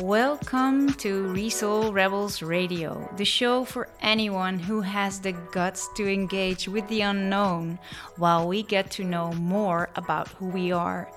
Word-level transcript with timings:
Welcome 0.00 0.92
to 0.94 1.32
Resoul 1.32 1.92
Rebels 1.92 2.42
Radio, 2.42 3.08
the 3.16 3.24
show 3.24 3.64
for 3.64 3.88
anyone 4.00 4.58
who 4.58 4.80
has 4.80 5.20
the 5.20 5.32
guts 5.52 5.88
to 5.94 6.12
engage 6.12 6.66
with 6.66 6.86
the 6.88 7.02
unknown 7.02 7.78
while 8.16 8.48
we 8.48 8.64
get 8.64 8.90
to 8.92 9.04
know 9.04 9.32
more 9.32 9.88
about 9.94 10.28
who 10.28 10.46
we 10.46 10.72
are. 10.72 11.08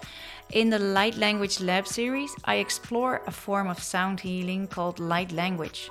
In 0.52 0.70
the 0.70 0.80
Light 0.80 1.18
Language 1.18 1.60
Lab 1.60 1.88
series, 1.88 2.34
I 2.46 2.56
explore 2.56 3.22
a 3.26 3.32
form 3.32 3.68
of 3.68 3.82
sound 3.82 4.20
healing 4.20 4.68
called 4.68 5.00
light 5.00 5.32
language. 5.32 5.90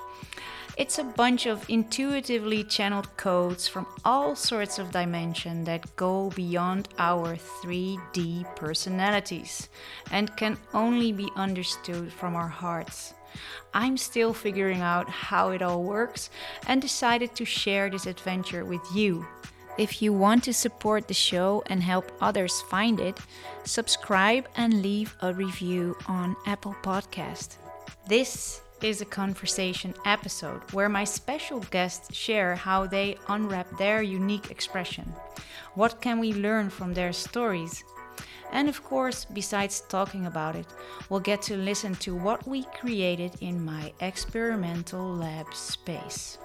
It's 0.77 0.99
a 0.99 1.03
bunch 1.03 1.47
of 1.47 1.67
intuitively 1.69 2.63
channeled 2.63 3.17
codes 3.17 3.67
from 3.67 3.87
all 4.05 4.35
sorts 4.35 4.77
of 4.77 4.91
dimensions 4.91 5.65
that 5.65 5.95
go 5.95 6.29
beyond 6.35 6.89
our 6.99 7.35
3D 7.35 8.55
personalities 8.55 9.69
and 10.11 10.37
can 10.37 10.55
only 10.75 11.11
be 11.11 11.31
understood 11.35 12.13
from 12.13 12.35
our 12.35 12.47
hearts. 12.47 13.15
I'm 13.73 13.97
still 13.97 14.35
figuring 14.35 14.81
out 14.81 15.09
how 15.09 15.49
it 15.49 15.63
all 15.63 15.81
works 15.81 16.29
and 16.67 16.79
decided 16.79 17.33
to 17.37 17.45
share 17.45 17.89
this 17.89 18.05
adventure 18.05 18.63
with 18.63 18.85
you. 18.93 19.25
If 19.79 20.03
you 20.03 20.13
want 20.13 20.43
to 20.43 20.53
support 20.53 21.07
the 21.07 21.13
show 21.15 21.63
and 21.65 21.81
help 21.81 22.11
others 22.21 22.61
find 22.69 22.99
it, 22.99 23.19
subscribe 23.63 24.47
and 24.55 24.83
leave 24.83 25.15
a 25.23 25.33
review 25.33 25.97
on 26.07 26.35
Apple 26.45 26.75
Podcast. 26.83 27.57
This 28.07 28.61
is 28.81 29.01
a 29.01 29.05
conversation 29.05 29.93
episode 30.05 30.61
where 30.71 30.89
my 30.89 31.03
special 31.03 31.59
guests 31.71 32.15
share 32.15 32.55
how 32.55 32.85
they 32.85 33.17
unwrap 33.27 33.77
their 33.77 34.01
unique 34.01 34.51
expression. 34.51 35.13
What 35.75 36.01
can 36.01 36.19
we 36.19 36.33
learn 36.33 36.69
from 36.69 36.93
their 36.93 37.13
stories? 37.13 37.83
And 38.51 38.69
of 38.69 38.83
course, 38.83 39.25
besides 39.25 39.81
talking 39.89 40.25
about 40.25 40.55
it, 40.55 40.67
we'll 41.09 41.19
get 41.19 41.41
to 41.43 41.57
listen 41.57 41.95
to 41.95 42.15
what 42.15 42.47
we 42.47 42.63
created 42.79 43.33
in 43.41 43.63
my 43.63 43.93
experimental 43.99 45.15
lab 45.15 45.53
space. 45.53 46.37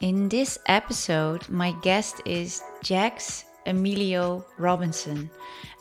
In 0.00 0.28
this 0.28 0.58
episode, 0.66 1.48
my 1.48 1.72
guest 1.82 2.22
is 2.24 2.62
Jax 2.82 3.44
Emilio 3.66 4.44
Robinson, 4.56 5.30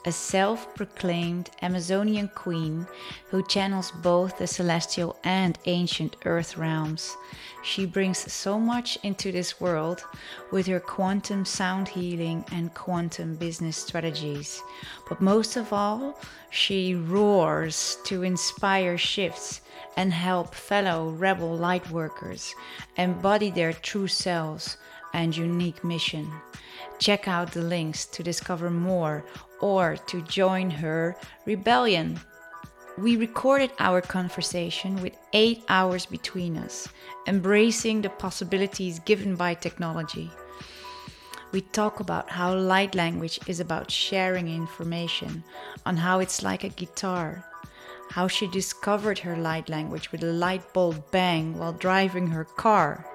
a 0.06 0.12
self 0.12 0.73
proclaimed 0.76 1.50
Amazonian 1.62 2.30
queen 2.30 2.88
who 3.30 3.45
channels 3.48 3.92
both 3.92 4.38
the 4.38 4.48
celestial 4.48 5.17
and 5.23 5.58
ancient 5.66 6.16
earth 6.26 6.58
realms. 6.58 7.16
She 7.64 7.86
brings 7.86 8.31
so 8.31 8.59
much 8.59 8.98
into 9.04 9.31
this 9.31 9.59
world 9.59 10.04
with 10.52 10.67
her 10.67 10.80
quantum 10.80 11.44
sound 11.44 11.89
healing 11.89 12.45
and 12.52 12.73
quantum 12.73 13.36
business 13.36 13.78
strategies. 13.78 14.62
But 15.09 15.20
most 15.20 15.58
of 15.58 15.73
all, 15.73 16.20
she 16.50 16.95
roars 16.95 17.98
to 18.06 18.23
inspire 18.23 18.98
shifts 18.98 19.61
and 19.98 20.14
help 20.14 20.54
fellow 20.54 21.09
rebel 21.09 21.58
lightworkers 21.58 22.54
embody 22.95 23.50
their 23.50 23.73
true 23.73 24.08
selves 24.08 24.78
and 25.14 25.36
unique 25.36 25.84
mission. 25.84 26.32
Check 27.00 27.28
out 27.28 27.52
the 27.52 27.61
links 27.61 28.06
to 28.06 28.23
discover 28.23 28.70
more 28.70 29.26
or 29.61 29.97
to 30.08 30.22
join 30.23 30.69
her 30.69 31.16
rebellion. 31.45 32.19
We 32.97 33.16
recorded 33.16 33.72
our 33.80 34.02
conversation 34.02 35.02
with 35.02 35.16
eight 35.33 35.64
hours 35.69 36.05
between 36.05 36.58
us, 36.58 36.88
embracing 37.27 38.02
the 38.02 38.09
possibilities 38.09 38.99
given 38.99 39.36
by 39.36 39.53
technology. 39.53 40.31
We 41.52 41.61
talk 41.61 41.99
about 41.99 42.30
how 42.30 42.55
light 42.55 42.95
language 42.95 43.39
is 43.47 43.59
about 43.59 43.91
sharing 43.91 44.47
information, 44.47 45.44
on 45.86 45.95
how 45.95 46.19
it's 46.19 46.42
like 46.42 46.64
a 46.64 46.69
guitar, 46.69 47.45
how 48.09 48.27
she 48.27 48.47
discovered 48.47 49.19
her 49.19 49.38
light 49.38 49.69
language 49.69 50.11
with 50.11 50.23
a 50.23 50.33
light 50.33 50.73
bulb 50.73 51.11
bang 51.11 51.58
while 51.58 51.73
driving 51.73 52.27
her 52.27 52.45
car, 52.45 53.05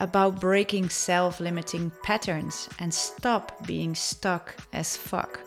about 0.00 0.40
breaking 0.40 0.88
self 0.88 1.40
limiting 1.40 1.92
patterns 2.02 2.68
and 2.80 2.92
stop 2.92 3.64
being 3.66 3.94
stuck 3.94 4.56
as 4.72 4.96
fuck 4.96 5.40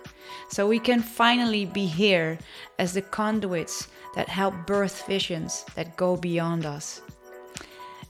so 0.50 0.68
we 0.68 0.80
can 0.80 1.02
finally 1.02 1.66
be 1.66 1.86
here 1.86 2.38
as 2.80 2.94
the 2.94 3.02
conduits 3.02 3.88
that 4.16 4.30
help 4.30 4.54
birth 4.66 5.06
visions 5.08 5.66
that 5.76 5.96
go 5.96 6.16
beyond 6.18 6.66
us. 6.66 7.02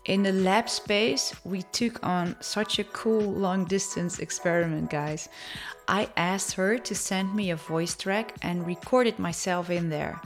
In 0.05 0.23
the 0.23 0.31
lab 0.31 0.69
space, 0.69 1.35
we 1.43 1.63
took 1.63 2.01
on 2.01 2.37
such 2.39 2.79
a 2.79 2.85
cool 2.85 3.21
long 3.21 3.65
distance 3.65 4.19
experiment, 4.19 4.89
guys. 4.89 5.27
I 5.89 6.09
asked 6.15 6.53
her 6.53 6.77
to 6.77 6.95
send 6.95 7.35
me 7.35 7.51
a 7.51 7.57
voice 7.57 7.95
track 7.95 8.35
and 8.41 8.65
recorded 8.65 9.19
myself 9.19 9.69
in 9.69 9.89
there. 9.89 10.21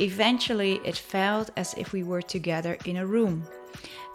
Eventually, 0.00 0.80
it 0.84 0.96
felt 0.96 1.50
as 1.54 1.74
if 1.74 1.92
we 1.92 2.02
were 2.02 2.22
together 2.22 2.78
in 2.86 2.96
a 2.96 3.06
room. 3.06 3.46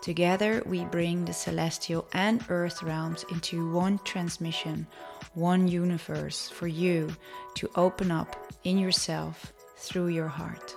Together, 0.02 0.64
we 0.66 0.86
bring 0.86 1.26
the 1.26 1.34
celestial 1.34 2.08
and 2.14 2.44
earth 2.50 2.82
realms 2.82 3.24
into 3.32 3.72
one 3.72 4.00
transmission, 4.04 4.88
one 5.34 5.68
universe 5.68 6.50
for 6.50 6.68
you 6.68 7.10
to 7.56 7.70
open 7.76 8.12
up 8.12 8.36
in 8.64 8.78
yourself 8.78 9.54
through 9.78 10.08
your 10.08 10.28
heart. 10.28 10.76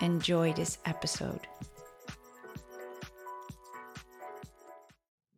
Enjoy 0.00 0.52
this 0.52 0.78
episode. 0.84 1.40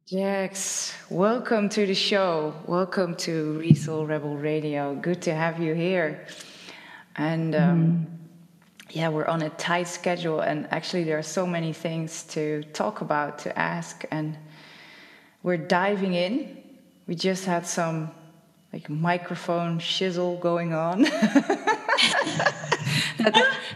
Jax, 0.07 0.95
welcome 1.11 1.69
to 1.71 1.87
the 1.87 1.95
show. 1.95 2.55
Welcome 2.67 3.17
to 3.17 3.59
Resoul 3.59 4.07
Rebel 4.07 4.37
Radio. 4.37 4.95
Good 4.95 5.23
to 5.23 5.35
have 5.35 5.59
you 5.61 5.75
here. 5.75 6.27
And 7.17 7.55
um, 7.55 8.09
mm 8.11 8.17
yeah, 8.91 9.09
we're 9.09 9.27
on 9.27 9.43
a 9.43 9.51
tight 9.51 9.89
schedule, 9.89 10.41
and 10.41 10.69
actually, 10.71 11.05
there 11.05 11.19
are 11.19 11.23
so 11.23 11.47
many 11.47 11.73
things 11.73 12.23
to 12.31 12.63
talk 12.73 13.01
about, 13.01 13.41
to 13.41 13.59
ask, 13.59 14.05
and 14.11 14.39
we're 15.43 15.57
diving 15.57 16.15
in. 16.15 16.57
We 17.07 17.15
just 17.15 17.45
had 17.45 17.67
some 17.67 18.13
like 18.77 18.91
microphone 18.91 19.79
shizzle 19.79 20.39
going 20.39 20.75
on. 20.75 21.07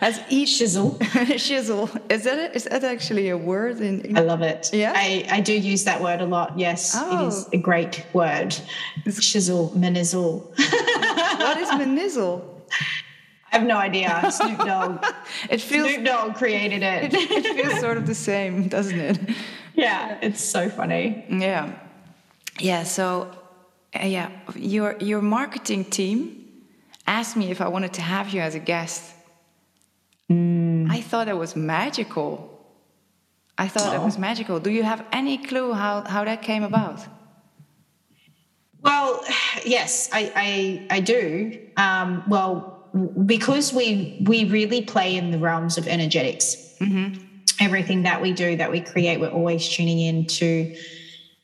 As 0.03 0.21
e 0.29 0.45
shizzle. 0.45 0.99
shizzle. 1.47 1.89
Is 2.11 2.25
that 2.25 2.39
a, 2.39 2.55
is 2.55 2.65
that 2.65 2.85
actually 2.85 3.31
a 3.31 3.37
word? 3.37 3.81
In, 3.81 4.15
I 4.17 4.21
love 4.21 4.43
it. 4.43 4.69
Yeah, 4.75 4.93
I, 4.95 5.27
I 5.31 5.41
do 5.41 5.55
use 5.55 5.85
that 5.85 6.03
word 6.03 6.21
a 6.21 6.27
lot. 6.27 6.59
Yes, 6.59 6.95
oh. 6.95 7.25
it 7.25 7.29
is 7.29 7.47
oh. 7.47 7.51
a 7.55 7.57
great 7.57 8.05
word. 8.13 8.55
Shizzle, 9.07 9.75
manizzle. 9.75 10.53
what 10.57 11.57
is 11.57 11.71
manizzle? 11.71 12.63
I 13.51 13.57
have 13.57 13.67
no 13.67 13.79
idea. 13.79 14.31
Snoop 14.31 14.59
Dogg. 14.59 15.03
it 15.49 15.63
feels 15.63 15.93
Snoop 15.95 16.05
Dogg 16.05 16.35
created 16.35 16.83
it. 16.83 17.15
it. 17.15 17.31
It 17.31 17.57
feels 17.57 17.81
sort 17.81 17.97
of 17.97 18.07
the 18.07 18.15
same, 18.15 18.69
doesn't 18.69 19.01
it? 19.01 19.19
Yeah, 19.75 20.19
it's 20.21 20.45
so 20.45 20.69
funny. 20.69 21.25
Yeah, 21.31 21.73
yeah. 22.59 22.83
So, 22.83 23.31
uh, 23.95 24.07
yeah, 24.07 24.31
your 24.55 24.97
your 25.01 25.23
marketing 25.23 25.85
team 25.85 26.47
asked 27.07 27.37
me 27.37 27.51
if 27.51 27.61
I 27.61 27.69
wanted 27.69 27.93
to 27.95 28.03
have 28.03 28.31
you 28.31 28.41
as 28.41 28.55
a 28.55 28.59
guest. 28.59 29.03
Mm. 30.31 30.91
I 30.91 31.01
thought 31.01 31.29
it 31.29 31.37
was 31.37 31.57
magical. 31.57 32.47
I 33.59 33.69
thought 33.69 33.95
oh. 33.95 34.01
it 34.01 34.05
was 34.05 34.17
magical. 34.17 34.61
Do 34.61 34.71
you 34.71 34.83
have 34.83 35.05
any 35.13 35.39
clue 35.39 35.73
how 35.73 36.03
how 36.03 36.25
that 36.25 36.43
came 36.43 36.63
about? 36.63 37.01
Well, 38.83 39.23
yes, 39.65 40.09
I 40.13 40.33
I, 40.91 40.97
I 40.97 41.01
do. 41.01 41.59
Um, 41.77 42.25
well 42.29 42.81
because 43.27 43.73
we 43.73 44.19
we 44.23 44.45
really 44.45 44.83
play 44.83 45.17
in 45.17 45.31
the 45.31 45.39
realms 45.39 45.79
of 45.79 45.87
energetics. 45.87 46.75
Mm-hmm. 46.81 47.23
Everything 47.61 48.03
that 48.05 48.23
we 48.23 48.33
do, 48.33 48.57
that 48.57 48.71
we 48.71 48.81
create, 48.81 49.21
we're 49.21 49.29
always 49.29 49.69
tuning 49.69 50.01
in 50.01 50.27
to 50.27 50.75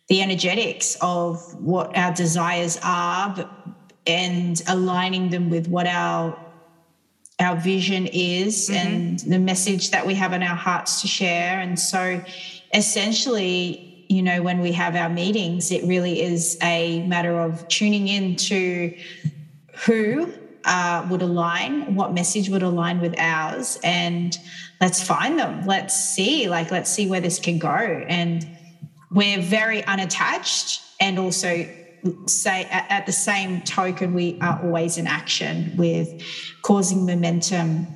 the 0.09 0.23
energetics 0.23 0.97
of 1.01 1.41
what 1.61 1.97
our 1.97 2.15
desires 2.15 2.79
are, 2.83 3.49
and 4.07 4.63
aligning 4.69 5.31
them 5.31 5.51
with 5.51 5.69
what 5.69 5.87
our 5.87 6.39
our 7.39 7.57
vision 7.57 8.07
is 8.07 8.71
mm-hmm. 8.71 8.87
and 8.87 9.19
the 9.21 9.39
message 9.39 9.91
that 9.91 10.07
we 10.07 10.15
have 10.15 10.33
in 10.33 10.43
our 10.43 10.57
hearts 10.57 11.03
to 11.03 11.07
share. 11.07 11.61
And 11.61 11.79
so, 11.79 12.25
essentially, 12.73 14.07
you 14.09 14.23
know, 14.23 14.43
when 14.43 14.61
we 14.61 14.73
have 14.73 14.97
our 14.97 15.09
meetings, 15.11 15.71
it 15.71 15.85
really 15.85 16.23
is 16.23 16.57
a 16.63 17.07
matter 17.07 17.39
of 17.39 17.67
tuning 17.69 18.09
in 18.09 18.37
to 18.37 18.97
who 19.85 20.33
uh, 20.65 21.07
would 21.11 21.23
align, 21.23 21.95
what 21.95 22.15
message 22.15 22.49
would 22.49 22.63
align 22.63 23.01
with 23.01 23.19
ours, 23.19 23.79
and 23.85 24.39
let's 24.81 25.03
find 25.03 25.39
them. 25.39 25.67
Let's 25.67 25.95
see, 25.95 26.49
like, 26.49 26.71
let's 26.71 26.91
see 26.91 27.09
where 27.09 27.21
this 27.21 27.39
can 27.39 27.59
go. 27.59 27.69
And 27.69 28.56
we're 29.11 29.41
very 29.41 29.85
unattached, 29.85 30.81
and 31.01 31.19
also 31.19 31.69
say 32.27 32.65
at, 32.71 33.07
the 33.07 33.13
same 33.13 33.63
token, 33.63 34.15
we 34.15 34.39
are 34.41 34.61
always 34.63 34.99
in 34.99 35.07
action 35.07 35.75
with 35.77 36.23
causing 36.63 37.07
momentum 37.07 37.87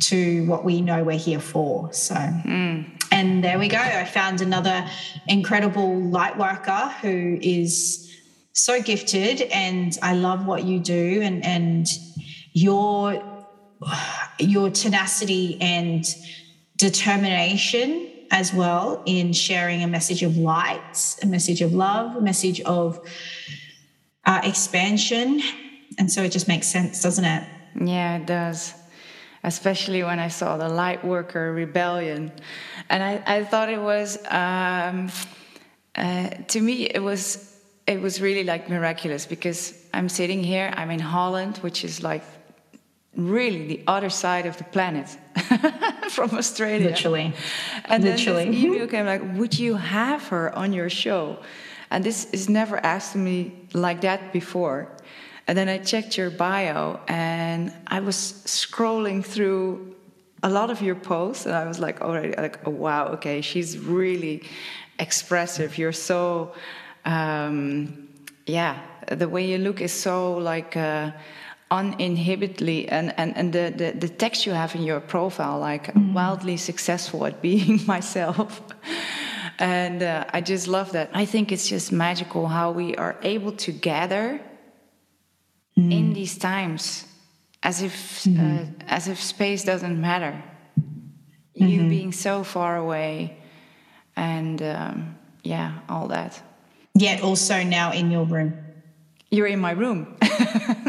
to 0.00 0.44
what 0.46 0.64
we 0.64 0.80
know 0.80 1.04
we're 1.04 1.18
here 1.18 1.40
for. 1.40 1.92
So. 1.92 2.14
Mm. 2.14 3.00
And 3.12 3.44
there 3.44 3.58
we 3.58 3.68
go. 3.68 3.78
I 3.78 4.04
found 4.04 4.40
another 4.40 4.86
incredible 5.28 6.00
light 6.00 6.38
worker 6.38 6.92
who 7.02 7.38
is 7.40 8.10
so 8.54 8.80
gifted 8.82 9.42
and 9.42 9.96
I 10.02 10.14
love 10.14 10.46
what 10.46 10.64
you 10.64 10.78
do 10.78 11.20
and 11.22 11.44
and 11.44 11.86
your 12.52 13.22
your 14.38 14.70
tenacity 14.70 15.58
and 15.60 16.04
determination 16.76 18.11
as 18.32 18.52
well 18.52 19.02
in 19.04 19.32
sharing 19.34 19.82
a 19.84 19.86
message 19.86 20.22
of 20.22 20.38
light, 20.38 21.16
a 21.22 21.26
message 21.26 21.60
of 21.60 21.74
love, 21.74 22.16
a 22.16 22.20
message 22.20 22.62
of 22.62 22.98
uh, 24.24 24.40
expansion. 24.42 25.42
And 25.98 26.10
so 26.10 26.22
it 26.22 26.32
just 26.32 26.48
makes 26.48 26.66
sense, 26.66 27.02
doesn't 27.02 27.24
it? 27.24 27.46
Yeah, 27.78 28.16
it 28.16 28.26
does. 28.26 28.74
Especially 29.44 30.02
when 30.02 30.18
I 30.18 30.28
saw 30.28 30.56
the 30.56 30.68
light 30.68 31.04
worker 31.04 31.52
rebellion. 31.52 32.32
And 32.88 33.02
I, 33.02 33.22
I 33.26 33.44
thought 33.44 33.68
it 33.68 33.80
was, 33.80 34.16
um, 34.30 35.10
uh, 35.94 36.30
to 36.48 36.60
me, 36.60 36.84
it 36.84 37.02
was. 37.02 37.50
It 37.84 38.00
was 38.00 38.20
really 38.20 38.44
like 38.44 38.70
miraculous 38.70 39.26
because 39.26 39.74
I'm 39.92 40.08
sitting 40.08 40.44
here, 40.44 40.72
I'm 40.76 40.92
in 40.92 41.00
Holland, 41.00 41.58
which 41.58 41.84
is 41.84 42.00
like 42.00 42.22
really 43.16 43.66
the 43.66 43.82
other 43.88 44.08
side 44.08 44.46
of 44.46 44.56
the 44.56 44.62
planet 44.62 45.18
from 46.10 46.30
Australia. 46.30 46.90
Literally. 46.90 47.34
And 47.86 48.04
Literally. 48.04 48.44
then 48.44 48.52
this 48.52 48.64
email 48.64 48.86
came 48.86 49.06
like, 49.06 49.22
would 49.36 49.58
you 49.58 49.76
have 49.76 50.28
her 50.28 50.54
on 50.56 50.72
your 50.72 50.90
show? 50.90 51.38
And 51.90 52.04
this 52.04 52.24
is 52.32 52.48
never 52.48 52.78
asked 52.84 53.16
me 53.16 53.52
like 53.72 54.00
that 54.02 54.32
before. 54.32 54.88
And 55.46 55.58
then 55.58 55.68
I 55.68 55.78
checked 55.78 56.16
your 56.16 56.30
bio 56.30 57.00
and 57.08 57.72
I 57.86 58.00
was 58.00 58.16
scrolling 58.46 59.24
through 59.24 59.94
a 60.42 60.48
lot 60.48 60.70
of 60.70 60.80
your 60.80 60.94
posts 60.94 61.46
and 61.46 61.54
I 61.54 61.66
was 61.66 61.78
like 61.78 62.00
already 62.00 62.34
like, 62.36 62.66
oh 62.66 62.70
wow, 62.70 63.08
okay, 63.08 63.40
she's 63.40 63.78
really 63.78 64.42
expressive. 64.98 65.78
You're 65.78 65.92
so 65.92 66.54
um, 67.04 68.08
yeah, 68.46 68.80
the 69.08 69.28
way 69.28 69.44
you 69.46 69.58
look 69.58 69.80
is 69.80 69.92
so 69.92 70.34
like 70.34 70.76
uh, 70.76 71.12
uninhibitedly 71.72 72.86
and, 72.88 73.14
and, 73.16 73.34
and 73.34 73.52
the, 73.52 73.72
the, 73.74 73.98
the, 73.98 74.08
text 74.08 74.44
you 74.44 74.52
have 74.52 74.74
in 74.74 74.82
your 74.82 75.00
profile 75.00 75.58
like 75.58 75.86
mm. 75.86 76.12
wildly 76.12 76.58
successful 76.58 77.24
at 77.24 77.40
being 77.40 77.80
myself 77.86 78.60
and 79.58 80.02
uh, 80.02 80.24
i 80.34 80.40
just 80.42 80.68
love 80.68 80.92
that 80.92 81.08
i 81.14 81.24
think 81.24 81.50
it's 81.50 81.66
just 81.66 81.90
magical 81.90 82.46
how 82.46 82.70
we 82.70 82.94
are 82.96 83.16
able 83.22 83.52
to 83.52 83.72
gather 83.72 84.38
mm. 85.78 85.92
in 85.92 86.12
these 86.12 86.36
times 86.36 87.06
as 87.62 87.80
if 87.80 88.24
mm. 88.24 88.36
uh, 88.38 88.66
as 88.86 89.08
if 89.08 89.18
space 89.18 89.64
doesn't 89.64 89.98
matter 89.98 90.34
-hmm. 90.34 91.68
you 91.70 91.78
mm-hmm. 91.78 91.88
being 91.88 92.12
so 92.12 92.44
far 92.44 92.76
away 92.76 93.36
and 94.14 94.60
um, 94.60 95.16
yeah 95.42 95.70
all 95.88 96.08
that 96.08 96.42
yet 96.92 97.22
also 97.22 97.54
now 97.62 97.92
in 97.92 98.10
your 98.10 98.28
room 98.28 98.52
you're 99.32 99.46
in 99.46 99.60
my 99.60 99.70
room. 99.70 100.14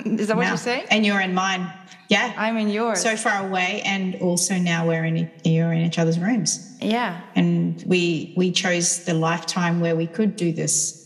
Is 0.05 0.27
that 0.27 0.37
what 0.37 0.47
you're 0.47 0.57
saying? 0.57 0.85
And 0.89 1.05
you're 1.05 1.21
in 1.21 1.33
mine. 1.33 1.71
Yeah. 2.09 2.33
I'm 2.37 2.57
in 2.57 2.69
yours. 2.69 3.01
So 3.01 3.15
far 3.15 3.47
away 3.47 3.81
and 3.85 4.15
also 4.15 4.57
now 4.57 4.87
we're 4.87 5.05
in 5.05 5.31
you're 5.43 5.73
in 5.73 5.81
each 5.81 5.99
other's 5.99 6.19
rooms. 6.19 6.77
Yeah. 6.81 7.21
And 7.35 7.83
we 7.87 8.33
we 8.37 8.51
chose 8.51 9.05
the 9.05 9.13
lifetime 9.13 9.79
where 9.79 9.95
we 9.95 10.07
could 10.07 10.35
do 10.35 10.51
this. 10.51 10.99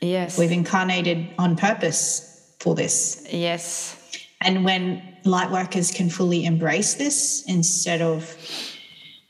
Yes. 0.00 0.38
We've 0.38 0.52
incarnated 0.52 1.28
on 1.38 1.56
purpose 1.56 2.54
for 2.60 2.74
this. 2.74 3.26
Yes. 3.30 3.96
And 4.40 4.64
when 4.64 5.16
light 5.24 5.50
workers 5.50 5.90
can 5.90 6.08
fully 6.08 6.44
embrace 6.44 6.94
this 6.94 7.44
instead 7.46 8.00
of 8.00 8.36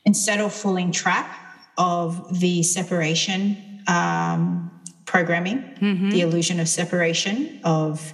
instead 0.05 0.39
of 0.39 0.53
falling 0.53 0.91
trap 0.91 1.29
of 1.77 2.39
the 2.39 2.63
separation 2.63 3.83
um, 3.87 4.71
programming, 5.05 5.59
mm-hmm. 5.79 6.09
the 6.09 6.21
illusion 6.21 6.59
of 6.59 6.67
separation 6.67 7.59
of 7.63 8.13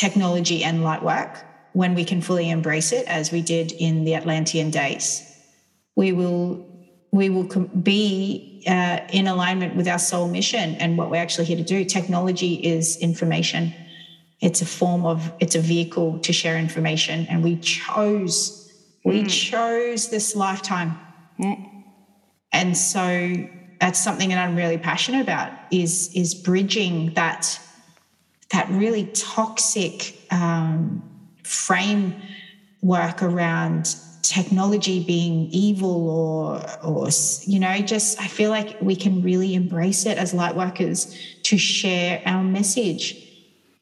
technology 0.00 0.64
and 0.64 0.82
light 0.82 1.02
work, 1.02 1.44
when 1.72 1.94
we 1.94 2.04
can 2.04 2.20
fully 2.22 2.48
embrace 2.48 2.90
it, 2.90 3.06
as 3.06 3.30
we 3.30 3.42
did 3.42 3.70
in 3.72 4.04
the 4.04 4.14
Atlantean 4.14 4.70
days, 4.70 5.06
we 5.94 6.12
will 6.12 6.66
we 7.12 7.28
will 7.28 7.48
be 7.82 8.64
uh, 8.68 9.00
in 9.12 9.26
alignment 9.26 9.74
with 9.74 9.88
our 9.88 9.98
soul 9.98 10.28
mission 10.28 10.76
and 10.76 10.96
what 10.96 11.10
we're 11.10 11.24
actually 11.26 11.44
here 11.44 11.56
to 11.56 11.64
do. 11.64 11.84
Technology 11.84 12.54
is 12.54 12.96
information. 12.98 13.74
It's 14.40 14.62
a 14.62 14.66
form 14.66 15.04
of 15.04 15.32
it's 15.38 15.54
a 15.54 15.60
vehicle 15.60 16.18
to 16.20 16.32
share 16.32 16.56
information, 16.56 17.26
and 17.28 17.44
we 17.44 17.56
chose 17.56 18.56
we 19.04 19.22
mm. 19.22 19.30
chose 19.50 20.08
this 20.08 20.34
lifetime, 20.34 20.98
mm. 21.38 21.56
and 22.52 22.76
so 22.76 23.04
that's 23.80 24.00
something 24.06 24.30
that 24.30 24.38
I'm 24.44 24.56
really 24.56 24.78
passionate 24.78 25.20
about 25.20 25.52
is 25.70 26.10
is 26.14 26.34
bridging 26.34 27.14
that 27.14 27.60
that 28.52 28.68
really 28.70 29.06
toxic 29.14 30.16
um, 30.30 31.02
framework 31.44 33.22
around 33.22 33.96
technology 34.22 35.02
being 35.02 35.48
evil 35.50 36.08
or 36.08 36.84
or 36.84 37.08
you 37.46 37.58
know 37.58 37.78
just 37.78 38.20
I 38.20 38.28
feel 38.28 38.50
like 38.50 38.80
we 38.80 38.94
can 38.94 39.22
really 39.22 39.54
embrace 39.54 40.06
it 40.06 40.18
as 40.18 40.32
light 40.34 40.54
workers 40.54 41.16
to 41.44 41.58
share 41.58 42.22
our 42.26 42.42
message. 42.42 43.16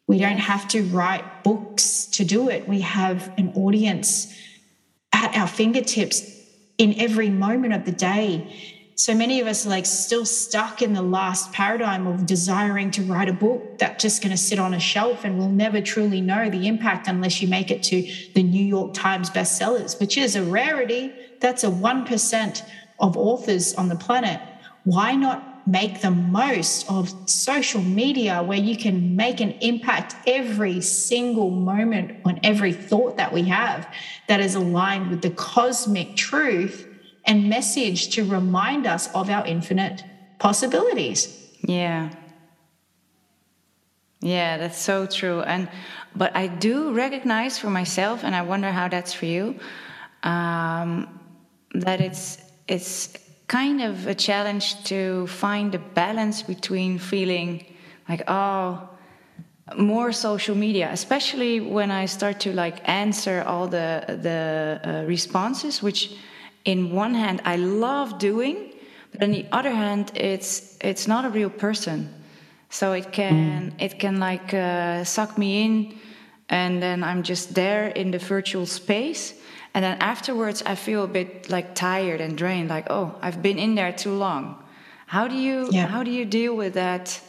We 0.06 0.18
don't 0.18 0.38
have 0.38 0.66
to 0.68 0.82
write 0.84 1.44
books 1.44 2.06
to 2.12 2.24
do 2.24 2.48
it. 2.48 2.66
We 2.66 2.80
have 2.80 3.30
an 3.36 3.52
audience 3.54 4.34
at 5.12 5.36
our 5.36 5.46
fingertips 5.46 6.22
in 6.78 6.98
every 6.98 7.28
moment 7.28 7.74
of 7.74 7.84
the 7.84 7.92
day 7.92 8.77
so 8.98 9.14
many 9.14 9.38
of 9.38 9.46
us 9.46 9.64
are 9.64 9.68
like 9.68 9.86
still 9.86 10.26
stuck 10.26 10.82
in 10.82 10.92
the 10.92 11.02
last 11.02 11.52
paradigm 11.52 12.08
of 12.08 12.26
desiring 12.26 12.90
to 12.90 13.00
write 13.02 13.28
a 13.28 13.32
book 13.32 13.78
that's 13.78 14.02
just 14.02 14.20
going 14.20 14.32
to 14.32 14.36
sit 14.36 14.58
on 14.58 14.74
a 14.74 14.80
shelf 14.80 15.24
and 15.24 15.38
we'll 15.38 15.48
never 15.48 15.80
truly 15.80 16.20
know 16.20 16.50
the 16.50 16.66
impact 16.66 17.06
unless 17.06 17.40
you 17.40 17.46
make 17.46 17.70
it 17.70 17.80
to 17.84 18.02
the 18.34 18.42
New 18.42 18.64
York 18.64 18.94
Times 18.94 19.30
bestsellers, 19.30 20.00
which 20.00 20.18
is 20.18 20.34
a 20.34 20.42
rarity. 20.42 21.12
That's 21.38 21.62
a 21.62 21.68
1% 21.68 22.62
of 22.98 23.16
authors 23.16 23.72
on 23.74 23.88
the 23.88 23.94
planet. 23.94 24.40
Why 24.82 25.14
not 25.14 25.68
make 25.68 26.00
the 26.00 26.10
most 26.10 26.90
of 26.90 27.14
social 27.30 27.82
media 27.82 28.42
where 28.42 28.58
you 28.58 28.76
can 28.76 29.14
make 29.14 29.40
an 29.40 29.52
impact 29.60 30.16
every 30.26 30.80
single 30.80 31.50
moment 31.50 32.20
on 32.24 32.40
every 32.42 32.72
thought 32.72 33.16
that 33.18 33.32
we 33.32 33.42
have 33.44 33.86
that 34.26 34.40
is 34.40 34.56
aligned 34.56 35.08
with 35.08 35.22
the 35.22 35.30
cosmic 35.30 36.16
truth 36.16 36.87
and 37.28 37.48
message 37.48 38.08
to 38.16 38.24
remind 38.24 38.86
us 38.86 39.14
of 39.14 39.28
our 39.28 39.46
infinite 39.46 40.02
possibilities. 40.38 41.28
Yeah. 41.62 42.10
Yeah, 44.20 44.56
that's 44.56 44.80
so 44.80 45.06
true. 45.06 45.42
And 45.42 45.68
but 46.16 46.34
I 46.34 46.48
do 46.48 46.92
recognize 46.92 47.58
for 47.58 47.70
myself, 47.70 48.24
and 48.24 48.34
I 48.34 48.42
wonder 48.42 48.72
how 48.72 48.88
that's 48.88 49.12
for 49.12 49.26
you, 49.26 49.54
um, 50.24 51.20
that 51.74 52.00
it's 52.00 52.38
it's 52.66 53.16
kind 53.46 53.80
of 53.80 54.06
a 54.06 54.14
challenge 54.14 54.82
to 54.84 55.26
find 55.26 55.74
a 55.74 55.78
balance 55.78 56.42
between 56.42 56.98
feeling 56.98 57.64
like 58.08 58.22
oh 58.28 58.88
more 59.76 60.12
social 60.12 60.54
media 60.54 60.88
especially 60.92 61.60
when 61.60 61.90
i 61.90 62.04
start 62.06 62.40
to 62.40 62.52
like 62.52 62.86
answer 62.88 63.42
all 63.46 63.66
the 63.66 64.04
the 64.22 64.80
uh, 64.84 65.06
responses 65.06 65.82
which 65.82 66.12
in 66.64 66.90
one 66.90 67.14
hand 67.14 67.40
I 67.44 67.56
love 67.56 68.18
doing, 68.18 68.74
but 69.12 69.22
on 69.22 69.30
the 69.30 69.46
other 69.52 69.70
hand 69.70 70.12
it's 70.14 70.76
it's 70.80 71.06
not 71.06 71.24
a 71.24 71.30
real 71.30 71.50
person. 71.50 72.14
So 72.70 72.92
it 72.92 73.12
can 73.12 73.72
mm. 73.72 73.82
it 73.82 73.98
can 73.98 74.20
like 74.20 74.52
uh, 74.52 75.04
suck 75.04 75.38
me 75.38 75.64
in, 75.64 75.98
and 76.48 76.82
then 76.82 77.02
I'm 77.02 77.22
just 77.22 77.54
there 77.54 77.88
in 77.88 78.10
the 78.10 78.18
virtual 78.18 78.66
space. 78.66 79.34
And 79.74 79.84
then 79.84 79.98
afterwards, 80.00 80.62
I 80.62 80.74
feel 80.74 81.04
a 81.04 81.08
bit 81.08 81.50
like 81.50 81.74
tired 81.74 82.20
and 82.20 82.36
drained. 82.36 82.68
Like, 82.68 82.86
oh, 82.90 83.14
I've 83.22 83.42
been 83.42 83.58
in 83.58 83.74
there 83.74 83.92
too 83.92 84.12
long. 84.12 84.62
How 85.06 85.28
do 85.28 85.34
you 85.34 85.68
yeah. 85.70 85.86
how 85.86 86.02
do 86.02 86.10
you 86.10 86.26
deal 86.26 86.54
with 86.54 86.74
that 86.74 87.20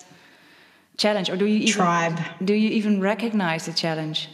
challenge, 0.97 1.29
or 1.29 1.37
do 1.37 1.45
you 1.45 1.59
even, 1.59 1.73
tribe? 1.73 2.19
Do 2.43 2.53
you 2.53 2.69
even 2.71 2.99
recognize 2.99 3.65
the 3.65 3.73
challenge? 3.73 4.27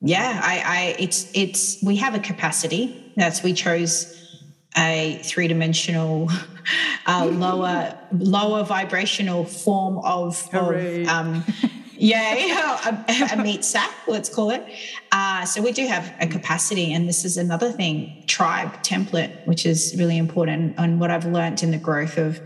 Yeah, 0.00 0.40
I, 0.42 0.62
I 0.66 0.96
it's 0.98 1.30
it's 1.34 1.82
we 1.82 1.96
have 1.96 2.14
a 2.14 2.20
capacity 2.20 3.03
that's 3.16 3.42
we 3.42 3.52
chose 3.52 4.20
a 4.76 5.20
three 5.22 5.48
dimensional, 5.48 6.30
uh, 7.06 7.26
lower 7.26 7.96
lower 8.12 8.64
vibrational 8.64 9.44
form 9.44 9.98
of, 9.98 10.48
of 10.54 11.08
um, 11.08 11.44
yeah, 11.96 13.04
a, 13.08 13.34
a, 13.34 13.42
meat 13.42 13.64
sack, 13.64 13.90
let's 14.06 14.28
call 14.28 14.50
it. 14.50 14.64
Uh, 15.12 15.44
so 15.44 15.62
we 15.62 15.72
do 15.72 15.86
have 15.86 16.12
a 16.20 16.26
capacity, 16.26 16.92
and 16.92 17.08
this 17.08 17.24
is 17.24 17.36
another 17.36 17.70
thing, 17.70 18.24
tribe 18.26 18.82
template, 18.82 19.46
which 19.46 19.64
is 19.64 19.94
really 19.96 20.18
important. 20.18 20.74
And 20.78 21.00
what 21.00 21.10
I've 21.10 21.26
learned 21.26 21.62
in 21.62 21.70
the 21.70 21.78
growth 21.78 22.18
of 22.18 22.40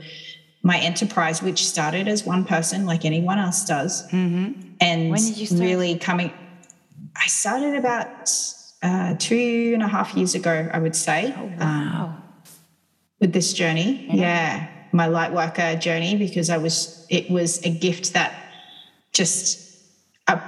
my 0.62 0.78
enterprise, 0.78 1.42
which 1.42 1.66
started 1.66 2.08
as 2.08 2.24
one 2.24 2.44
person, 2.44 2.84
like 2.84 3.04
anyone 3.04 3.38
else 3.38 3.64
does, 3.64 4.06
mm-hmm. 4.08 4.60
and 4.80 5.16
really 5.58 5.98
coming. 5.98 6.32
I 7.16 7.26
started 7.26 7.74
about 7.74 8.28
uh, 8.82 9.14
two 9.18 9.72
and 9.74 9.82
a 9.82 9.88
half 9.88 10.14
years 10.14 10.34
ago, 10.34 10.68
I 10.72 10.78
would 10.78 10.96
say. 10.96 11.34
Oh, 11.36 11.52
wow. 11.58 12.04
Um, 12.04 12.22
with 13.20 13.32
this 13.32 13.52
journey. 13.52 14.06
Yeah. 14.08 14.14
yeah. 14.14 14.68
My 14.92 15.06
light 15.06 15.32
worker 15.32 15.76
journey, 15.76 16.16
because 16.16 16.50
I 16.50 16.58
was, 16.58 17.06
it 17.10 17.30
was 17.30 17.64
a 17.64 17.70
gift 17.70 18.14
that 18.14 18.32
just, 19.12 19.76
uh, 20.28 20.40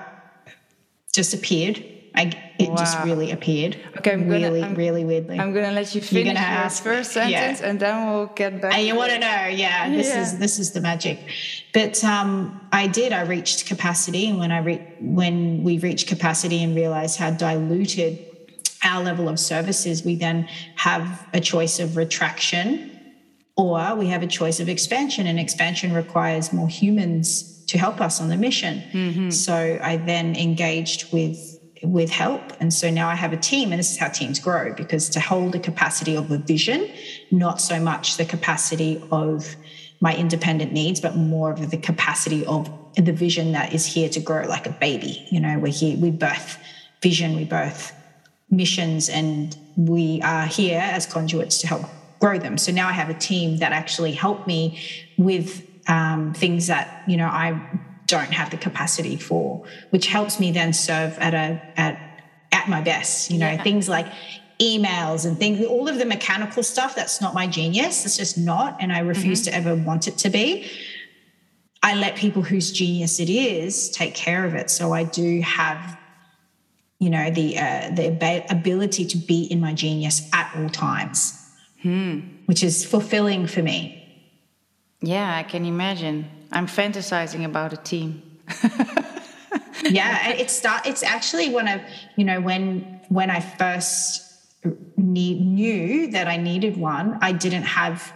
just 1.13 1.35
appeared 1.35 1.85
I, 2.15 2.53
it 2.59 2.71
wow. 2.71 2.77
just 2.77 2.99
really 3.05 3.31
appeared. 3.31 3.77
Okay, 3.99 4.13
I'm 4.13 4.29
really, 4.29 4.61
gonna, 4.61 4.73
I'm, 4.73 4.75
really 4.75 5.05
weirdly. 5.05 5.39
I'm 5.39 5.53
gonna 5.53 5.73
let 5.73 5.95
you 5.95 6.01
finish 6.01 6.35
your 6.35 6.37
ask, 6.37 6.83
first 6.83 7.13
sentence, 7.13 7.61
yeah. 7.61 7.69
and 7.69 7.79
then 7.79 8.11
we'll 8.11 8.27
get 8.27 8.61
back. 8.61 8.75
And 8.75 8.87
you 8.87 8.97
want 8.97 9.13
to 9.13 9.19
know? 9.19 9.47
Yeah, 9.47 9.89
this 9.91 10.09
yeah. 10.09 10.23
is 10.23 10.39
this 10.39 10.59
is 10.59 10.73
the 10.73 10.81
magic. 10.81 11.19
But 11.73 12.03
um, 12.05 12.61
I 12.73 12.87
did. 12.87 13.13
I 13.13 13.23
reached 13.23 13.67
capacity, 13.67 14.29
and 14.29 14.39
when 14.39 14.53
I 14.53 14.59
re- 14.59 14.95
when 15.01 15.63
we 15.63 15.79
reached 15.79 16.09
capacity 16.09 16.63
and 16.63 16.75
realized 16.75 17.19
how 17.19 17.31
diluted 17.31 18.27
our 18.85 19.03
level 19.03 19.29
of 19.29 19.39
services, 19.39 20.05
we 20.05 20.17
then 20.17 20.49
have 20.77 21.27
a 21.33 21.41
choice 21.41 21.79
of 21.79 21.97
retraction, 21.97 22.91
or 23.57 23.95
we 23.95 24.09
have 24.09 24.23
a 24.23 24.27
choice 24.27 24.59
of 24.59 24.69
expansion, 24.69 25.27
and 25.27 25.39
expansion 25.39 25.93
requires 25.93 26.53
more 26.53 26.69
humans 26.69 27.65
to 27.67 27.79
help 27.79 28.01
us 28.01 28.21
on 28.21 28.29
the 28.29 28.37
mission. 28.37 28.83
Mm-hmm. 28.93 29.31
So 29.31 29.79
I 29.83 29.97
then 29.99 30.35
engaged 30.35 31.13
with 31.13 31.61
with 31.83 32.11
help. 32.11 32.43
And 32.61 32.73
so 32.73 32.91
now 32.91 33.09
I 33.09 33.15
have 33.15 33.33
a 33.33 33.37
team, 33.37 33.73
and 33.73 33.79
this 33.79 33.91
is 33.91 33.97
how 33.97 34.09
teams 34.09 34.39
grow 34.39 34.75
because 34.75 35.09
to 35.11 35.21
hold 35.21 35.53
the 35.53 35.59
capacity 35.59 36.15
of 36.15 36.31
a 36.31 36.39
vision, 36.39 36.91
not 37.31 37.61
so 37.61 37.81
much 37.81 38.17
the 38.17 38.25
capacity 38.25 39.03
of 39.11 39.57
my 40.01 40.17
independent 40.17 40.73
needs, 40.73 41.01
but 41.01 41.17
more 41.17 41.53
of 41.53 41.71
the 41.71 41.77
capacity 41.77 42.45
of 42.47 42.71
the 42.97 43.13
vision 43.13 43.53
that 43.53 43.73
is 43.75 43.87
here 43.87 44.09
to 44.09 44.21
grow 44.21 44.47
like 44.47 44.67
a 44.67 44.71
baby. 44.71 45.27
You 45.31 45.41
know, 45.41 45.59
we're 45.59 45.73
here, 45.73 45.97
we 45.97 46.11
birth 46.11 46.59
vision, 47.03 47.37
we 47.37 47.45
birth 47.45 47.93
missions, 48.51 49.09
and 49.09 49.57
we 49.77 50.21
are 50.23 50.47
here 50.47 50.81
as 50.81 51.07
conduits 51.07 51.61
to 51.61 51.67
help 51.67 51.83
grow 52.19 52.39
them. 52.39 52.59
So 52.59 52.73
now 52.73 52.89
I 52.89 52.93
have 52.93 53.11
a 53.11 53.15
team 53.15 53.59
that 53.59 53.73
actually 53.73 54.13
help 54.13 54.47
me 54.47 54.81
with 55.17 55.67
um, 55.89 56.33
things 56.35 56.67
that 56.69 57.05
you 57.07 57.17
know 57.17 57.27
I 57.27 57.61
don't 58.07 58.33
have 58.33 58.51
the 58.51 58.57
capacity 58.57 59.17
for, 59.17 59.65
which 59.91 60.07
helps 60.07 60.41
me 60.41 60.51
then 60.51 60.73
serve 60.73 61.19
at 61.19 61.35
a 61.35 61.63
at 61.77 62.23
at 62.53 62.69
my 62.69 62.81
best. 62.81 63.31
You 63.31 63.39
know, 63.39 63.51
yeah. 63.51 63.63
things 63.63 63.89
like 63.89 64.07
emails 64.61 65.27
and 65.27 65.39
things, 65.39 65.65
all 65.65 65.89
of 65.89 65.99
the 65.99 66.05
mechanical 66.05 66.63
stuff. 66.63 66.95
That's 66.95 67.21
not 67.21 67.35
my 67.35 67.47
genius. 67.47 68.05
It's 68.05 68.17
just 68.17 68.39
not, 68.39 68.77
and 68.81 68.93
I 68.93 69.01
refuse 69.01 69.43
mm-hmm. 69.43 69.63
to 69.63 69.71
ever 69.71 69.83
want 69.83 70.07
it 70.07 70.19
to 70.19 70.31
be. 70.31 70.71
I 71.83 71.95
let 71.95 72.17
people 72.17 72.43
whose 72.43 72.71
genius 72.73 73.21
it 73.21 73.31
is 73.31 73.91
take 73.91 74.15
care 74.15 74.45
of 74.45 74.55
it. 74.55 74.71
So 74.71 74.93
I 74.93 75.05
do 75.05 75.41
have, 75.41 75.99
you 76.99 77.09
know, 77.09 77.31
the 77.31 77.59
uh, 77.59 77.91
the 77.95 78.45
ability 78.51 79.07
to 79.07 79.17
be 79.17 79.45
in 79.45 79.61
my 79.61 79.73
genius 79.73 80.29
at 80.35 80.53
all 80.57 80.69
times, 80.69 81.39
hmm. 81.83 82.21
which 82.45 82.63
is 82.63 82.85
fulfilling 82.85 83.47
for 83.47 83.63
me. 83.63 83.97
Yeah, 85.01 85.35
I 85.35 85.43
can 85.43 85.65
imagine. 85.65 86.27
I'm 86.53 86.67
fantasizing 86.67 87.47
about 87.47 87.73
a 87.73 87.79
team. 87.79 88.23
yeah, 89.85 90.33
it's 90.33 90.53
start. 90.53 90.87
It's 90.87 91.03
actually 91.03 91.49
one 91.49 91.67
of 91.67 91.81
you 92.17 92.27
know 92.27 92.43
when 92.43 93.01
when 93.09 93.31
I 93.31 93.41
first 93.41 94.30
need, 94.97 95.41
knew 95.41 96.11
that 96.13 96.29
I 96.29 96.37
needed 96.37 96.77
one, 96.77 97.19
I 97.21 97.33
didn't 97.33 97.65
have. 97.65 98.13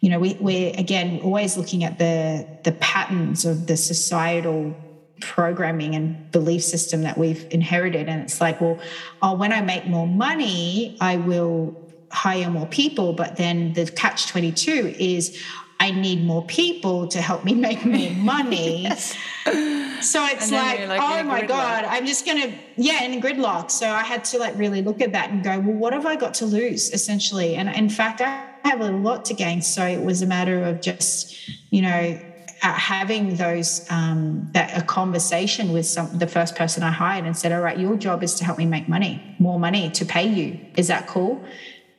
You 0.00 0.10
know, 0.10 0.18
we, 0.18 0.34
we're 0.34 0.74
again 0.76 1.20
always 1.22 1.56
looking 1.56 1.82
at 1.82 1.98
the 1.98 2.46
the 2.62 2.72
patterns 2.72 3.46
of 3.46 3.66
the 3.66 3.76
societal 3.76 4.76
programming 5.20 5.94
and 5.94 6.30
belief 6.30 6.62
system 6.62 7.02
that 7.02 7.16
we've 7.16 7.46
inherited, 7.50 8.08
and 8.08 8.20
it's 8.20 8.40
like, 8.40 8.60
well, 8.60 8.78
oh, 9.22 9.34
when 9.34 9.52
I 9.52 9.62
make 9.62 9.86
more 9.86 10.06
money, 10.06 10.98
I 11.00 11.16
will 11.16 11.80
hire 12.12 12.50
more 12.50 12.66
people. 12.66 13.14
But 13.14 13.36
then 13.36 13.72
the 13.72 13.86
catch 13.86 14.26
twenty 14.26 14.52
two 14.52 14.94
is, 14.98 15.42
I 15.84 15.90
need 15.90 16.24
more 16.24 16.42
people 16.46 17.06
to 17.08 17.20
help 17.20 17.44
me 17.44 17.54
make 17.68 17.84
more 17.84 18.10
money. 18.12 18.84
yes. 18.84 19.14
So 20.00 20.24
it's 20.24 20.50
like, 20.50 20.88
like, 20.88 21.00
oh 21.02 21.22
my 21.24 21.44
God, 21.44 21.84
I'm 21.84 22.06
just 22.06 22.24
going 22.24 22.40
to, 22.40 22.58
yeah, 22.76 23.04
in 23.04 23.20
gridlock. 23.20 23.70
So 23.70 23.86
I 23.86 24.02
had 24.02 24.24
to 24.26 24.38
like 24.38 24.56
really 24.56 24.80
look 24.80 25.02
at 25.02 25.12
that 25.12 25.28
and 25.30 25.44
go, 25.44 25.58
well, 25.58 25.76
what 25.76 25.92
have 25.92 26.06
I 26.06 26.16
got 26.16 26.32
to 26.34 26.46
lose 26.46 26.90
essentially? 26.90 27.56
And 27.56 27.68
in 27.68 27.90
fact, 27.90 28.22
I 28.22 28.46
have 28.64 28.80
a 28.80 28.92
lot 28.92 29.26
to 29.26 29.34
gain. 29.34 29.60
So 29.60 29.84
it 29.86 30.02
was 30.02 30.22
a 30.22 30.26
matter 30.26 30.64
of 30.64 30.80
just, 30.80 31.36
you 31.70 31.82
know, 31.82 32.18
having 32.60 33.36
those 33.36 33.86
um, 33.90 34.48
that 34.52 34.74
a 34.78 34.82
conversation 34.82 35.70
with 35.70 35.84
some 35.84 36.18
the 36.18 36.26
first 36.26 36.56
person 36.56 36.82
I 36.82 36.90
hired 36.90 37.26
and 37.26 37.36
said, 37.36 37.52
"All 37.52 37.60
right, 37.60 37.78
your 37.78 37.94
job 37.96 38.22
is 38.22 38.36
to 38.36 38.44
help 38.44 38.56
me 38.56 38.64
make 38.64 38.88
money, 38.88 39.36
more 39.38 39.60
money 39.60 39.90
to 39.90 40.06
pay 40.06 40.26
you. 40.26 40.58
Is 40.78 40.88
that 40.88 41.06
cool? 41.06 41.44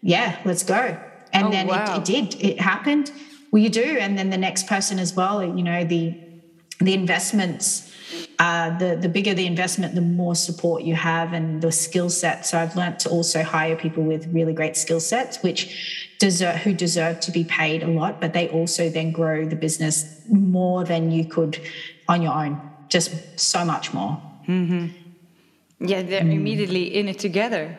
Yeah, 0.01 0.39
let's 0.43 0.63
go." 0.63 0.99
And 1.33 1.47
oh, 1.47 1.51
then 1.51 1.67
wow. 1.67 1.97
it, 1.97 1.99
it 1.99 2.05
did. 2.05 2.41
It 2.41 2.59
happened 2.59 3.11
well 3.51 3.61
you 3.61 3.69
do 3.69 3.97
and 3.99 4.17
then 4.17 4.29
the 4.29 4.37
next 4.37 4.67
person 4.67 4.99
as 4.99 5.15
well 5.15 5.43
you 5.43 5.63
know 5.63 5.83
the 5.83 6.17
the 6.79 6.93
investments 6.93 7.91
uh, 8.37 8.77
the 8.77 8.95
the 8.95 9.09
bigger 9.09 9.33
the 9.33 9.45
investment, 9.45 9.95
the 9.95 10.01
more 10.01 10.35
support 10.35 10.83
you 10.83 10.95
have 10.95 11.33
and 11.33 11.61
the 11.61 11.71
skill 11.71 12.09
set. 12.09 12.45
So 12.45 12.59
I've 12.59 12.75
learned 12.75 12.99
to 12.99 13.09
also 13.09 13.43
hire 13.43 13.75
people 13.75 14.03
with 14.03 14.27
really 14.27 14.53
great 14.53 14.75
skill 14.75 14.99
sets, 14.99 15.41
which 15.41 16.09
deserve 16.19 16.57
who 16.57 16.73
deserve 16.73 17.19
to 17.21 17.31
be 17.31 17.43
paid 17.43 17.83
a 17.83 17.87
lot, 17.87 18.19
but 18.19 18.33
they 18.33 18.49
also 18.49 18.89
then 18.89 19.11
grow 19.11 19.45
the 19.45 19.55
business 19.55 20.21
more 20.29 20.83
than 20.83 21.11
you 21.11 21.25
could 21.25 21.59
on 22.07 22.21
your 22.21 22.33
own, 22.33 22.61
just 22.89 23.39
so 23.39 23.63
much 23.63 23.93
more. 23.93 24.21
Mm-hmm. 24.47 24.87
Yeah, 25.79 26.01
they're 26.03 26.21
mm. 26.21 26.33
immediately 26.33 26.95
in 26.95 27.07
it 27.07 27.19
together. 27.19 27.77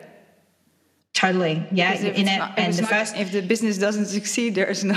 Totally, 1.17 1.65
yeah. 1.71 1.93
In 1.93 2.27
it, 2.27 2.37
not, 2.37 2.59
and 2.59 2.71
the 2.71 2.83
not, 2.83 2.91
first, 2.91 3.17
if 3.17 3.31
the 3.31 3.41
business 3.41 3.79
doesn't 3.79 4.05
succeed, 4.05 4.53
there's 4.53 4.83
no, 4.83 4.93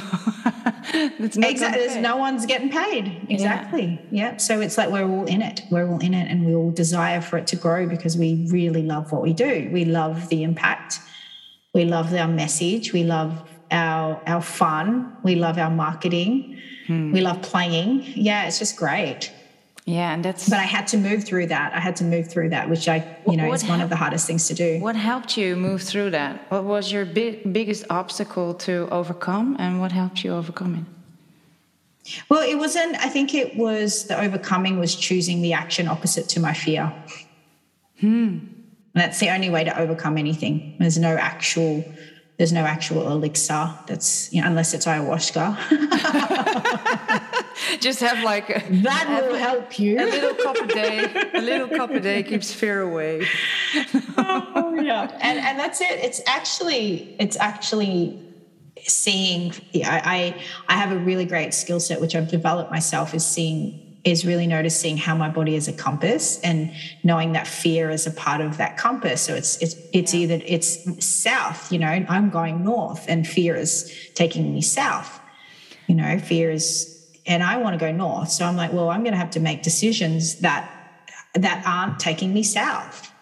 exactly. 0.92 1.56
There's 1.80 1.96
no 1.96 2.18
one's 2.18 2.44
getting 2.44 2.68
paid. 2.68 3.26
Exactly. 3.30 3.98
Yeah. 4.10 4.32
yeah. 4.32 4.36
So 4.36 4.60
it's 4.60 4.76
like 4.76 4.90
we're 4.90 5.08
all 5.08 5.24
in 5.24 5.40
it. 5.40 5.62
We're 5.70 5.88
all 5.88 5.98
in 6.00 6.12
it, 6.12 6.30
and 6.30 6.44
we 6.44 6.54
all 6.54 6.72
desire 6.72 7.22
for 7.22 7.38
it 7.38 7.46
to 7.46 7.56
grow 7.56 7.88
because 7.88 8.18
we 8.18 8.46
really 8.50 8.82
love 8.82 9.12
what 9.12 9.22
we 9.22 9.32
do. 9.32 9.70
We 9.72 9.86
love 9.86 10.28
the 10.28 10.42
impact. 10.42 10.98
We 11.72 11.86
love 11.86 12.12
our 12.12 12.28
message. 12.28 12.92
We 12.92 13.02
love 13.02 13.48
our 13.70 14.20
our 14.26 14.42
fun. 14.42 15.16
We 15.22 15.36
love 15.36 15.56
our 15.56 15.70
marketing. 15.70 16.60
Hmm. 16.86 17.12
We 17.12 17.22
love 17.22 17.40
playing. 17.40 18.02
Yeah, 18.14 18.46
it's 18.46 18.58
just 18.58 18.76
great. 18.76 19.32
Yeah, 19.90 20.14
and 20.14 20.24
that's. 20.24 20.48
But 20.48 20.60
I 20.60 20.68
had 20.76 20.86
to 20.88 20.96
move 20.96 21.24
through 21.24 21.46
that. 21.48 21.74
I 21.74 21.80
had 21.80 21.96
to 21.96 22.04
move 22.04 22.28
through 22.28 22.50
that, 22.50 22.70
which 22.70 22.86
I, 22.88 23.04
you 23.26 23.36
know, 23.36 23.52
is 23.52 23.64
one 23.64 23.80
of 23.80 23.88
the 23.90 23.96
hardest 23.96 24.24
things 24.26 24.46
to 24.46 24.54
do. 24.54 24.78
What 24.78 24.94
helped 24.94 25.36
you 25.36 25.56
move 25.56 25.82
through 25.82 26.10
that? 26.10 26.48
What 26.50 26.62
was 26.64 26.92
your 26.92 27.04
big, 27.04 27.52
biggest 27.52 27.84
obstacle 27.90 28.54
to 28.66 28.88
overcome, 28.92 29.56
and 29.58 29.80
what 29.80 29.90
helped 29.90 30.22
you 30.22 30.32
overcome 30.32 30.74
it? 30.76 30.84
Well, 32.28 32.48
it 32.48 32.54
wasn't. 32.56 32.96
I 33.04 33.08
think 33.08 33.34
it 33.34 33.56
was 33.56 34.04
the 34.06 34.20
overcoming 34.20 34.78
was 34.78 34.94
choosing 34.94 35.42
the 35.42 35.54
action 35.54 35.88
opposite 35.88 36.28
to 36.30 36.40
my 36.40 36.52
fear. 36.52 36.92
Hmm. 38.00 38.38
that's 38.94 39.18
the 39.18 39.28
only 39.28 39.50
way 39.50 39.64
to 39.64 39.78
overcome 39.78 40.16
anything. 40.16 40.76
There's 40.78 40.98
no 40.98 41.16
actual 41.16 41.84
there's 42.38 42.52
no 42.52 42.64
actual 42.64 43.10
elixir 43.10 43.74
that's 43.86 44.32
you 44.32 44.40
know, 44.40 44.46
unless 44.46 44.72
it's 44.72 44.86
ayahuasca 44.86 45.58
just 47.80 48.00
have 48.00 48.22
like 48.24 48.50
a, 48.50 48.62
that 48.82 49.06
have 49.06 49.26
will 49.26 49.34
help 49.34 49.78
you 49.78 49.96
a 49.98 50.04
little 50.04 50.34
cup 50.34 50.56
a 50.56 50.66
day 50.66 51.28
a 51.34 51.40
little 51.40 51.68
cup 51.68 51.90
a 51.90 52.00
day 52.00 52.22
keeps 52.22 52.52
fear 52.52 52.80
away 52.82 53.26
oh 54.16 54.80
yeah 54.82 55.10
and 55.20 55.38
and 55.38 55.58
that's 55.58 55.80
it 55.80 55.98
it's 56.00 56.20
actually 56.26 57.16
it's 57.18 57.36
actually 57.36 58.18
seeing 58.86 59.52
I, 59.84 60.34
I 60.68 60.74
i 60.74 60.76
have 60.76 60.92
a 60.92 60.98
really 60.98 61.24
great 61.24 61.52
skill 61.54 61.80
set 61.80 62.00
which 62.00 62.14
i've 62.14 62.28
developed 62.28 62.70
myself 62.70 63.14
is 63.14 63.26
seeing 63.26 63.86
is 64.04 64.24
really 64.24 64.46
noticing 64.46 64.96
how 64.96 65.14
my 65.14 65.28
body 65.28 65.54
is 65.54 65.68
a 65.68 65.72
compass 65.72 66.40
and 66.40 66.72
knowing 67.02 67.32
that 67.32 67.46
fear 67.46 67.90
is 67.90 68.06
a 68.06 68.10
part 68.10 68.40
of 68.40 68.56
that 68.56 68.76
compass. 68.76 69.20
So 69.20 69.34
it's 69.34 69.60
it's 69.60 69.76
it's 69.92 70.14
yeah. 70.14 70.20
either 70.20 70.42
it's 70.46 71.04
south, 71.04 71.70
you 71.70 71.78
know, 71.78 71.86
I'm 71.86 72.30
going 72.30 72.64
north 72.64 73.04
and 73.08 73.26
fear 73.26 73.54
is 73.56 73.94
taking 74.14 74.54
me 74.54 74.62
south. 74.62 75.20
You 75.86 75.96
know, 75.96 76.18
fear 76.18 76.50
is 76.50 76.99
and 77.26 77.42
I 77.42 77.56
want 77.58 77.74
to 77.74 77.78
go 77.78 77.92
north. 77.92 78.30
So 78.30 78.44
I'm 78.44 78.56
like, 78.56 78.72
well, 78.72 78.90
I'm 78.90 79.02
going 79.02 79.12
to 79.12 79.18
have 79.18 79.30
to 79.32 79.40
make 79.40 79.62
decisions 79.62 80.36
that 80.40 80.70
that 81.34 81.64
aren't 81.64 82.00
taking 82.00 82.34
me 82.34 82.42
south. 82.42 83.12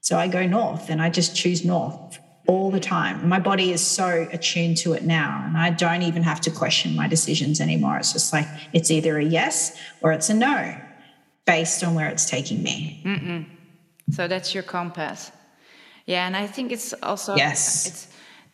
So 0.00 0.18
I 0.18 0.28
go 0.28 0.46
north 0.46 0.88
and 0.88 1.02
I 1.02 1.10
just 1.10 1.36
choose 1.36 1.64
north 1.64 2.18
all 2.46 2.70
the 2.70 2.80
time. 2.80 3.28
My 3.28 3.38
body 3.38 3.70
is 3.70 3.86
so 3.86 4.26
attuned 4.32 4.76
to 4.78 4.92
it 4.94 5.04
now, 5.04 5.44
and 5.46 5.56
I 5.56 5.70
don't 5.70 6.02
even 6.02 6.22
have 6.22 6.40
to 6.42 6.50
question 6.50 6.96
my 6.96 7.06
decisions 7.06 7.60
anymore. 7.60 7.98
It's 7.98 8.12
just 8.12 8.32
like 8.32 8.46
it's 8.72 8.90
either 8.90 9.18
a 9.18 9.24
yes 9.24 9.78
or 10.00 10.12
it's 10.12 10.30
a 10.30 10.34
no 10.34 10.76
based 11.44 11.84
on 11.84 11.94
where 11.94 12.08
it's 12.08 12.28
taking 12.28 12.62
me. 12.62 13.02
Mm-mm. 13.04 13.46
So 14.10 14.26
that's 14.26 14.54
your 14.54 14.62
compass. 14.62 15.30
Yeah, 16.06 16.26
and 16.26 16.36
I 16.36 16.46
think 16.46 16.72
it's 16.72 16.92
also 17.02 17.36
yes. 17.36 17.86
It's 17.86 18.08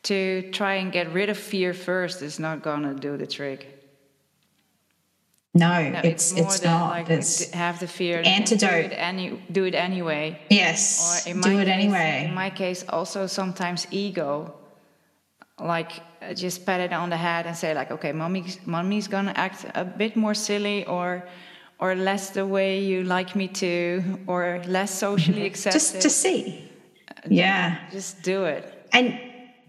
to 0.04 0.50
try 0.52 0.74
and 0.74 0.92
get 0.92 1.12
rid 1.12 1.30
of 1.30 1.38
fear 1.38 1.72
first 1.72 2.22
is 2.22 2.38
not 2.38 2.62
gonna 2.62 2.94
do 2.94 3.16
the 3.16 3.26
trick. 3.26 3.75
No, 5.56 5.88
no 5.88 6.00
it's 6.04 6.32
it's, 6.32 6.40
it's 6.40 6.64
not. 6.64 6.90
Like 6.90 7.10
it's 7.10 7.50
have 7.52 7.78
the 7.80 7.86
fear. 7.86 8.22
Antidote. 8.24 8.70
Do 8.70 8.76
it, 8.88 8.92
any, 8.92 9.42
do 9.50 9.64
it 9.64 9.74
anyway. 9.74 10.38
Yes. 10.50 11.26
Or 11.26 11.30
in 11.30 11.40
do 11.40 11.58
it 11.58 11.64
case, 11.64 11.74
anyway. 11.74 12.26
In 12.28 12.34
my 12.34 12.50
case, 12.50 12.84
also 12.88 13.26
sometimes 13.26 13.86
ego. 13.90 14.54
Like 15.58 15.92
uh, 16.20 16.34
just 16.34 16.66
pat 16.66 16.80
it 16.80 16.92
on 16.92 17.08
the 17.08 17.16
head 17.16 17.46
and 17.46 17.56
say 17.56 17.72
like, 17.74 17.90
okay, 17.90 18.12
mommy's 18.12 18.58
mommy's 18.66 19.08
gonna 19.08 19.32
act 19.34 19.64
a 19.74 19.84
bit 19.84 20.14
more 20.14 20.34
silly, 20.34 20.84
or 20.84 21.26
or 21.78 21.94
less 21.94 22.30
the 22.30 22.46
way 22.46 22.80
you 22.80 23.04
like 23.04 23.34
me 23.34 23.48
to, 23.48 24.02
or 24.26 24.62
less 24.66 24.90
socially 24.90 25.46
accepted. 25.46 25.78
just 25.78 26.02
to 26.02 26.10
see. 26.10 26.70
Yeah. 27.28 27.78
Just 27.90 28.22
do 28.22 28.44
it. 28.44 28.64
And 28.92 29.18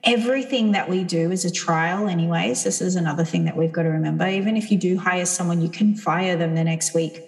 everything 0.07 0.71
that 0.71 0.89
we 0.89 1.03
do 1.03 1.31
is 1.31 1.43
a 1.45 1.51
trial, 1.51 2.07
anyways. 2.07 2.63
This 2.63 2.81
is 2.81 2.95
another 2.95 3.25
thing 3.25 3.45
that 3.45 3.57
we've 3.57 3.71
got 3.71 3.83
to 3.83 3.89
remember. 3.89 4.25
Even 4.27 4.55
if 4.55 4.71
you 4.71 4.77
do 4.77 4.97
hire 4.97 5.25
someone, 5.25 5.61
you 5.61 5.69
can 5.69 5.95
fire 5.95 6.37
them 6.37 6.55
the 6.55 6.63
next 6.63 6.95
week. 6.95 7.21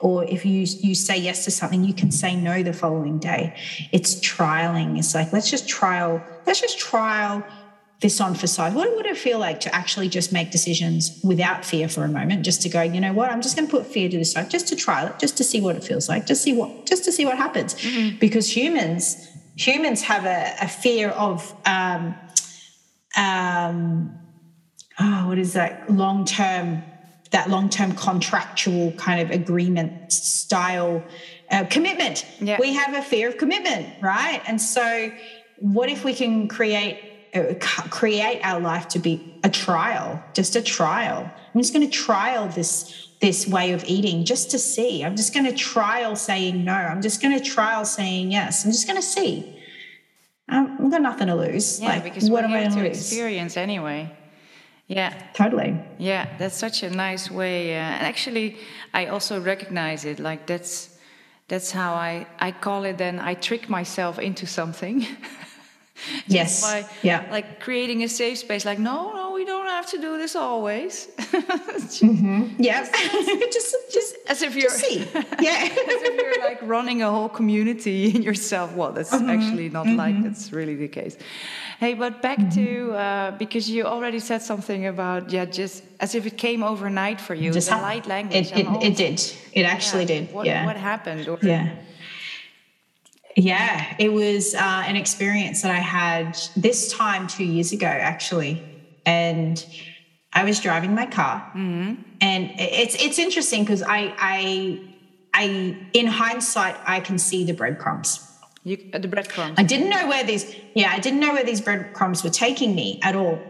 Or 0.00 0.24
if 0.24 0.44
you 0.44 0.66
you 0.80 0.96
say 0.96 1.18
yes 1.18 1.44
to 1.44 1.50
something, 1.52 1.84
you 1.84 1.94
can 1.94 2.10
say 2.10 2.34
no 2.34 2.62
the 2.62 2.72
following 2.72 3.18
day. 3.18 3.54
It's 3.92 4.16
trialing. 4.16 4.98
It's 4.98 5.14
like 5.14 5.32
let's 5.32 5.48
just 5.48 5.68
trial. 5.68 6.24
Let's 6.44 6.60
just 6.60 6.78
trial 6.78 7.44
this 8.00 8.20
on 8.20 8.34
for 8.34 8.48
size. 8.48 8.74
What 8.74 8.92
would 8.96 9.06
it 9.06 9.16
feel 9.16 9.38
like 9.38 9.60
to 9.60 9.72
actually 9.72 10.08
just 10.08 10.32
make 10.32 10.50
decisions 10.50 11.20
without 11.22 11.64
fear 11.64 11.88
for 11.88 12.02
a 12.02 12.08
moment? 12.08 12.44
Just 12.44 12.62
to 12.62 12.68
go, 12.68 12.82
you 12.82 13.00
know 13.00 13.12
what? 13.12 13.30
I'm 13.30 13.40
just 13.42 13.54
going 13.54 13.68
to 13.68 13.70
put 13.70 13.86
fear 13.86 14.08
to 14.08 14.18
the 14.18 14.24
side, 14.24 14.50
just 14.50 14.66
to 14.68 14.76
trial 14.76 15.06
it, 15.06 15.20
just 15.20 15.36
to 15.36 15.44
see 15.44 15.60
what 15.60 15.76
it 15.76 15.84
feels 15.84 16.08
like, 16.08 16.26
just 16.26 16.42
see 16.42 16.52
what, 16.52 16.84
just 16.84 17.04
to 17.04 17.12
see 17.12 17.24
what 17.24 17.36
happens. 17.36 17.76
Because 18.18 18.56
humans 18.56 19.28
humans 19.56 20.02
have 20.02 20.24
a, 20.24 20.54
a 20.60 20.68
fear 20.68 21.10
of 21.10 21.54
um, 21.66 22.14
um, 23.16 24.18
oh, 24.98 25.28
what 25.28 25.38
is 25.38 25.52
that 25.54 25.90
long 25.90 26.24
term 26.24 26.82
that 27.32 27.48
long 27.48 27.68
term 27.68 27.92
contractual 27.92 28.92
kind 28.92 29.20
of 29.20 29.30
agreement 29.30 30.12
style 30.12 31.02
uh, 31.50 31.64
commitment. 31.64 32.24
Yeah. 32.40 32.56
We 32.60 32.74
have 32.74 32.94
a 32.94 33.02
fear 33.02 33.28
of 33.28 33.36
commitment, 33.36 33.86
right? 34.00 34.40
And 34.46 34.60
so, 34.60 35.12
what 35.58 35.88
if 35.88 36.04
we 36.04 36.14
can 36.14 36.48
create 36.48 36.98
uh, 37.34 37.54
create 37.90 38.40
our 38.42 38.60
life 38.60 38.88
to 38.88 38.98
be 38.98 39.38
a 39.44 39.50
trial, 39.50 40.22
just 40.34 40.56
a 40.56 40.62
trial? 40.62 41.30
I'm 41.54 41.60
just 41.60 41.74
going 41.74 41.88
to 41.88 41.92
trial 41.92 42.48
this 42.48 43.08
this 43.20 43.46
way 43.46 43.72
of 43.72 43.84
eating 43.84 44.24
just 44.24 44.50
to 44.50 44.58
see. 44.58 45.04
I'm 45.04 45.16
just 45.16 45.32
going 45.32 45.46
to 45.46 45.52
trial 45.52 46.16
saying 46.16 46.64
no. 46.64 46.72
I'm 46.72 47.02
just 47.02 47.22
going 47.22 47.38
to 47.38 47.44
trial 47.44 47.84
saying 47.84 48.32
yes. 48.32 48.64
I'm 48.64 48.72
just 48.72 48.86
going 48.86 49.00
to 49.00 49.06
see. 49.06 49.58
Um, 50.48 50.76
I've 50.80 50.90
got 50.90 51.02
nothing 51.02 51.28
to 51.28 51.34
lose. 51.34 51.80
Yeah, 51.80 51.88
like, 51.88 52.04
because 52.04 52.28
what 52.30 52.44
am 52.44 52.52
I 52.52 52.60
going 52.60 52.70
to 52.72 52.76
to 52.82 52.88
lose? 52.88 52.98
experience 52.98 53.56
anyway. 53.56 54.10
Yeah, 54.88 55.14
Totally. 55.32 55.78
yeah, 55.98 56.26
that's 56.38 56.56
such 56.56 56.82
a 56.82 56.90
nice 56.90 57.30
way. 57.30 57.74
Uh, 57.74 57.78
and 57.80 58.06
actually, 58.06 58.58
I 58.92 59.06
also 59.06 59.40
recognize 59.40 60.04
it. 60.04 60.18
Like 60.18 60.46
that's 60.46 60.98
that's 61.48 61.70
how 61.70 61.94
I 61.94 62.26
I 62.38 62.50
call 62.50 62.84
it. 62.84 62.98
Then 62.98 63.18
I 63.18 63.34
trick 63.34 63.68
myself 63.68 64.18
into 64.18 64.46
something. 64.46 65.06
Yes. 66.26 66.62
by 66.62 66.84
yeah. 67.02 67.26
like 67.30 67.60
creating 67.60 68.02
a 68.02 68.08
safe 68.08 68.38
space. 68.38 68.64
Like 68.64 68.78
no, 68.78 69.12
no, 69.14 69.32
we 69.34 69.44
don't 69.44 69.66
have 69.66 69.86
to 69.90 69.98
do 69.98 70.18
this 70.18 70.34
always. 70.36 71.08
Yes. 72.58 72.90
just, 73.52 73.74
just, 73.92 74.16
As 74.28 74.42
if 74.42 74.54
you're 74.56 74.70
see. 74.70 74.98
Yeah. 75.40 75.68
as 75.94 76.00
if 76.08 76.14
you're 76.20 76.44
like 76.44 76.60
running 76.62 77.02
a 77.02 77.10
whole 77.10 77.28
community 77.28 78.14
in 78.14 78.22
yourself. 78.22 78.74
Well, 78.74 78.92
that's 78.92 79.10
Mm-hmm. 79.12 79.30
actually 79.30 79.68
not 79.68 79.86
like 79.86 80.22
that's 80.22 80.52
really 80.52 80.74
the 80.76 80.88
case. 80.88 81.16
Hey, 81.78 81.94
but 81.94 82.22
back 82.22 82.38
Mm-hmm. 82.38 82.64
to 82.64 82.92
uh, 82.94 83.30
because 83.38 83.68
you 83.70 83.84
already 83.84 84.18
said 84.20 84.42
something 84.42 84.86
about 84.86 85.30
yeah, 85.30 85.44
just 85.44 85.82
as 86.00 86.14
if 86.14 86.26
it 86.26 86.36
came 86.36 86.62
overnight 86.62 87.20
for 87.20 87.34
you. 87.34 87.52
Just 87.52 87.68
the 87.70 87.76
light 87.76 88.06
language. 88.06 88.50
It, 88.52 88.66
it, 88.66 88.82
it 88.88 88.96
did. 88.96 89.20
It 89.52 89.64
actually 89.64 90.02
yeah, 90.06 90.20
did. 90.20 90.32
What, 90.32 90.46
yeah. 90.46 90.66
what 90.66 90.76
happened? 90.76 91.28
Or, 91.28 91.38
Yeah. 91.42 91.68
Yeah, 93.36 93.94
it 93.98 94.12
was 94.12 94.54
uh, 94.54 94.84
an 94.86 94.96
experience 94.96 95.62
that 95.62 95.70
I 95.70 95.80
had 95.80 96.38
this 96.56 96.92
time 96.92 97.26
two 97.26 97.44
years 97.44 97.72
ago, 97.72 97.86
actually. 97.86 98.62
And 99.06 99.64
I 100.32 100.44
was 100.44 100.60
driving 100.60 100.94
my 100.94 101.06
car, 101.06 101.50
and 102.20 102.50
it's 102.58 102.94
it's 103.02 103.18
interesting 103.18 103.64
because 103.64 103.82
I 103.82 104.14
I 104.18 104.80
I 105.34 105.76
in 105.92 106.06
hindsight 106.06 106.76
I 106.86 107.00
can 107.00 107.18
see 107.18 107.44
the 107.44 107.52
breadcrumbs. 107.52 108.28
You, 108.64 108.78
uh, 108.94 108.98
the 108.98 109.08
breadcrumbs. 109.08 109.54
I 109.58 109.64
didn't 109.64 109.90
know 109.90 110.06
where 110.06 110.24
these 110.24 110.54
yeah 110.74 110.90
I 110.92 111.00
didn't 111.00 111.20
know 111.20 111.32
where 111.32 111.44
these 111.44 111.60
breadcrumbs 111.60 112.22
were 112.22 112.30
taking 112.30 112.74
me 112.74 113.00
at 113.02 113.14
all, 113.16 113.40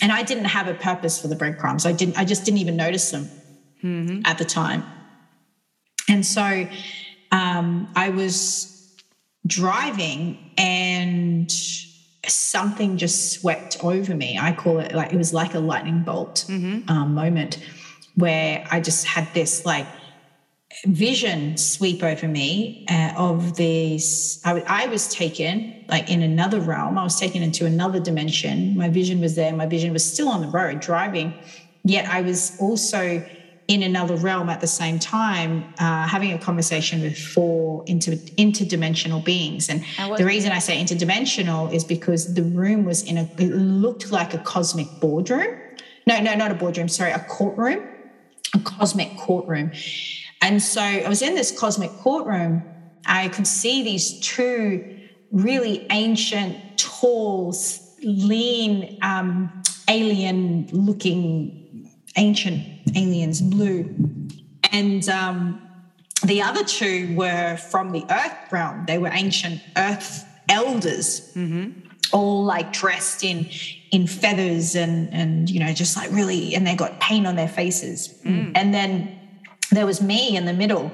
and 0.00 0.10
I 0.10 0.22
didn't 0.22 0.46
have 0.46 0.66
a 0.66 0.74
purpose 0.74 1.20
for 1.20 1.28
the 1.28 1.36
breadcrumbs. 1.36 1.84
I 1.86 1.92
didn't 1.92 2.18
I 2.18 2.24
just 2.24 2.44
didn't 2.44 2.58
even 2.58 2.76
notice 2.76 3.10
them 3.10 3.28
at 4.24 4.38
the 4.38 4.44
time, 4.44 4.82
and 6.08 6.24
so 6.24 6.66
um, 7.32 7.88
I 7.96 8.10
was 8.10 8.94
driving 9.46 10.38
and 10.56 11.50
something 12.28 12.96
just 12.98 13.32
swept 13.32 13.82
over 13.82 14.14
me. 14.14 14.38
I 14.38 14.52
call 14.52 14.78
it 14.78 14.94
like 14.94 15.12
it 15.12 15.16
was 15.16 15.32
like 15.34 15.54
a 15.54 15.58
lightning 15.58 16.02
bolt 16.04 16.44
um, 16.88 17.14
moment 17.14 17.58
where 18.14 18.64
I 18.70 18.80
just 18.80 19.06
had 19.06 19.26
this 19.34 19.64
like 19.64 19.86
vision 20.84 21.56
sweep 21.56 22.02
over 22.02 22.28
me 22.28 22.86
uh, 22.88 23.12
of 23.16 23.56
this. 23.56 24.40
I, 24.44 24.60
I 24.66 24.86
was 24.86 25.12
taken 25.12 25.84
like 25.88 26.10
in 26.10 26.22
another 26.22 26.60
realm. 26.60 26.98
I 26.98 27.02
was 27.02 27.18
taken 27.18 27.42
into 27.42 27.66
another 27.66 27.98
dimension. 28.00 28.76
My 28.76 28.88
vision 28.88 29.20
was 29.20 29.34
there. 29.34 29.52
My 29.52 29.66
vision 29.66 29.92
was 29.92 30.04
still 30.04 30.28
on 30.28 30.42
the 30.42 30.48
road 30.48 30.80
driving, 30.80 31.34
yet 31.84 32.06
I 32.08 32.20
was 32.22 32.56
also 32.60 33.24
in 33.72 33.82
another 33.82 34.16
realm 34.16 34.50
at 34.50 34.60
the 34.60 34.66
same 34.66 34.98
time, 34.98 35.72
uh, 35.78 36.06
having 36.06 36.30
a 36.30 36.38
conversation 36.38 37.00
with 37.00 37.16
four 37.16 37.82
inter- 37.86 38.12
interdimensional 38.36 39.24
beings. 39.24 39.70
And, 39.70 39.82
the 40.18 40.26
reason 40.26 40.52
I 40.52 40.58
say 40.58 40.78
interdimensional 40.78 41.72
is 41.72 41.82
because 41.82 42.34
the 42.34 42.42
room 42.42 42.84
was 42.84 43.02
in 43.02 43.16
a, 43.16 43.22
it 43.38 43.50
looked 43.50 44.12
like 44.12 44.34
a 44.34 44.38
cosmic 44.38 45.00
boardroom. 45.00 45.46
No, 46.06 46.20
no, 46.20 46.34
not 46.34 46.50
a 46.50 46.54
boardroom, 46.54 46.88
sorry, 46.88 47.12
a 47.12 47.20
courtroom, 47.20 47.80
a 48.54 48.58
cosmic 48.58 49.16
courtroom. 49.16 49.72
And 50.42 50.62
so 50.62 50.82
I 50.82 51.08
was 51.08 51.22
in 51.22 51.34
this 51.34 51.50
cosmic 51.58 51.92
courtroom. 51.96 52.62
I 53.06 53.28
could 53.28 53.46
see 53.46 53.82
these 53.82 54.20
two 54.20 54.98
really 55.30 55.86
ancient, 55.90 56.76
tall, 56.76 57.56
lean, 58.02 58.98
um, 59.00 59.62
alien 59.88 60.66
looking 60.72 61.62
ancient 62.16 62.64
aliens, 62.96 63.40
blue. 63.40 63.94
And 64.72 65.08
um, 65.08 65.60
the 66.24 66.42
other 66.42 66.64
two 66.64 67.14
were 67.16 67.56
from 67.56 67.92
the 67.92 68.04
earth 68.10 68.52
realm. 68.52 68.84
They 68.86 68.98
were 68.98 69.10
ancient 69.12 69.60
earth 69.76 70.26
elders, 70.48 71.32
mm-hmm. 71.34 71.70
all 72.12 72.44
like 72.44 72.72
dressed 72.72 73.24
in 73.24 73.48
in 73.90 74.06
feathers 74.06 74.74
and 74.74 75.12
and 75.12 75.50
you 75.50 75.60
know 75.60 75.72
just 75.72 75.96
like 75.96 76.10
really, 76.12 76.54
and 76.54 76.66
they 76.66 76.74
got 76.74 77.00
paint 77.00 77.26
on 77.26 77.36
their 77.36 77.48
faces. 77.48 78.20
Mm. 78.24 78.52
And 78.54 78.72
then 78.72 79.18
there 79.70 79.86
was 79.86 80.00
me 80.00 80.36
in 80.36 80.44
the 80.44 80.52
middle 80.52 80.92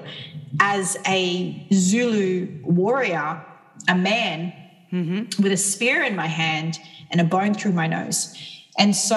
as 0.61 0.97
a 1.07 1.67
Zulu 1.73 2.63
warrior, 2.65 3.45
a 3.89 3.95
man 3.95 4.53
mm-hmm. 4.93 5.43
with 5.43 5.53
a 5.53 5.57
spear 5.57 6.03
in 6.03 6.17
my 6.17 6.27
hand 6.27 6.79
and 7.11 7.21
a 7.21 7.25
bone 7.25 7.55
through 7.55 7.73
my 7.73 7.87
nose. 7.87 8.35
And 8.79 8.95
so 8.95 9.17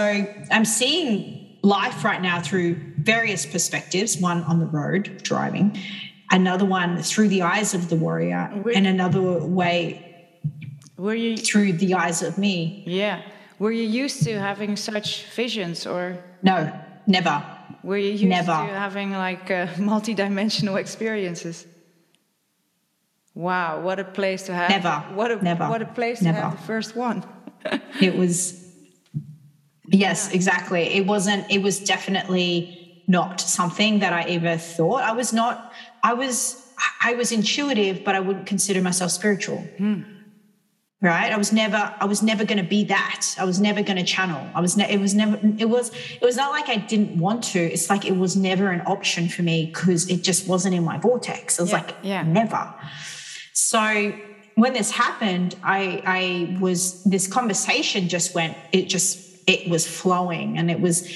I'm 0.52 0.66
seeing 0.66 1.41
life 1.64 2.04
right 2.04 2.22
now 2.22 2.42
through 2.42 2.76
various 2.98 3.46
perspectives 3.46 4.18
one 4.18 4.44
on 4.44 4.60
the 4.60 4.66
road 4.66 5.22
driving, 5.24 5.78
another 6.32 6.66
one 6.66 7.02
through 7.04 7.28
the 7.30 7.42
eyes 7.44 7.74
of 7.74 7.90
the 7.90 7.96
warrior, 7.96 8.52
Wait. 8.64 8.76
and 8.76 8.88
another 8.88 9.22
way 9.22 10.30
Were 10.98 11.16
you 11.16 11.38
through 11.38 11.74
the 11.74 11.94
eyes 11.96 12.22
of 12.22 12.38
me. 12.38 12.84
yeah? 12.88 13.22
Were 13.60 13.72
you 13.72 13.84
used 13.84 14.24
to 14.24 14.40
having 14.40 14.76
such 14.76 15.26
visions, 15.36 15.86
or 15.86 16.18
No, 16.42 16.72
never. 17.06 17.44
were 17.84 17.98
you 17.98 18.12
used 18.12 18.24
Never. 18.26 18.48
to 18.48 18.74
having 18.74 19.12
like 19.12 19.52
uh, 19.52 19.68
multi-dimensional 19.80 20.78
experiences? 20.78 21.68
Wow, 23.34 23.82
what 23.82 24.00
a 24.00 24.04
place 24.04 24.44
to 24.44 24.54
have! 24.54 24.70
Never. 24.70 24.96
What 25.16 25.32
a 25.32 25.36
Never. 25.44 25.70
what 25.70 25.82
a 25.82 25.86
place 25.86 26.20
to 26.20 26.32
have 26.34 26.52
the 26.58 26.64
first 26.64 26.96
one. 26.96 27.24
It 28.02 28.18
was, 28.18 28.61
yes, 29.92 30.32
exactly. 30.32 30.84
It 30.96 31.06
wasn't, 31.06 31.50
it 31.52 31.62
was 31.62 31.80
definitely 31.80 33.04
not 33.08 33.42
something 33.42 34.00
that 34.00 34.14
I 34.14 34.24
ever 34.24 34.58
thought. 34.58 35.04
I 35.04 35.12
was 35.12 35.34
not, 35.34 35.74
I 36.04 36.14
was, 36.14 36.58
I 37.02 37.14
was 37.14 37.32
intuitive, 37.32 38.04
but 38.04 38.16
I 38.16 38.20
wouldn't 38.20 38.46
consider 38.48 38.82
myself 38.82 39.12
spiritual. 39.12 39.58
Hmm. 39.78 40.02
Right. 41.04 41.32
I 41.32 41.38
was 41.38 41.52
never, 41.52 41.96
I 42.00 42.06
was 42.06 42.22
never 42.22 42.46
going 42.46 42.60
to 42.60 42.70
be 42.70 42.84
that. 42.86 43.36
I 43.40 43.44
was 43.44 43.60
never 43.60 43.82
going 43.82 43.98
to 43.98 44.04
channel. 44.04 44.48
I 44.54 44.62
was, 44.62 44.78
ne- 44.78 44.88
it 44.94 45.00
was 45.00 45.16
never, 45.16 45.40
it 45.58 45.66
was, 45.66 45.90
it 45.90 46.22
was 46.22 46.36
not 46.38 46.52
like 46.52 46.70
I 46.70 46.76
didn't 46.76 47.18
want 47.18 47.44
to. 47.46 47.60
It's 47.60 47.90
like 47.90 48.06
it 48.06 48.16
was 48.16 48.36
never 48.36 48.70
an 48.70 48.82
option 48.86 49.28
for 49.28 49.42
me 49.42 49.66
because 49.66 50.08
it 50.12 50.22
just 50.24 50.48
wasn't 50.48 50.76
in 50.76 50.84
my 50.84 51.00
vortex. 51.00 51.60
I 51.60 51.64
was 51.64 51.72
Yeah, 51.72 51.78
like, 51.78 51.96
yeah. 52.04 52.22
never. 52.22 52.72
So 53.54 54.14
when 54.56 54.74
this 54.74 54.92
happened, 54.92 55.56
I 55.64 56.04
I 56.06 56.58
was 56.60 57.04
this 57.04 57.28
conversation 57.28 58.08
just 58.08 58.36
went, 58.36 58.56
it 58.72 58.88
just 58.88 59.31
it 59.48 59.70
was 59.70 59.88
flowing 59.88 60.58
and 60.58 60.70
it 60.70 60.80
was 60.80 61.08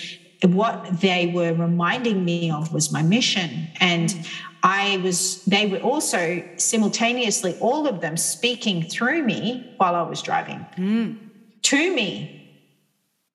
what 0.44 1.02
they 1.02 1.28
were 1.28 1.54
reminding 1.54 2.24
me 2.24 2.52
of 2.52 2.74
was 2.74 2.92
my 2.92 3.02
mission. 3.02 3.68
And 3.80 4.28
I 4.64 4.98
was 4.98 5.44
they 5.46 5.68
were 5.68 5.80
also 5.80 6.44
simultaneously 6.58 7.56
all 7.60 7.88
of 7.88 8.02
them 8.02 8.18
speaking 8.18 8.84
through 8.84 9.24
me 9.24 9.74
while 9.78 9.96
I 9.96 10.02
was 10.02 10.22
driving 10.22 10.66
mm. 10.76 11.18
to 11.64 11.96
me 11.96 12.64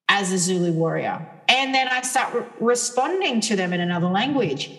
as 0.08 0.32
a 0.32 0.38
Zulu 0.38 0.72
warrior. 0.72 1.26
And 1.48 1.74
then 1.74 1.88
I 1.88 2.02
start 2.02 2.34
re- 2.34 2.46
responding 2.60 3.40
to 3.42 3.56
them 3.56 3.72
in 3.72 3.80
another 3.80 4.08
language 4.08 4.70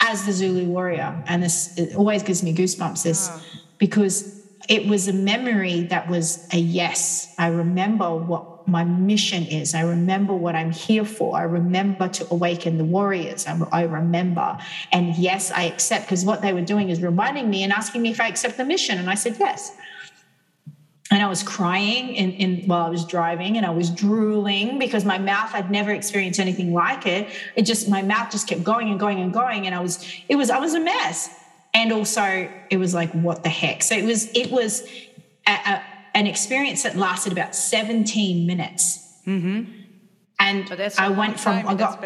as 0.00 0.24
the 0.24 0.32
Zulu 0.32 0.64
warrior. 0.64 1.22
And 1.26 1.42
this 1.42 1.76
it 1.78 1.94
always 1.94 2.22
gives 2.22 2.42
me 2.42 2.54
goosebumps 2.54 3.02
this 3.02 3.28
oh. 3.30 3.42
because 3.78 4.46
it 4.68 4.86
was 4.86 5.08
a 5.08 5.12
memory 5.12 5.82
that 5.84 6.08
was 6.08 6.46
a 6.52 6.58
yes. 6.58 7.34
I 7.38 7.48
remember 7.48 8.14
what 8.14 8.57
my 8.68 8.84
mission 8.84 9.44
is. 9.44 9.74
I 9.74 9.82
remember 9.82 10.34
what 10.34 10.54
I'm 10.54 10.70
here 10.70 11.04
for. 11.04 11.36
I 11.36 11.42
remember 11.42 12.08
to 12.08 12.26
awaken 12.30 12.78
the 12.78 12.84
warriors. 12.84 13.46
I, 13.46 13.58
I 13.72 13.82
remember. 13.82 14.58
And 14.92 15.16
yes, 15.16 15.50
I 15.50 15.62
accept 15.64 16.06
because 16.06 16.24
what 16.24 16.42
they 16.42 16.52
were 16.52 16.62
doing 16.62 16.90
is 16.90 17.02
reminding 17.02 17.48
me 17.50 17.62
and 17.62 17.72
asking 17.72 18.02
me 18.02 18.10
if 18.10 18.20
I 18.20 18.28
accept 18.28 18.56
the 18.56 18.64
mission. 18.64 18.98
And 18.98 19.10
I 19.10 19.14
said 19.14 19.36
yes 19.38 19.76
and 21.10 21.22
I 21.22 21.28
was 21.28 21.42
crying 21.42 22.14
in, 22.14 22.32
in 22.32 22.66
while 22.66 22.84
I 22.84 22.90
was 22.90 23.04
driving 23.04 23.56
and 23.56 23.64
I 23.64 23.70
was 23.70 23.90
drooling 23.90 24.78
because 24.78 25.04
my 25.04 25.18
mouth 25.18 25.50
I'd 25.54 25.70
never 25.70 25.90
experienced 25.90 26.38
anything 26.38 26.72
like 26.74 27.06
it. 27.06 27.28
It 27.56 27.62
just 27.62 27.88
my 27.88 28.02
mouth 28.02 28.30
just 28.30 28.46
kept 28.46 28.62
going 28.62 28.90
and 28.90 29.00
going 29.00 29.20
and 29.20 29.32
going 29.32 29.66
and 29.66 29.74
I 29.74 29.80
was 29.80 30.06
it 30.28 30.36
was 30.36 30.50
I 30.50 30.58
was 30.58 30.74
a 30.74 30.80
mess. 30.80 31.34
And 31.74 31.92
also 31.92 32.50
it 32.70 32.76
was 32.76 32.94
like 32.94 33.10
what 33.12 33.42
the 33.42 33.48
heck. 33.48 33.82
So 33.82 33.94
it 33.94 34.04
was 34.04 34.30
it 34.32 34.50
was 34.50 34.82
a, 35.46 35.52
a, 35.52 35.82
an 36.14 36.26
experience 36.26 36.82
that 36.82 36.96
lasted 36.96 37.32
about 37.32 37.54
17 37.54 38.46
minutes. 38.46 39.20
Mm-hmm. 39.26 39.72
And 40.40 40.92
I 40.98 41.08
went 41.08 41.38
from 41.40 41.66
I 41.66 41.74
got 41.74 42.02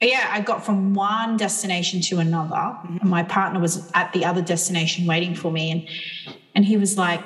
yeah, 0.00 0.28
I 0.30 0.40
got 0.40 0.64
from 0.64 0.94
one 0.94 1.36
destination 1.36 2.00
to 2.02 2.18
another. 2.18 2.56
Mm-hmm. 2.56 3.08
My 3.08 3.22
partner 3.22 3.60
was 3.60 3.90
at 3.94 4.12
the 4.12 4.24
other 4.24 4.42
destination 4.42 5.06
waiting 5.06 5.34
for 5.34 5.50
me 5.50 5.70
and 5.70 5.88
and 6.54 6.64
he 6.64 6.76
was 6.76 6.96
like 6.96 7.22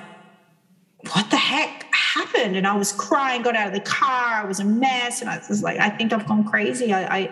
what 1.12 1.30
the 1.30 1.37
heck 1.37 1.87
happened? 1.92 2.56
And 2.56 2.66
I 2.66 2.76
was 2.76 2.92
crying, 2.92 3.42
got 3.42 3.56
out 3.56 3.68
of 3.68 3.72
the 3.72 3.80
car, 3.80 4.42
I 4.42 4.44
was 4.44 4.61
a 4.61 4.64
mess. 4.64 5.20
And 5.20 5.30
I 5.30 5.40
was 5.48 5.62
like, 5.62 5.78
I 5.78 5.90
think 5.90 6.12
I've 6.12 6.26
gone 6.26 6.44
crazy. 6.44 6.92
I, 6.92 7.18
I 7.18 7.30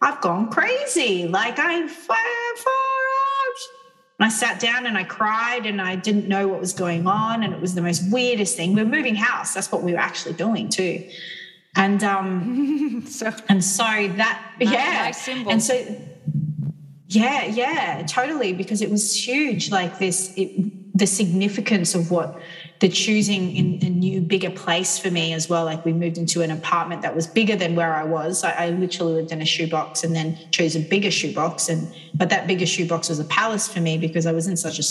I've 0.00 0.20
gone 0.20 0.50
crazy. 0.50 1.28
Like 1.28 1.58
I 1.58 1.86
far, 1.86 2.16
far 2.16 2.16
out. 2.16 2.41
And 4.22 4.30
I 4.30 4.32
sat 4.32 4.60
down 4.60 4.86
and 4.86 4.96
I 4.96 5.02
cried 5.02 5.66
and 5.66 5.82
I 5.82 5.96
didn't 5.96 6.28
know 6.28 6.46
what 6.46 6.60
was 6.60 6.72
going 6.72 7.08
on. 7.08 7.42
And 7.42 7.52
it 7.52 7.60
was 7.60 7.74
the 7.74 7.82
most 7.82 8.08
weirdest 8.08 8.56
thing. 8.56 8.72
We 8.72 8.80
are 8.80 8.84
moving 8.84 9.16
house. 9.16 9.52
That's 9.52 9.72
what 9.72 9.82
we 9.82 9.94
were 9.94 9.98
actually 9.98 10.34
doing 10.34 10.68
too. 10.68 11.04
And 11.74 12.04
um 12.04 13.04
so 13.08 13.32
and 13.48 13.64
so 13.64 13.82
that 13.82 14.52
nice, 14.60 14.72
yeah. 14.72 15.02
Nice 15.06 15.24
symbol. 15.24 15.50
And 15.50 15.60
so 15.60 15.74
yeah, 17.08 17.46
yeah, 17.46 18.04
totally. 18.06 18.52
Because 18.52 18.80
it 18.80 18.92
was 18.92 19.12
huge, 19.26 19.72
like 19.72 19.98
this 19.98 20.32
it, 20.36 20.96
the 20.96 21.08
significance 21.08 21.96
of 21.96 22.12
what 22.12 22.40
the 22.82 22.88
choosing 22.88 23.54
in 23.54 23.78
a 23.80 23.88
new 23.88 24.20
bigger 24.20 24.50
place 24.50 24.98
for 24.98 25.08
me 25.08 25.32
as 25.32 25.48
well. 25.48 25.64
Like 25.64 25.84
we 25.84 25.92
moved 25.92 26.18
into 26.18 26.42
an 26.42 26.50
apartment 26.50 27.02
that 27.02 27.14
was 27.14 27.28
bigger 27.28 27.54
than 27.54 27.76
where 27.76 27.94
i 27.94 28.02
was. 28.02 28.42
I, 28.42 28.50
I 28.50 28.70
literally 28.70 29.14
lived 29.14 29.30
in 29.30 29.40
a 29.40 29.44
shoebox 29.44 30.02
and 30.02 30.16
then 30.16 30.36
chose 30.50 30.74
a 30.74 30.80
bigger 30.80 31.12
shoebox. 31.12 31.68
And 31.68 31.94
but 32.12 32.28
that 32.30 32.48
bigger 32.48 32.66
shoebox 32.66 33.08
was 33.08 33.20
a 33.20 33.24
palace 33.24 33.72
for 33.72 33.80
me 33.80 33.98
because 33.98 34.26
i 34.26 34.32
was 34.32 34.48
in 34.48 34.56
such 34.56 34.80
a 34.80 34.82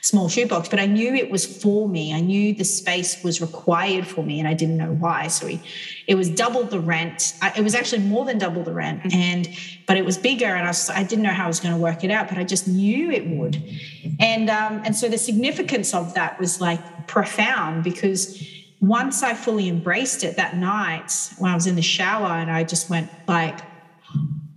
small 0.00 0.28
shoebox 0.28 0.68
but 0.68 0.78
i 0.78 0.86
knew 0.86 1.14
it 1.14 1.30
was 1.30 1.44
for 1.44 1.88
me. 1.88 2.12
I 2.12 2.20
knew 2.20 2.54
the 2.54 2.64
space 2.64 3.22
was 3.22 3.40
required 3.40 4.06
for 4.06 4.22
me 4.22 4.38
and 4.38 4.48
i 4.48 4.54
didn't 4.54 4.76
know 4.76 4.92
why. 4.92 5.28
So 5.28 5.46
we, 5.46 5.60
it 6.06 6.14
was 6.14 6.28
double 6.28 6.64
the 6.64 6.80
rent. 6.80 7.34
I, 7.40 7.52
it 7.56 7.62
was 7.62 7.74
actually 7.74 8.02
more 8.02 8.24
than 8.24 8.38
double 8.38 8.62
the 8.62 8.72
rent 8.72 9.02
mm-hmm. 9.02 9.16
and 9.16 9.48
but 9.86 9.96
it 9.96 10.04
was 10.04 10.16
bigger 10.16 10.46
and 10.46 10.64
I, 10.64 10.70
was, 10.70 10.90
I 10.90 11.02
didn't 11.02 11.24
know 11.24 11.30
how 11.30 11.44
i 11.44 11.46
was 11.46 11.60
going 11.60 11.74
to 11.74 11.80
work 11.80 12.04
it 12.04 12.10
out 12.10 12.28
but 12.28 12.38
i 12.38 12.44
just 12.44 12.68
knew 12.68 13.10
it 13.10 13.26
would. 13.26 13.62
And 14.20 14.50
um, 14.50 14.82
and 14.84 14.94
so 14.94 15.08
the 15.08 15.18
significance 15.18 15.94
of 15.94 16.14
that 16.14 16.38
was 16.38 16.60
like 16.60 17.06
profound 17.06 17.84
because 17.84 18.42
once 18.80 19.22
I 19.22 19.34
fully 19.34 19.68
embraced 19.68 20.24
it 20.24 20.36
that 20.36 20.56
night 20.56 21.12
when 21.38 21.50
I 21.50 21.54
was 21.54 21.66
in 21.66 21.76
the 21.76 21.82
shower 21.82 22.32
and 22.32 22.50
I 22.50 22.64
just 22.64 22.90
went 22.90 23.10
like, 23.26 23.58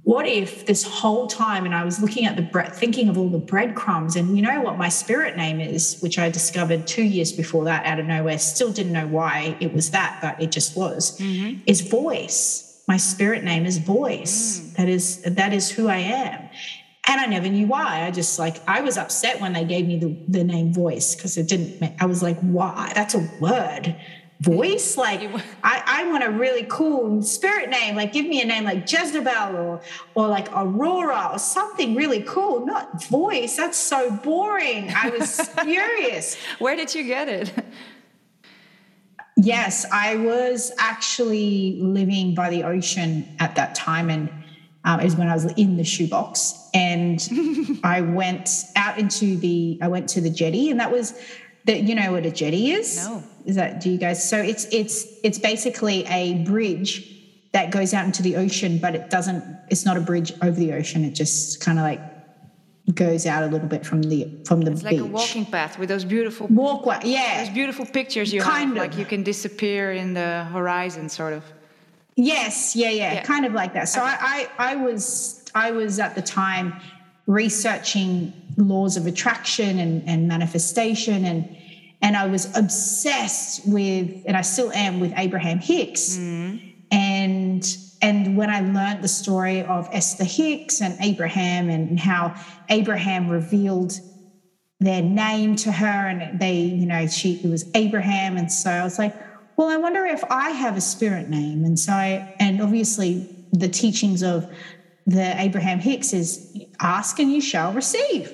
what 0.07 0.25
if 0.25 0.65
this 0.65 0.83
whole 0.83 1.27
time 1.27 1.65
and 1.65 1.75
I 1.75 1.83
was 1.83 2.01
looking 2.01 2.25
at 2.25 2.37
the 2.37 2.41
bread, 2.41 2.73
thinking 2.73 3.09
of 3.09 3.17
all 3.17 3.27
the 3.27 3.37
breadcrumbs 3.37 4.15
and 4.15 4.37
you 4.37 4.41
know 4.41 4.61
what 4.61 4.77
my 4.77 4.87
spirit 4.87 5.35
name 5.35 5.59
is, 5.59 5.99
which 5.99 6.17
I 6.17 6.29
discovered 6.29 6.87
two 6.87 7.03
years 7.03 7.33
before 7.33 7.65
that 7.65 7.85
out 7.85 7.99
of 7.99 8.05
nowhere, 8.05 8.39
still 8.39 8.71
didn't 8.71 8.93
know 8.93 9.05
why 9.05 9.57
it 9.59 9.73
was 9.73 9.91
that, 9.91 10.19
but 10.21 10.41
it 10.41 10.49
just 10.49 10.77
was, 10.77 11.19
mm-hmm. 11.19 11.59
is 11.65 11.81
voice. 11.81 12.81
My 12.87 12.95
spirit 12.95 13.43
name 13.43 13.65
is 13.65 13.79
voice. 13.79 14.61
Mm. 14.61 14.75
That 14.77 14.87
is 14.87 15.21
that 15.23 15.51
is 15.51 15.69
who 15.69 15.89
I 15.89 15.97
am 15.97 16.49
and 17.09 17.19
I 17.19 17.25
never 17.25 17.49
knew 17.49 17.67
why. 17.67 18.05
I 18.05 18.11
just 18.11 18.39
like 18.39 18.61
I 18.65 18.79
was 18.79 18.97
upset 18.97 19.41
when 19.41 19.51
they 19.51 19.65
gave 19.65 19.85
me 19.87 19.99
the, 19.99 20.17
the 20.29 20.43
name 20.45 20.73
voice 20.73 21.15
because 21.15 21.37
it 21.37 21.49
didn't. 21.49 22.01
I 22.01 22.05
was 22.05 22.23
like, 22.23 22.39
why? 22.39 22.93
That's 22.95 23.13
a 23.13 23.29
word, 23.41 23.93
voice. 24.41 24.97
Like 25.07 25.29
I, 25.63 25.83
I 25.85 26.11
want 26.11 26.23
a 26.23 26.31
really 26.31 26.65
cool 26.69 27.21
spirit 27.21 27.69
name. 27.69 27.95
Like 27.95 28.11
give 28.11 28.25
me 28.25 28.41
a 28.41 28.45
name 28.45 28.65
like 28.65 28.91
Jezebel 28.91 29.55
or 29.55 29.81
or 30.15 30.27
like 30.27 30.49
Aurora 30.53 31.29
or 31.33 31.39
something 31.39 31.95
really 31.95 32.23
cool. 32.23 32.65
Not 32.65 33.03
voice. 33.05 33.55
That's 33.55 33.77
so 33.77 34.11
boring. 34.11 34.91
I 34.93 35.09
was 35.09 35.39
furious. 35.63 36.35
Where 36.59 36.75
did 36.75 36.93
you 36.93 37.03
get 37.03 37.29
it? 37.29 37.53
Yes, 39.37 39.85
I 39.91 40.15
was 40.15 40.71
actually 40.79 41.77
living 41.79 42.33
by 42.33 42.49
the 42.49 42.63
ocean 42.63 43.35
at 43.39 43.55
that 43.55 43.75
time 43.75 44.09
and 44.09 44.29
um, 44.87 45.01
is 45.01 45.15
when 45.15 45.27
I 45.27 45.33
was 45.33 45.45
in 45.53 45.75
the 45.75 45.83
shoebox, 45.83 46.69
and 46.73 47.19
I 47.83 48.01
went 48.01 48.49
out 48.77 48.97
into 48.97 49.35
the 49.35 49.77
I 49.81 49.89
went 49.89 50.07
to 50.09 50.21
the 50.21 50.29
jetty, 50.29 50.71
and 50.71 50.79
that 50.79 50.91
was 50.91 51.13
that 51.65 51.83
you 51.83 51.93
know 51.93 52.13
what 52.13 52.25
a 52.25 52.31
jetty 52.31 52.71
is. 52.71 53.05
No, 53.05 53.21
is 53.47 53.55
that 53.55 53.81
do 53.81 53.89
you 53.89 53.97
guys? 53.97 54.27
So 54.29 54.37
it's 54.37 54.65
it's 54.71 55.07
it's 55.23 55.39
basically 55.39 56.05
a 56.05 56.43
bridge 56.43 57.13
that 57.53 57.71
goes 57.71 57.93
out 57.93 58.05
into 58.05 58.21
the 58.21 58.35
ocean, 58.35 58.77
but 58.77 58.93
it 58.93 59.09
doesn't. 59.09 59.43
It's 59.69 59.85
not 59.85 59.97
a 59.97 60.01
bridge 60.01 60.33
over 60.41 60.51
the 60.51 60.73
ocean. 60.73 61.03
It 61.05 61.11
just 61.11 61.61
kind 61.61 61.79
of 61.79 61.83
like 61.83 62.01
goes 62.93 63.25
out 63.25 63.43
a 63.43 63.47
little 63.47 63.67
bit 63.67 63.85
from 63.85 64.01
the 64.03 64.27
from 64.45 64.61
the 64.61 64.71
it's 64.71 64.83
beach. 64.83 64.99
like 64.99 65.01
a 65.01 65.05
walking 65.05 65.45
path 65.45 65.79
with 65.79 65.89
those 65.89 66.05
beautiful 66.05 66.47
walkway. 66.47 66.99
Yeah, 67.03 67.43
those 67.45 67.53
beautiful 67.53 67.85
pictures 67.85 68.33
you 68.33 68.41
kind 68.41 68.77
have. 68.77 68.77
Of. 68.77 68.91
Like 68.91 68.99
you 68.99 69.05
can 69.05 69.23
disappear 69.23 69.91
in 69.91 70.13
the 70.13 70.45
horizon, 70.51 71.09
sort 71.09 71.33
of. 71.33 71.43
Yes, 72.15 72.75
yeah, 72.75 72.89
yeah, 72.89 73.13
yeah, 73.13 73.23
kind 73.23 73.45
of 73.45 73.53
like 73.53 73.73
that. 73.73 73.87
So 73.89 74.01
okay. 74.01 74.09
I, 74.09 74.49
I, 74.57 74.71
I 74.71 74.75
was, 74.75 75.45
I 75.53 75.69
was 75.71 75.99
at 75.99 76.15
the 76.15 76.21
time 76.21 76.73
researching 77.27 78.33
laws 78.57 78.97
of 78.97 79.05
attraction 79.05 79.77
and, 79.77 80.07
and 80.09 80.27
manifestation, 80.27 81.25
and 81.25 81.56
and 82.01 82.15
I 82.15 82.27
was 82.27 82.55
obsessed 82.55 83.67
with, 83.67 84.23
and 84.25 84.37
I 84.37 84.41
still 84.41 84.71
am 84.71 84.99
with 84.99 85.13
Abraham 85.15 85.59
Hicks, 85.59 86.17
mm. 86.17 86.75
and 86.91 87.77
and 88.01 88.37
when 88.37 88.49
I 88.49 88.61
learned 88.61 89.03
the 89.03 89.07
story 89.07 89.63
of 89.63 89.89
Esther 89.91 90.23
Hicks 90.23 90.81
and 90.81 90.95
Abraham 91.01 91.69
and 91.69 91.99
how 91.99 92.35
Abraham 92.69 93.27
revealed 93.27 93.93
their 94.79 95.01
name 95.01 95.55
to 95.55 95.71
her, 95.71 95.85
and 96.07 96.39
they, 96.39 96.59
you 96.61 96.85
know, 96.85 97.07
she 97.07 97.41
it 97.43 97.49
was 97.49 97.69
Abraham, 97.73 98.37
and 98.37 98.51
so 98.51 98.69
I 98.69 98.83
was 98.83 98.99
like 98.99 99.15
well, 99.57 99.69
I 99.69 99.77
wonder 99.77 100.05
if 100.05 100.23
I 100.29 100.51
have 100.51 100.77
a 100.77 100.81
spirit 100.81 101.29
name. 101.29 101.65
And 101.65 101.77
so, 101.79 101.91
I, 101.91 102.35
and 102.39 102.61
obviously, 102.61 103.35
the 103.51 103.67
teachings 103.67 104.21
of 104.21 104.47
the 105.07 105.41
Abraham 105.41 105.79
Hicks 105.79 106.13
is 106.13 106.55
ask 106.79 107.17
and 107.19 107.31
you 107.31 107.41
shall 107.41 107.73
receive. 107.73 108.31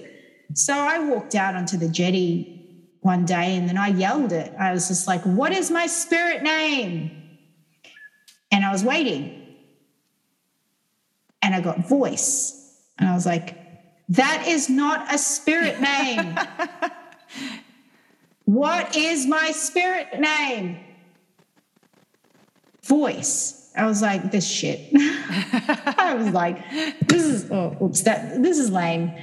So 0.54 0.74
I 0.74 1.00
walked 1.00 1.34
out 1.34 1.56
onto 1.56 1.78
the 1.78 1.88
jetty 1.88 2.63
one 3.04 3.26
day 3.26 3.56
and 3.56 3.70
then 3.70 3.78
I 3.78 3.90
yelled 3.90 4.32
it. 4.32 4.54
I 4.60 4.74
was 4.74 4.88
just 4.88 5.08
like, 5.08 5.22
What 5.24 5.52
is 5.54 5.70
my 5.70 5.86
spirit 5.86 6.42
name? 6.42 7.12
And 8.52 8.66
I 8.66 8.72
was 8.72 8.84
waiting. 8.84 9.40
And 11.42 11.54
I 11.54 11.62
got 11.62 11.88
voice. 11.88 12.60
And 12.98 13.08
I 13.08 13.14
was 13.14 13.26
like, 13.26 13.56
That 14.10 14.46
is 14.48 14.70
not 14.70 15.14
a 15.14 15.18
spirit 15.18 15.80
name. 15.80 16.36
what 18.46 18.96
is 18.96 19.28
my 19.28 19.52
spirit 19.52 20.20
name? 20.20 20.80
voice. 22.84 23.72
I 23.76 23.86
was 23.88 24.02
like, 24.02 24.32
this 24.32 24.48
shit. 24.48 24.90
I 24.94 26.16
was 26.18 26.30
like, 26.32 26.70
this 27.08 27.24
is 27.24 27.52
oh, 27.52 27.76
oops, 27.82 28.02
that 28.02 28.42
this 28.44 28.60
is 28.60 28.70
lame. 28.70 29.14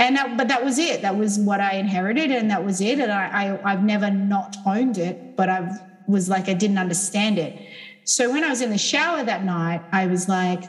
And 0.00 0.16
that, 0.16 0.36
but 0.36 0.48
that 0.48 0.64
was 0.64 0.78
it. 0.78 1.02
That 1.02 1.16
was 1.16 1.38
what 1.38 1.60
I 1.60 1.74
inherited, 1.74 2.30
and 2.30 2.50
that 2.50 2.64
was 2.64 2.80
it. 2.80 2.98
And 2.98 3.12
I, 3.12 3.26
I 3.42 3.72
I've 3.72 3.84
never 3.84 4.10
not 4.10 4.56
owned 4.66 4.98
it, 4.98 5.36
but 5.36 5.48
I 5.48 5.70
was 6.08 6.28
like, 6.28 6.48
I 6.48 6.54
didn't 6.54 6.78
understand 6.78 7.38
it. 7.38 7.60
So 8.04 8.32
when 8.32 8.42
I 8.42 8.48
was 8.48 8.60
in 8.62 8.70
the 8.70 8.78
shower 8.78 9.22
that 9.22 9.44
night, 9.44 9.82
I 9.92 10.06
was 10.06 10.28
like, 10.28 10.64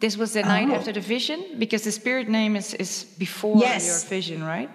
this 0.00 0.16
was 0.16 0.32
the 0.32 0.42
night 0.42 0.68
oh. 0.70 0.74
after 0.74 0.92
the 0.92 1.00
vision 1.00 1.56
because 1.58 1.82
the 1.82 1.92
spirit 1.92 2.28
name 2.28 2.56
is 2.56 2.74
is 2.74 3.04
before 3.18 3.58
yes. 3.58 3.86
your 3.86 4.08
vision, 4.08 4.42
right? 4.42 4.70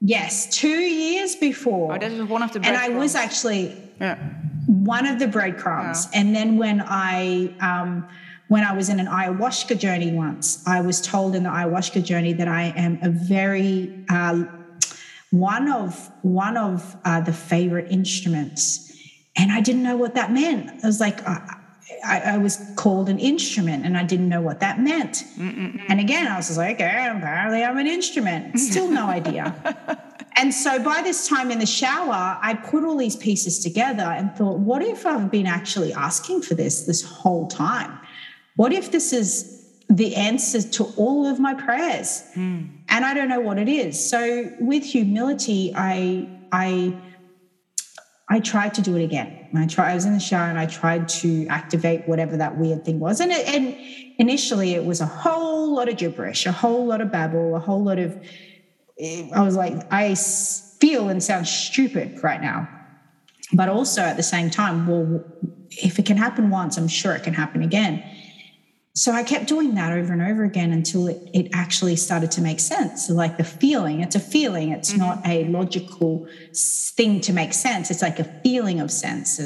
Yes, 0.00 0.56
two 0.56 0.68
years 0.68 1.34
before. 1.34 1.96
Oh, 1.96 1.98
that 1.98 2.12
was 2.12 2.22
one 2.22 2.42
of 2.42 2.52
the. 2.52 2.60
And 2.64 2.76
I 2.76 2.88
was 2.88 3.14
actually. 3.14 3.76
Yeah 4.00 4.16
one 4.68 5.06
of 5.06 5.18
the 5.18 5.26
breadcrumbs. 5.26 6.04
Wow. 6.04 6.10
And 6.14 6.36
then 6.36 6.58
when 6.58 6.82
I 6.86 7.54
um, 7.60 8.06
when 8.48 8.64
I 8.64 8.72
was 8.72 8.88
in 8.88 8.98
an 8.98 9.06
ayahuasca 9.06 9.78
journey 9.78 10.12
once, 10.12 10.66
I 10.66 10.80
was 10.80 11.00
told 11.00 11.34
in 11.34 11.42
the 11.42 11.50
ayahuasca 11.50 12.02
journey 12.02 12.32
that 12.34 12.48
I 12.48 12.72
am 12.76 12.98
a 13.02 13.10
very 13.10 14.04
uh, 14.08 14.44
one 15.30 15.70
of 15.70 16.10
one 16.22 16.56
of 16.56 16.96
uh, 17.04 17.20
the 17.20 17.32
favorite 17.32 17.90
instruments, 17.90 18.90
and 19.36 19.52
I 19.52 19.60
didn't 19.60 19.82
know 19.82 19.96
what 19.96 20.14
that 20.14 20.32
meant. 20.32 20.82
I 20.82 20.86
was 20.86 21.00
like, 21.00 21.26
uh, 21.28 21.40
I, 22.04 22.20
I, 22.20 22.38
was 22.38 22.58
called 22.76 23.08
an 23.08 23.18
instrument 23.18 23.84
and 23.84 23.96
I 23.96 24.04
didn't 24.04 24.28
know 24.28 24.40
what 24.40 24.60
that 24.60 24.80
meant. 24.80 25.24
Mm-mm-mm. 25.36 25.82
And 25.88 26.00
again, 26.00 26.26
I 26.26 26.36
was 26.36 26.46
just 26.46 26.58
like, 26.58 26.76
okay, 26.76 26.84
apparently 26.86 27.64
I'm 27.64 27.78
an 27.78 27.86
instrument. 27.86 28.58
Still 28.58 28.88
no 28.88 29.06
idea. 29.06 29.54
and 30.36 30.52
so 30.52 30.82
by 30.82 31.02
this 31.02 31.28
time 31.28 31.50
in 31.50 31.58
the 31.58 31.66
shower, 31.66 32.38
I 32.40 32.54
put 32.54 32.84
all 32.84 32.96
these 32.96 33.16
pieces 33.16 33.58
together 33.58 34.02
and 34.02 34.34
thought, 34.36 34.58
what 34.58 34.82
if 34.82 35.06
I've 35.06 35.30
been 35.30 35.46
actually 35.46 35.92
asking 35.92 36.42
for 36.42 36.54
this 36.54 36.82
this 36.82 37.02
whole 37.02 37.48
time? 37.48 37.98
What 38.58 38.72
if 38.72 38.90
this 38.90 39.12
is 39.12 39.64
the 39.88 40.16
answer 40.16 40.60
to 40.60 40.84
all 40.96 41.26
of 41.26 41.38
my 41.38 41.54
prayers? 41.54 42.24
Mm. 42.34 42.68
And 42.88 43.04
I 43.04 43.14
don't 43.14 43.28
know 43.28 43.38
what 43.38 43.56
it 43.56 43.68
is. 43.68 43.94
So 44.10 44.50
with 44.58 44.82
humility, 44.82 45.72
I 45.76 46.28
I 46.50 46.92
I 48.28 48.40
tried 48.40 48.74
to 48.74 48.82
do 48.82 48.96
it 48.96 49.04
again. 49.04 49.48
I 49.54 49.66
tried. 49.68 49.92
I 49.92 49.94
was 49.94 50.06
in 50.06 50.12
the 50.12 50.18
shower 50.18 50.48
and 50.48 50.58
I 50.58 50.66
tried 50.66 51.08
to 51.20 51.46
activate 51.46 52.08
whatever 52.08 52.36
that 52.36 52.58
weird 52.58 52.84
thing 52.84 52.98
was. 52.98 53.20
And, 53.20 53.30
it, 53.30 53.46
and 53.46 53.76
initially, 54.18 54.74
it 54.74 54.84
was 54.84 55.00
a 55.00 55.06
whole 55.06 55.76
lot 55.76 55.88
of 55.88 55.96
gibberish, 55.96 56.44
a 56.44 56.50
whole 56.50 56.84
lot 56.84 57.00
of 57.00 57.12
babble, 57.12 57.54
a 57.54 57.60
whole 57.60 57.84
lot 57.84 58.00
of. 58.00 58.20
I 59.00 59.40
was 59.42 59.54
like, 59.54 59.74
I 59.92 60.16
feel 60.16 61.10
and 61.10 61.22
sound 61.22 61.46
stupid 61.46 62.24
right 62.24 62.42
now, 62.42 62.68
but 63.52 63.68
also 63.68 64.02
at 64.02 64.16
the 64.16 64.24
same 64.24 64.50
time, 64.50 64.88
well, 64.88 65.24
if 65.70 66.00
it 66.00 66.06
can 66.06 66.16
happen 66.16 66.50
once, 66.50 66.76
I'm 66.76 66.88
sure 66.88 67.14
it 67.14 67.22
can 67.22 67.34
happen 67.34 67.62
again 67.62 68.02
so 68.98 69.12
I 69.12 69.22
kept 69.22 69.46
doing 69.46 69.76
that 69.76 69.92
over 69.92 70.12
and 70.12 70.20
over 70.20 70.42
again 70.42 70.72
until 70.72 71.06
it, 71.06 71.30
it 71.32 71.50
actually 71.52 71.94
started 71.94 72.32
to 72.32 72.40
make 72.42 72.58
sense. 72.58 73.06
So 73.06 73.14
like 73.14 73.36
the 73.36 73.44
feeling, 73.44 74.00
it's 74.00 74.16
a 74.16 74.20
feeling. 74.20 74.72
It's 74.72 74.90
mm-hmm. 74.90 74.98
not 74.98 75.24
a 75.24 75.44
logical 75.44 76.26
thing 76.52 77.20
to 77.20 77.32
make 77.32 77.52
sense. 77.52 77.92
It's 77.92 78.02
like 78.02 78.18
a 78.18 78.24
feeling 78.24 78.80
of 78.80 78.90
sense. 78.90 79.40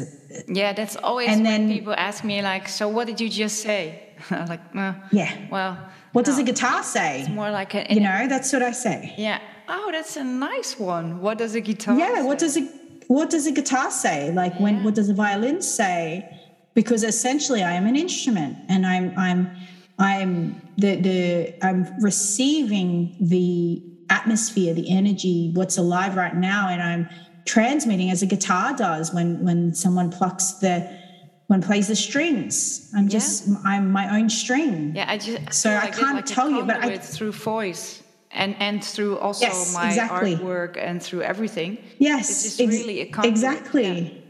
Yeah, 0.49 0.73
that's 0.73 0.97
always 0.97 1.29
and 1.29 1.45
then 1.45 1.69
people 1.69 1.93
ask 1.93 2.25
me 2.25 2.41
like, 2.41 2.67
"So 2.67 2.88
what 2.88 3.07
did 3.07 3.21
you 3.21 3.29
just 3.29 3.59
say?" 3.59 4.15
I'm 4.31 4.47
like, 4.47 4.62
uh, 4.75 4.95
"Yeah, 5.11 5.31
well, 5.51 5.77
what 6.12 6.25
no. 6.27 6.33
does 6.33 6.38
a 6.38 6.45
guitar 6.45 6.83
say?" 6.83 7.21
It's 7.21 7.29
more 7.29 7.51
like 7.51 7.75
a, 7.75 7.93
you 7.93 8.01
know, 8.01 8.27
that's 8.29 8.55
what 8.55 8.62
I 8.62 8.73
say. 8.73 9.12
Yeah. 9.19 9.38
Oh, 9.69 9.91
that's 9.93 10.17
a 10.17 10.25
nice 10.25 10.79
one. 10.79 11.21
What 11.21 11.37
does 11.37 11.55
a 11.55 11.61
guitar? 11.61 11.99
Yeah. 11.99 12.15
Say? 12.15 12.23
What 12.23 12.38
does 12.38 12.57
a 12.57 12.62
what 13.09 13.29
does 13.29 13.47
a 13.47 13.53
guitar 13.53 13.91
say? 13.91 14.33
Like 14.33 14.55
yeah. 14.55 14.62
when 14.62 14.83
what 14.83 14.95
does 14.95 15.11
a 15.11 15.15
violin 15.15 15.61
say? 15.61 16.25
Because 16.74 17.04
essentially 17.04 17.62
I 17.62 17.72
am 17.72 17.87
an 17.87 17.96
instrument 17.96 18.56
and 18.68 18.87
I'm 18.87 19.16
I'm 19.18 19.56
I'm 19.98 20.61
the 20.76 20.96
the 20.96 21.64
I'm 21.64 21.87
receiving 22.00 23.16
the 23.20 23.82
atmosphere, 24.11 24.74
the 24.74 24.90
energy, 24.90 25.52
what's 25.54 25.78
alive 25.78 26.16
right 26.16 26.37
now, 26.37 26.68
and 26.68 26.82
I'm 26.82 27.08
transmitting 27.44 28.11
as 28.11 28.22
a 28.22 28.26
guitar 28.26 28.74
does 28.76 29.12
when 29.12 29.44
when 29.44 29.74
someone 29.74 30.11
plucks 30.11 30.52
the 30.54 30.98
when 31.46 31.61
plays 31.61 31.88
the 31.88 31.96
strings. 31.96 32.90
I'm 32.94 33.08
just 33.08 33.48
yeah. 33.48 33.54
I'm 33.64 33.90
my 33.90 34.18
own 34.18 34.30
string. 34.30 34.94
Yeah, 34.96 35.06
I 35.08 35.18
just 35.18 35.52
so 35.52 35.74
I, 35.74 35.90
can't 35.90 36.16
like 36.16 36.26
tell 36.26 36.50
you, 36.50 36.64
but 36.64 36.76
I 36.76 36.98
through 36.98 37.32
voice 37.32 38.02
and 38.30 38.56
and 38.58 38.82
through 38.82 39.18
also 39.18 39.46
yes, 39.46 39.74
my 39.74 39.88
exactly. 39.88 40.37
artwork 40.37 40.76
and 40.76 41.02
through 41.02 41.22
everything. 41.22 41.78
Yes, 41.98 42.30
it's 42.30 42.42
just 42.42 42.61
ex- 42.61 42.72
really 42.72 43.00
a 43.02 43.26
exactly. 43.26 43.98
Yeah. 43.98 44.21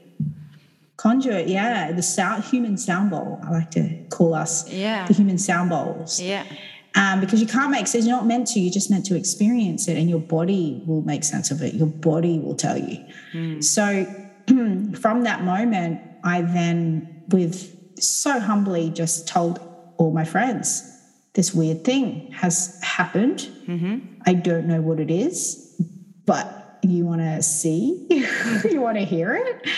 Conduit, 1.03 1.49
yeah, 1.49 1.91
the 1.91 2.01
sound, 2.01 2.45
human 2.45 2.79
sound 2.79 3.11
bowl. 3.11 3.41
I 3.43 3.51
like 3.51 3.73
to 3.73 4.05
call 4.09 4.35
us 4.35 4.71
yeah. 4.71 5.05
the 5.09 5.15
human 5.15 5.37
sound 5.37 5.69
bowls. 5.69 6.21
Yeah. 6.21 6.45
Um, 6.95 7.19
because 7.19 7.41
you 7.41 7.49
can't 7.49 7.73
make 7.73 7.89
sense. 7.89 8.07
You're 8.07 8.15
not 8.15 8.27
meant 8.27 8.47
to. 8.49 8.61
You're 8.61 8.73
just 8.73 8.89
meant 8.89 9.05
to 9.07 9.17
experience 9.17 9.89
it, 9.89 9.97
and 9.97 10.09
your 10.09 10.21
body 10.21 10.81
will 10.87 11.03
make 11.03 11.25
sense 11.25 11.51
of 11.51 11.61
it. 11.61 11.75
Your 11.75 11.89
body 11.89 12.39
will 12.39 12.55
tell 12.55 12.79
you. 12.79 13.05
Mm. 13.33 13.65
So, 13.65 14.05
from 15.01 15.25
that 15.25 15.43
moment, 15.43 16.01
I 16.23 16.43
then, 16.43 17.25
with 17.31 18.01
so 18.01 18.39
humbly, 18.39 18.91
just 18.91 19.27
told 19.27 19.59
all 19.97 20.13
my 20.13 20.25
friends, 20.25 20.89
this 21.33 21.53
weird 21.53 21.83
thing 21.83 22.31
has 22.31 22.79
happened. 22.81 23.41
Mm-hmm. 23.67 24.21
I 24.25 24.35
don't 24.35 24.69
know 24.69 24.81
what 24.81 25.01
it 25.01 25.11
is, 25.11 25.75
but 26.27 26.79
you 26.83 27.07
want 27.07 27.23
to 27.23 27.43
see, 27.43 28.07
you 28.71 28.81
want 28.81 28.99
to 28.99 29.05
hear 29.05 29.35
it. 29.35 29.69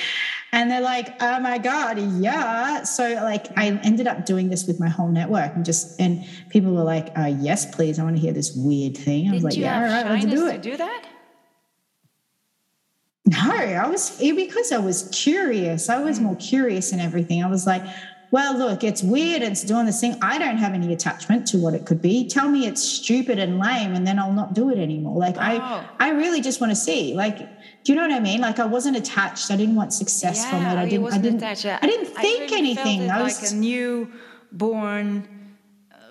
And 0.54 0.70
they're 0.70 0.80
like, 0.80 1.20
oh 1.20 1.40
my 1.40 1.58
God, 1.58 1.98
yeah. 1.98 2.84
So 2.84 3.14
like 3.14 3.46
I 3.58 3.70
ended 3.82 4.06
up 4.06 4.24
doing 4.24 4.50
this 4.50 4.68
with 4.68 4.78
my 4.78 4.88
whole 4.88 5.08
network 5.08 5.52
and 5.56 5.64
just 5.64 6.00
and 6.00 6.24
people 6.48 6.72
were 6.72 6.84
like, 6.84 7.10
uh, 7.18 7.34
yes, 7.40 7.74
please, 7.74 7.98
I 7.98 8.04
want 8.04 8.14
to 8.14 8.22
hear 8.22 8.32
this 8.32 8.54
weird 8.54 8.96
thing. 8.96 9.28
I 9.28 9.32
was 9.32 9.42
Did 9.42 9.48
like, 9.48 9.56
yeah, 9.56 9.76
all 9.76 9.82
right, 9.82 10.22
let's 10.22 10.26
do 10.26 10.46
it. 10.46 10.62
do 10.62 10.76
that? 10.76 11.06
No, 13.26 13.50
I 13.50 13.88
was 13.88 14.16
because 14.20 14.70
I 14.70 14.78
was 14.78 15.10
curious. 15.12 15.88
I 15.88 15.98
was 15.98 16.20
mm. 16.20 16.22
more 16.22 16.36
curious 16.36 16.92
and 16.92 17.00
everything. 17.00 17.42
I 17.42 17.48
was 17.48 17.66
like, 17.66 17.82
well, 18.30 18.56
look, 18.56 18.84
it's 18.84 19.02
weird, 19.02 19.42
it's 19.42 19.64
doing 19.64 19.86
this 19.86 20.00
thing. 20.00 20.16
I 20.22 20.38
don't 20.38 20.58
have 20.58 20.72
any 20.72 20.92
attachment 20.92 21.48
to 21.48 21.58
what 21.58 21.74
it 21.74 21.84
could 21.84 22.00
be. 22.00 22.28
Tell 22.28 22.48
me 22.48 22.66
it's 22.68 22.82
stupid 22.82 23.40
and 23.40 23.58
lame, 23.58 23.94
and 23.94 24.06
then 24.06 24.20
I'll 24.20 24.32
not 24.32 24.54
do 24.54 24.70
it 24.70 24.78
anymore. 24.78 25.18
Like 25.18 25.36
oh. 25.36 25.40
I 25.40 25.86
I 25.98 26.10
really 26.10 26.40
just 26.40 26.60
want 26.60 26.70
to 26.70 26.76
see. 26.76 27.14
Like, 27.14 27.53
do 27.84 27.92
you 27.92 27.96
know 27.96 28.02
what 28.02 28.12
I 28.12 28.20
mean? 28.20 28.40
Like 28.40 28.58
I 28.58 28.64
wasn't 28.64 28.96
attached. 28.96 29.50
I 29.50 29.56
didn't 29.56 29.76
want 29.76 29.92
success 29.92 30.38
yeah, 30.38 30.50
from 30.50 30.62
it. 30.62 30.76
I 30.82 30.88
didn't 30.88 31.12
I 31.12 31.18
didn't 31.18 31.36
attached. 31.36 31.66
I 31.66 31.86
didn't 31.86 32.06
think 32.06 32.52
I 32.52 32.58
anything. 32.58 33.10
I 33.10 33.22
was 33.22 33.40
like 33.42 33.52
a 33.52 33.54
newborn 33.54 35.28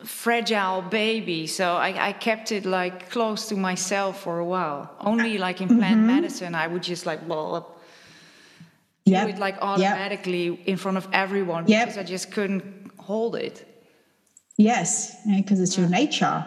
fragile 0.03 0.81
baby 0.81 1.47
so 1.47 1.75
I, 1.77 2.09
I, 2.09 2.11
kept 2.11 2.51
it 2.51 2.65
like 2.65 3.09
close 3.09 3.47
to 3.47 3.55
myself 3.55 4.21
for 4.23 4.39
a 4.39 4.43
while 4.43 4.93
only 4.99 5.37
like 5.37 5.61
in 5.61 5.69
plant 5.69 5.99
mm-hmm. 5.99 6.07
medicine 6.07 6.55
i 6.55 6.67
would 6.67 6.83
just 6.83 7.05
like 7.05 7.25
blah, 7.25 7.47
blah, 7.47 7.63
yep. 9.05 9.27
do 9.27 9.33
it 9.33 9.39
like 9.39 9.57
automatically 9.61 10.47
yep. 10.49 10.59
in 10.65 10.77
front 10.77 10.97
of 10.97 11.07
everyone 11.13 11.67
yep. 11.67 11.87
because 11.87 11.97
I 11.97 12.03
just 12.03 12.31
couldn't 12.31 12.83
hold 13.03 13.35
it. 13.35 13.67
Yes, 14.57 15.15
because 15.25 15.59
it's 15.59 15.77
your 15.77 15.89
nature. 15.89 16.45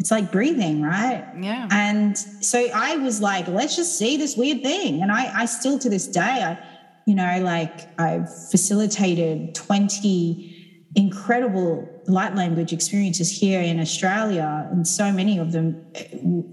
It's 0.00 0.10
like 0.10 0.32
breathing, 0.32 0.80
right? 0.80 1.26
Yeah. 1.38 1.68
And 1.70 2.16
so 2.16 2.68
I 2.74 2.96
was 2.96 3.20
like, 3.20 3.46
let's 3.48 3.76
just 3.76 3.98
see 3.98 4.16
this 4.16 4.34
weird 4.34 4.62
thing. 4.62 5.02
And 5.02 5.12
I, 5.12 5.42
I 5.42 5.44
still 5.44 5.78
to 5.78 5.90
this 5.90 6.08
day, 6.08 6.20
I, 6.22 6.58
you 7.06 7.14
know, 7.14 7.40
like 7.42 8.00
I've 8.00 8.28
facilitated 8.50 9.54
20 9.54 10.86
incredible 10.96 11.86
light 12.06 12.34
language 12.34 12.72
experiences 12.72 13.30
here 13.30 13.60
in 13.60 13.78
Australia. 13.78 14.68
And 14.72 14.88
so 14.88 15.12
many 15.12 15.36
of 15.36 15.52
them, 15.52 15.84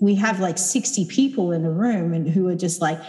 we 0.01 0.15
have 0.15 0.41
like 0.41 0.57
60 0.57 1.05
people 1.05 1.53
in 1.53 1.63
the 1.63 1.71
room 1.71 2.13
and 2.13 2.29
who 2.29 2.49
are 2.49 2.55
just 2.55 2.81
like, 2.81 2.99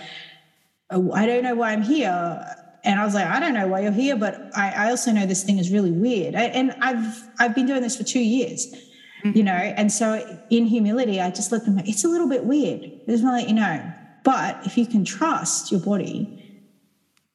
oh, 0.91 1.11
I 1.13 1.27
don't 1.27 1.43
know 1.43 1.57
why 1.57 1.73
I'm 1.73 1.83
here. 1.83 2.47
And 2.85 3.01
I 3.01 3.05
was 3.05 3.13
like, 3.13 3.27
I 3.27 3.41
don't 3.41 3.55
know 3.55 3.67
why 3.67 3.81
you're 3.81 3.91
here, 3.91 4.15
but 4.15 4.57
I, 4.57 4.87
I 4.87 4.91
also 4.91 5.11
know 5.11 5.27
this 5.27 5.43
thing 5.43 5.59
is 5.59 5.73
really 5.73 5.91
weird. 5.91 6.37
I, 6.37 6.45
and 6.45 6.77
I've 6.81 7.29
I've 7.41 7.57
been 7.57 7.67
doing 7.67 7.83
this 7.83 7.97
for 7.97 8.05
two 8.05 8.21
years, 8.21 8.73
mm-hmm. 9.25 9.37
you 9.37 9.43
know. 9.43 9.53
And 9.53 9.91
so 9.91 10.39
in 10.51 10.67
humility, 10.67 11.21
I 11.21 11.31
just 11.31 11.53
let 11.53 11.65
them 11.65 11.77
know 11.77 11.83
it's 11.87 12.05
a 12.05 12.09
little 12.09 12.29
bit 12.29 12.45
weird. 12.45 12.81
Just 13.09 13.25
want 13.25 13.35
to 13.35 13.43
let 13.43 13.49
you 13.49 13.55
know. 13.55 13.93
But 14.25 14.67
if 14.67 14.77
you 14.77 14.87
can 14.87 15.05
trust 15.05 15.71
your 15.73 15.81
body, 15.81 16.63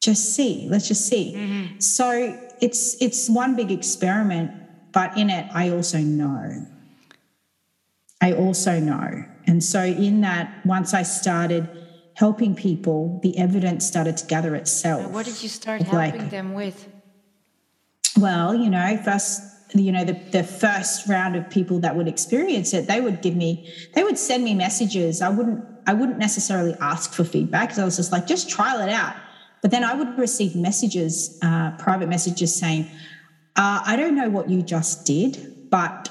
just 0.02 0.36
see. 0.36 0.68
Let's 0.70 0.88
just 0.88 1.08
see. 1.08 1.34
Mm-hmm. 1.36 1.80
So 1.80 2.38
it's 2.62 3.02
it's 3.02 3.30
one 3.30 3.56
big 3.56 3.72
experiment, 3.72 4.52
but 4.92 5.18
in 5.18 5.30
it, 5.30 5.48
I 5.54 5.70
also 5.70 6.00
know. 6.00 6.68
I 8.22 8.34
also 8.34 8.80
know. 8.80 9.26
And 9.48 9.64
so 9.64 9.84
in 9.84 10.22
that, 10.22 10.66
once 10.66 10.94
I 10.94 11.04
started 11.04 11.68
helping 12.16 12.56
people, 12.56 13.20
the 13.24 13.38
evidence 13.38 13.86
started 13.86 14.18
to 14.18 14.26
gather 14.28 14.56
itself. 14.56 15.12
what 15.12 15.26
did 15.26 15.42
you 15.42 15.50
start 15.50 15.82
helping 15.82 16.22
like, 16.22 16.30
them 16.30 16.54
with? 16.54 16.88
Well, 18.18 18.54
you 18.54 18.70
know, 18.70 18.98
first, 19.04 19.42
you 19.74 19.92
know, 19.92 20.04
the, 20.04 20.14
the 20.32 20.44
first 20.44 21.08
round 21.08 21.36
of 21.36 21.50
people 21.50 21.80
that 21.80 21.96
would 21.96 22.08
experience 22.08 22.74
it, 22.74 22.88
they 22.88 23.02
would 23.02 23.22
give 23.22 23.36
me, 23.36 23.72
they 23.94 24.04
would 24.04 24.18
send 24.18 24.44
me 24.44 24.54
messages. 24.54 25.22
I 25.22 25.30
wouldn't, 25.30 25.64
I 25.88 25.94
wouldn't 25.94 26.20
necessarily 26.20 26.76
ask 26.80 27.14
for 27.14 27.24
feedback 27.24 27.70
because 27.70 27.80
I 27.80 27.86
was 27.86 27.98
just 27.98 28.12
like, 28.12 28.28
just 28.28 28.50
trial 28.50 28.80
it 28.82 28.90
out. 28.90 29.16
But 29.62 29.72
then 29.72 29.84
I 29.84 29.94
would 29.94 30.18
receive 30.18 30.56
messages, 30.56 31.40
uh, 31.42 31.72
private 31.78 32.10
messages 32.10 32.56
saying, 32.56 32.90
uh, 33.56 33.82
I 33.86 33.96
don't 33.96 34.16
know 34.16 34.30
what 34.30 34.50
you 34.50 34.62
just 34.62 35.06
did, 35.06 35.70
but 35.70 36.10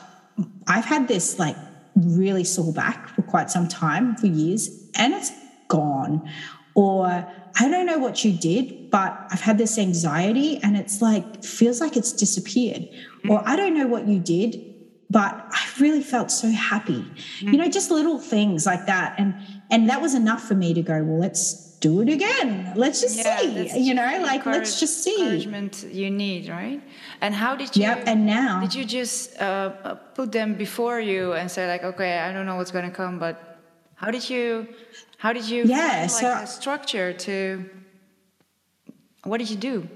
I've 0.67 0.85
had 0.85 1.09
this 1.09 1.39
like 1.39 1.57
really 1.95 2.45
sore 2.45 2.73
back 2.73 3.09
for 3.09 3.23
quite 3.23 3.51
some 3.51 3.69
time, 3.69 4.17
for 4.17 4.27
years, 4.27 4.69
and 4.95 5.13
it's 5.13 5.31
gone. 5.69 6.29
Or 6.75 7.31
I 7.59 7.69
don't 7.69 7.87
know 7.87 7.99
what 7.99 8.25
you 8.25 8.33
did, 8.33 8.91
but 8.91 9.27
I've 9.31 9.41
had 9.41 9.59
this 9.59 9.79
anxiety 9.79 10.59
and 10.63 10.77
it's 10.77 11.03
like, 11.03 11.45
feels 11.45 11.81
like 11.81 11.97
it's 11.97 12.13
disappeared. 12.13 12.83
Mm-hmm. 12.83 13.31
Or 13.31 13.43
I 13.47 13.57
don't 13.57 13.75
know 13.75 13.87
what 13.87 14.07
you 14.07 14.19
did, 14.19 14.73
but 15.11 15.35
I 15.51 15.69
really 15.79 16.03
felt 16.03 16.31
so 16.31 16.49
happy. 16.51 17.05
Mm-hmm. 17.05 17.49
You 17.49 17.59
know, 17.59 17.69
just 17.69 17.91
little 17.91 18.19
things 18.19 18.65
like 18.65 18.87
that. 18.87 19.15
And 19.19 19.35
and 19.71 19.89
that 19.89 20.01
was 20.01 20.15
enough 20.15 20.43
for 20.43 20.55
me 20.55 20.75
to 20.75 20.83
go, 20.83 21.03
well, 21.03 21.19
let's 21.19 21.73
do 21.81 22.01
it 22.01 22.09
again. 22.09 22.73
Let's 22.77 23.01
just 23.01 23.19
yeah, 23.19 23.39
see. 23.39 23.79
You 23.79 23.95
know, 23.95 24.21
like 24.23 24.47
let's 24.47 24.81
just 24.81 25.03
see. 25.05 25.21
Encouragement 25.21 25.85
you 25.91 26.11
need, 26.11 26.49
right? 26.49 26.81
And 27.21 27.35
how 27.35 27.57
did 27.57 27.77
you? 27.77 27.83
Yep. 27.83 28.05
And 28.07 28.25
now, 28.27 28.61
did 28.61 28.75
you 28.75 28.85
just 28.85 29.39
uh, 29.41 29.95
put 30.15 30.33
them 30.33 30.55
before 30.55 31.01
you 31.01 31.33
and 31.33 31.51
say 31.51 31.67
like, 31.67 31.85
okay, 31.85 32.19
I 32.19 32.33
don't 32.33 32.47
know 32.47 32.57
what's 32.57 32.71
going 32.71 32.89
to 32.89 32.97
come, 33.03 33.19
but 33.19 33.35
how 33.95 34.11
did 34.11 34.29
you? 34.31 34.69
How 35.23 35.33
did 35.33 35.49
you 35.49 35.63
yeah, 35.67 36.09
find, 36.09 36.11
like, 36.11 36.21
so, 36.21 36.43
a 36.43 36.47
structure 36.49 37.13
to? 37.13 37.65
What 39.23 39.39
did 39.39 39.51
you 39.51 39.57
do? 39.57 39.89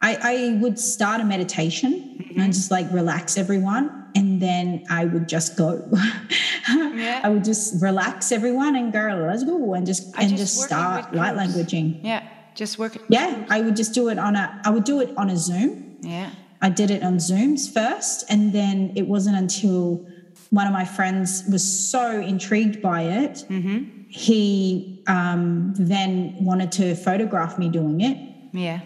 I, 0.00 0.16
I 0.22 0.58
would 0.58 0.78
start 0.78 1.20
a 1.20 1.24
meditation 1.24 2.16
mm-hmm. 2.18 2.40
and 2.40 2.50
just 2.50 2.70
like 2.70 2.90
relax 2.92 3.36
everyone. 3.36 4.10
And 4.14 4.40
then 4.40 4.86
I 4.88 5.04
would 5.04 5.28
just 5.28 5.58
go. 5.58 5.86
yeah. 6.70 7.20
I 7.22 7.28
would 7.28 7.44
just 7.44 7.82
relax 7.82 8.32
everyone 8.32 8.74
and 8.74 8.90
go, 8.90 9.22
let's 9.28 9.44
go 9.44 9.74
and 9.74 9.84
just 9.86 10.16
I 10.16 10.22
and 10.22 10.30
just, 10.30 10.54
just 10.54 10.62
start 10.62 11.14
light 11.14 11.34
languaging. 11.34 12.02
Yeah. 12.02 12.26
Just 12.54 12.78
work. 12.78 12.96
Yeah. 13.10 13.44
I 13.50 13.60
would 13.60 13.76
just 13.76 13.92
do 13.92 14.08
it 14.08 14.18
on 14.18 14.34
a 14.34 14.62
I 14.64 14.70
would 14.70 14.84
do 14.84 15.02
it 15.02 15.12
on 15.18 15.28
a 15.28 15.36
Zoom. 15.36 15.98
Yeah. 16.00 16.30
I 16.62 16.70
did 16.70 16.90
it 16.90 17.02
on 17.02 17.18
Zooms 17.18 17.70
first. 17.70 18.24
And 18.30 18.54
then 18.54 18.94
it 18.96 19.06
wasn't 19.06 19.36
until 19.36 20.06
one 20.48 20.66
of 20.66 20.72
my 20.72 20.86
friends 20.86 21.44
was 21.52 21.62
so 21.62 22.18
intrigued 22.18 22.80
by 22.80 23.02
it. 23.02 23.44
Mm-hmm. 23.50 24.01
He 24.14 25.02
um, 25.06 25.72
then 25.74 26.36
wanted 26.44 26.70
to 26.72 26.94
photograph 26.94 27.58
me 27.58 27.70
doing 27.70 28.02
it. 28.02 28.18
Yeah. 28.52 28.80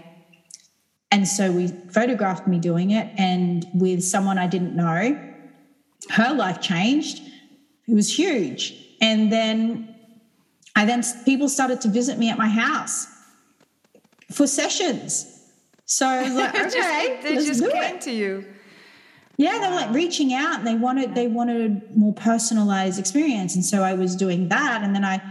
And 1.10 1.26
so 1.26 1.50
we 1.50 1.66
photographed 1.90 2.46
me 2.46 2.60
doing 2.60 2.92
it, 2.92 3.12
and 3.18 3.66
with 3.74 4.04
someone 4.04 4.38
I 4.38 4.46
didn't 4.46 4.76
know, 4.76 5.18
her 6.10 6.32
life 6.32 6.60
changed. 6.60 7.22
It 7.88 7.94
was 7.94 8.16
huge. 8.16 8.74
And 9.00 9.32
then 9.32 9.96
I 10.76 10.84
then 10.84 11.02
people 11.24 11.48
started 11.48 11.80
to 11.82 11.88
visit 11.88 12.18
me 12.18 12.30
at 12.30 12.38
my 12.38 12.48
house 12.48 13.08
for 14.32 14.46
sessions. 14.46 15.32
So 15.86 16.06
I 16.06 16.22
was 16.22 16.34
like, 16.34 16.54
okay, 16.54 16.70
just, 16.70 17.22
they 17.22 17.34
just 17.34 17.60
came 17.62 17.96
it. 17.96 18.00
to 18.02 18.12
you. 18.12 18.44
Yeah, 19.36 19.58
they 19.58 19.68
were 19.68 19.74
like 19.74 19.92
reaching 19.92 20.32
out 20.32 20.58
and 20.58 20.66
they 20.66 20.74
wanted 20.74 21.14
they 21.14 21.28
wanted 21.28 21.94
more 21.96 22.14
personalized 22.14 22.98
experience. 22.98 23.54
And 23.54 23.64
so 23.64 23.82
I 23.82 23.94
was 23.94 24.16
doing 24.16 24.48
that. 24.48 24.82
And 24.82 24.94
then 24.94 25.04
I 25.04 25.22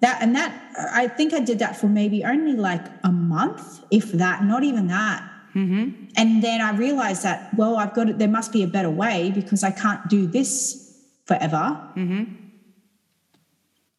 that 0.00 0.20
and 0.20 0.34
that 0.34 0.52
I 0.92 1.06
think 1.08 1.32
I 1.32 1.40
did 1.40 1.60
that 1.60 1.76
for 1.76 1.86
maybe 1.86 2.24
only 2.24 2.54
like 2.54 2.84
a 3.04 3.12
month, 3.12 3.84
if 3.90 4.12
that, 4.12 4.44
not 4.44 4.64
even 4.64 4.88
that. 4.88 5.28
Mm-hmm. 5.54 6.06
And 6.16 6.42
then 6.42 6.60
I 6.60 6.72
realized 6.72 7.22
that, 7.22 7.54
well, 7.54 7.76
I've 7.76 7.94
got 7.94 8.08
it, 8.08 8.18
there 8.18 8.28
must 8.28 8.52
be 8.52 8.62
a 8.62 8.66
better 8.66 8.90
way 8.90 9.30
because 9.30 9.62
I 9.62 9.70
can't 9.70 10.08
do 10.08 10.26
this 10.26 10.98
forever. 11.26 11.78
Mm-hmm. 11.96 12.24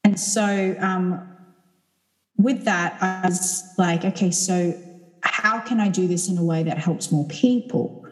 And 0.04 0.19
so 0.19 0.76
um, 0.80 1.30
with 2.38 2.65
that, 2.65 3.02
I 3.02 3.28
was 3.28 3.63
like, 3.78 4.04
okay, 4.04 4.32
so 4.32 4.73
how 5.21 5.60
can 5.62 5.80
I 5.80 5.89
do 5.89 6.08
this 6.08 6.28
in 6.28 6.38
a 6.38 6.43
way 6.43 6.63
that 6.63 6.78
helps 6.78 7.12
more 7.12 7.28
people? 7.28 8.03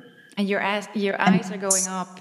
And 0.42 0.50
your 0.50 0.60
eyes, 0.64 0.88
your 0.96 1.22
eyes 1.22 1.52
are 1.52 1.58
going 1.58 1.88
up. 1.88 2.20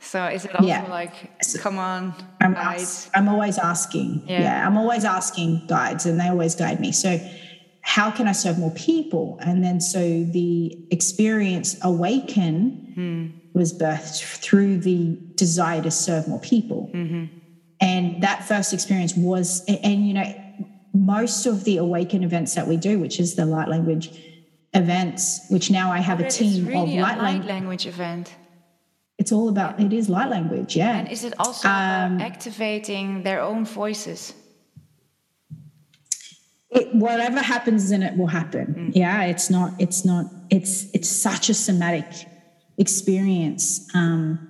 So 0.00 0.26
is 0.26 0.44
it 0.44 0.52
also 0.52 0.66
yeah. 0.66 0.82
like, 0.90 1.30
come 1.60 1.78
on, 1.78 2.12
I'm, 2.40 2.54
guides? 2.54 3.08
I'm 3.14 3.28
always 3.28 3.56
asking. 3.56 4.24
Yeah. 4.26 4.40
yeah, 4.40 4.66
I'm 4.66 4.76
always 4.76 5.04
asking 5.04 5.68
guides, 5.68 6.04
and 6.04 6.18
they 6.18 6.26
always 6.26 6.56
guide 6.56 6.80
me. 6.80 6.90
So 6.90 7.20
how 7.82 8.10
can 8.10 8.26
I 8.26 8.32
serve 8.32 8.58
more 8.58 8.72
people? 8.72 9.38
And 9.40 9.62
then 9.62 9.80
so 9.80 10.00
the 10.00 10.76
experience 10.90 11.76
awaken 11.82 12.92
hmm. 12.96 13.56
was 13.56 13.72
birthed 13.72 14.24
through 14.38 14.78
the 14.78 15.16
desire 15.36 15.82
to 15.82 15.90
serve 15.92 16.26
more 16.26 16.40
people. 16.40 16.90
Mm-hmm. 16.92 17.26
And 17.80 18.24
that 18.24 18.44
first 18.44 18.72
experience 18.72 19.14
was, 19.14 19.64
and 19.68 20.04
you 20.08 20.14
know, 20.14 20.34
most 20.92 21.46
of 21.46 21.62
the 21.62 21.76
awaken 21.76 22.24
events 22.24 22.56
that 22.56 22.66
we 22.66 22.76
do, 22.76 22.98
which 22.98 23.20
is 23.20 23.36
the 23.36 23.46
light 23.46 23.68
language 23.68 24.10
events, 24.74 25.46
which 25.48 25.70
now 25.70 25.92
I 25.92 25.98
have 25.98 26.20
a 26.20 26.28
team 26.30 26.66
really 26.66 26.98
of 26.98 27.02
light, 27.02 27.18
light 27.18 27.44
language 27.44 27.86
event. 27.86 28.34
It's 29.18 29.32
all 29.32 29.48
about 29.48 29.78
it 29.78 29.92
is 29.92 30.08
light 30.08 30.30
language, 30.30 30.76
yeah. 30.76 30.98
And 30.98 31.08
is 31.10 31.24
it 31.24 31.34
also 31.38 31.68
um, 31.68 32.20
activating 32.20 33.22
their 33.22 33.40
own 33.40 33.64
voices? 33.64 34.34
It, 36.70 36.94
whatever 36.94 37.40
happens 37.40 37.90
in 37.90 38.02
it 38.02 38.16
will 38.16 38.28
happen. 38.28 38.66
Mm. 38.74 38.96
Yeah, 38.96 39.24
it's 39.24 39.50
not. 39.50 39.74
It's 39.78 40.04
not. 40.04 40.26
It's 40.50 40.90
it's 40.94 41.08
such 41.08 41.50
a 41.50 41.54
somatic 41.54 42.06
experience. 42.78 43.88
Um, 43.94 44.48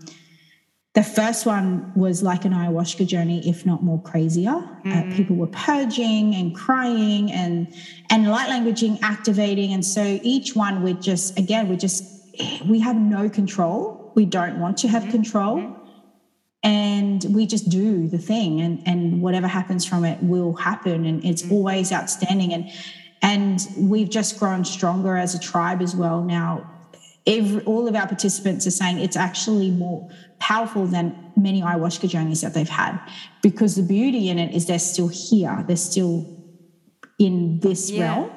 the 0.94 1.02
first 1.02 1.46
one 1.46 1.90
was 1.94 2.22
like 2.22 2.44
an 2.44 2.52
ayahuasca 2.52 3.06
journey, 3.06 3.48
if 3.48 3.64
not 3.64 3.82
more 3.82 4.00
crazier. 4.02 4.50
Uh, 4.50 4.88
mm. 4.88 5.16
people 5.16 5.36
were 5.36 5.46
purging 5.46 6.34
and 6.34 6.54
crying 6.54 7.32
and 7.32 7.74
and 8.10 8.28
light 8.28 8.50
languaging, 8.50 8.98
activating, 9.00 9.72
and 9.72 9.84
so 9.84 10.20
each 10.22 10.54
one 10.54 10.82
we 10.82 10.92
just 10.94 11.38
again 11.38 11.68
we 11.68 11.76
just 11.76 12.04
we 12.66 12.78
have 12.80 12.96
no 12.96 13.30
control. 13.30 14.12
We 14.14 14.26
don't 14.26 14.60
want 14.60 14.76
to 14.78 14.88
have 14.88 15.04
mm-hmm. 15.04 15.12
control, 15.12 15.56
mm-hmm. 15.56 15.82
and 16.62 17.24
we 17.30 17.46
just 17.46 17.70
do 17.70 18.06
the 18.06 18.18
thing, 18.18 18.60
and 18.60 18.82
and 18.86 19.22
whatever 19.22 19.46
happens 19.46 19.86
from 19.86 20.04
it 20.04 20.22
will 20.22 20.52
happen, 20.52 21.06
and 21.06 21.24
it's 21.24 21.40
mm-hmm. 21.40 21.54
always 21.54 21.90
outstanding. 21.90 22.52
And 22.52 22.70
and 23.22 23.66
we've 23.78 24.10
just 24.10 24.38
grown 24.38 24.62
stronger 24.66 25.16
as 25.16 25.34
a 25.34 25.38
tribe 25.38 25.80
as 25.80 25.96
well 25.96 26.22
now 26.22 26.68
every, 27.26 27.62
all 27.64 27.88
of 27.88 27.94
our 27.94 28.06
participants 28.06 28.66
are 28.66 28.72
saying 28.72 28.98
it's 28.98 29.16
actually 29.16 29.70
more 29.70 30.08
powerful 30.38 30.86
than 30.86 31.32
many 31.36 31.62
ayahuasca 31.62 32.08
journeys 32.08 32.40
that 32.40 32.54
they've 32.54 32.68
had. 32.68 32.98
Because 33.42 33.76
the 33.76 33.82
beauty 33.82 34.28
in 34.28 34.38
it 34.38 34.54
is 34.54 34.66
they're 34.66 34.78
still 34.78 35.08
here. 35.08 35.64
They're 35.66 35.76
still 35.76 36.26
in 37.18 37.60
this 37.60 37.90
yeah. 37.90 38.14
realm 38.14 38.30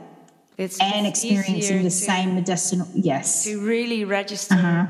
it's, 0.58 0.80
and 0.80 1.08
experiencing 1.08 1.78
the 1.80 1.84
to, 1.84 1.92
same 1.92 2.36
medicinal 2.36 2.88
yes. 2.94 3.44
to 3.46 3.66
really 3.66 4.06
register 4.06 4.56
uh-huh. 4.56 4.88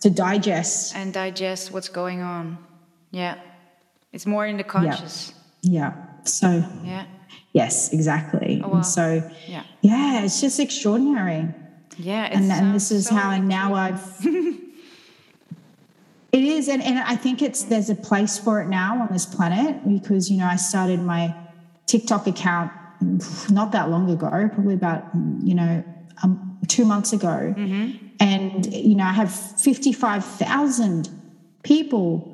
to 0.00 0.10
digest. 0.10 0.94
and 0.96 1.12
digest 1.12 1.72
what's 1.72 1.88
going 1.88 2.22
on. 2.22 2.58
Yeah. 3.10 3.38
It's 4.12 4.26
more 4.26 4.46
in 4.46 4.56
the 4.56 4.64
conscious. 4.64 5.34
Yeah, 5.62 5.92
yeah. 5.94 6.22
so 6.24 6.64
yeah. 6.84 7.06
yes 7.52 7.92
exactly. 7.92 8.60
Oh, 8.62 8.68
wow. 8.68 8.74
and 8.76 8.86
so 8.86 9.30
yeah. 9.46 9.64
yeah 9.80 10.22
it's 10.22 10.40
just 10.40 10.60
extraordinary 10.60 11.48
yeah, 11.98 12.28
and, 12.30 12.50
and 12.50 12.74
this 12.74 12.90
is 12.90 13.06
so 13.06 13.14
how 13.14 13.30
and 13.30 13.48
now 13.48 13.74
I've. 13.74 14.02
it 16.32 16.44
is, 16.44 16.68
and, 16.68 16.82
and 16.82 16.98
I 16.98 17.16
think 17.16 17.42
it's 17.42 17.64
there's 17.64 17.90
a 17.90 17.94
place 17.94 18.38
for 18.38 18.60
it 18.60 18.68
now 18.68 19.00
on 19.02 19.08
this 19.12 19.26
planet 19.26 19.86
because 19.86 20.30
you 20.30 20.38
know 20.38 20.46
I 20.46 20.56
started 20.56 21.00
my 21.00 21.34
TikTok 21.86 22.26
account 22.26 22.72
not 23.50 23.72
that 23.72 23.90
long 23.90 24.10
ago, 24.10 24.28
probably 24.28 24.74
about 24.74 25.04
you 25.42 25.54
know 25.54 25.84
um, 26.22 26.58
two 26.68 26.84
months 26.84 27.12
ago, 27.12 27.54
mm-hmm. 27.56 27.96
and 28.20 28.72
you 28.72 28.94
know 28.94 29.04
I 29.04 29.12
have 29.12 29.32
fifty 29.32 29.92
five 29.92 30.24
thousand 30.24 31.08
people 31.62 32.28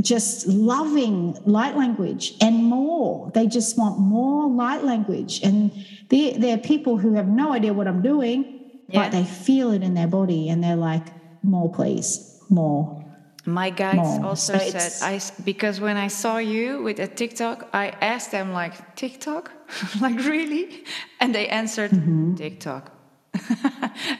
just 0.00 0.46
loving 0.46 1.36
light 1.44 1.76
language 1.76 2.34
and 2.40 2.64
more. 2.64 3.30
They 3.34 3.46
just 3.46 3.76
want 3.76 3.98
more 3.98 4.48
light 4.48 4.84
language. 4.84 5.40
And 5.42 5.72
they're, 6.08 6.38
they're 6.38 6.58
people 6.58 6.98
who 6.98 7.14
have 7.14 7.28
no 7.28 7.52
idea 7.52 7.72
what 7.72 7.88
I'm 7.88 8.02
doing 8.02 8.61
yeah. 8.92 9.02
but 9.02 9.12
they 9.12 9.24
feel 9.24 9.72
it 9.72 9.82
in 9.82 9.94
their 9.94 10.06
body 10.06 10.48
and 10.48 10.62
they're 10.62 10.76
like, 10.76 11.06
more, 11.42 11.70
please, 11.72 12.40
more. 12.48 12.98
My 13.44 13.70
guides 13.70 13.96
more. 13.96 14.26
also 14.26 14.56
so 14.56 14.78
said, 14.78 14.92
I, 15.02 15.20
because 15.44 15.80
when 15.80 15.96
I 15.96 16.06
saw 16.06 16.36
you 16.36 16.82
with 16.82 17.00
a 17.00 17.08
TikTok, 17.08 17.68
I 17.72 17.88
asked 18.00 18.30
them, 18.30 18.52
like, 18.52 18.94
TikTok? 18.94 19.50
like, 20.00 20.16
really? 20.18 20.84
And 21.18 21.34
they 21.34 21.48
answered, 21.48 21.90
mm-hmm. 21.90 22.36
TikTok. 22.36 22.92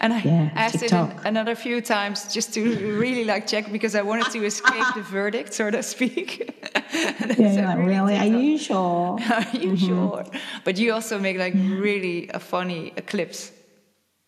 and 0.00 0.14
I 0.14 0.22
yeah, 0.24 0.50
asked 0.54 0.80
TikTok. 0.80 1.10
it 1.10 1.26
another 1.26 1.54
few 1.54 1.82
times 1.82 2.32
just 2.32 2.54
to 2.54 2.62
really 2.98 3.24
like 3.24 3.46
check 3.46 3.70
because 3.70 3.94
I 3.94 4.00
wanted 4.00 4.32
to 4.32 4.42
escape 4.42 4.86
the 4.94 5.02
verdict, 5.02 5.52
so 5.52 5.70
to 5.70 5.82
speak. 5.82 6.50
yeah, 7.38 7.74
like, 7.74 7.86
really? 7.86 8.16
Are 8.16 8.24
you 8.24 8.56
sure? 8.56 9.18
Are 9.20 9.42
you 9.52 9.72
mm-hmm. 9.72 9.86
sure? 9.86 10.24
But 10.64 10.78
you 10.78 10.94
also 10.94 11.18
make 11.18 11.36
like 11.36 11.52
really 11.54 12.30
a 12.30 12.40
funny 12.40 12.92
clips 13.06 13.52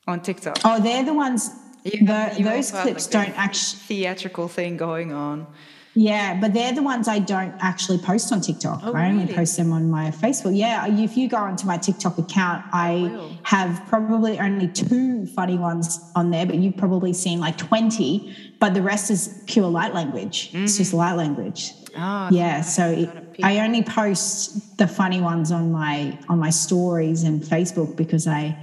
on 0.07 0.21
TikTok. 0.21 0.59
Oh, 0.65 0.81
they're 0.81 1.05
the 1.05 1.15
ones. 1.15 1.51
The, 1.85 2.37
those 2.41 2.71
clips 2.71 3.13
like 3.13 3.27
don't 3.27 3.39
actually 3.39 3.79
theatrical 3.81 4.49
thing 4.49 4.77
going 4.77 5.13
on. 5.13 5.47
Yeah, 5.97 6.41
but 6.41 6.53
they're 6.53 6.73
the 6.73 6.83
ones 6.83 7.07
I 7.07 7.21
don't 7.21 7.55
actually 7.61 7.99
post 7.99 8.33
on 8.33 8.41
TikTok. 8.41 8.81
Oh, 8.83 8.95
I 8.95 9.09
only 9.09 9.25
really? 9.25 9.35
post 9.35 9.57
them 9.57 9.73
on 9.73 9.89
my 9.91 10.11
Facebook. 10.11 10.57
Yeah, 10.57 10.87
if 10.89 11.17
you 11.17 11.29
go 11.29 11.37
onto 11.37 11.67
my 11.67 11.79
TikTok 11.79 12.19
account, 12.19 12.65
I 12.73 13.31
have 13.45 13.81
probably 13.87 14.41
only 14.41 14.67
two 14.67 15.27
funny 15.27 15.57
ones 15.57 16.01
on 16.17 16.31
there, 16.31 16.47
but 16.47 16.57
you've 16.57 16.77
probably 16.77 17.13
seen 17.13 17.39
like 17.39 17.57
20, 17.59 18.57
but 18.59 18.75
the 18.75 18.83
rest 18.83 19.11
is 19.11 19.43
pure 19.47 19.69
light 19.69 19.95
language. 19.95 20.49
Mm-hmm. 20.49 20.65
It's 20.65 20.79
just 20.79 20.93
mm. 20.93 20.99
light 20.99 21.15
language. 21.15 21.73
Oh, 21.97 22.29
yeah, 22.33 22.61
so 22.63 22.91
it, 22.91 23.09
I 23.45 23.61
only 23.61 23.85
post 23.85 24.77
the 24.79 24.89
funny 24.89 25.21
ones 25.21 25.53
on 25.53 25.71
my 25.71 26.19
on 26.29 26.41
my 26.41 26.51
stories 26.51 27.23
and 27.23 27.41
Facebook 27.41 27.95
because 27.95 28.27
I 28.27 28.59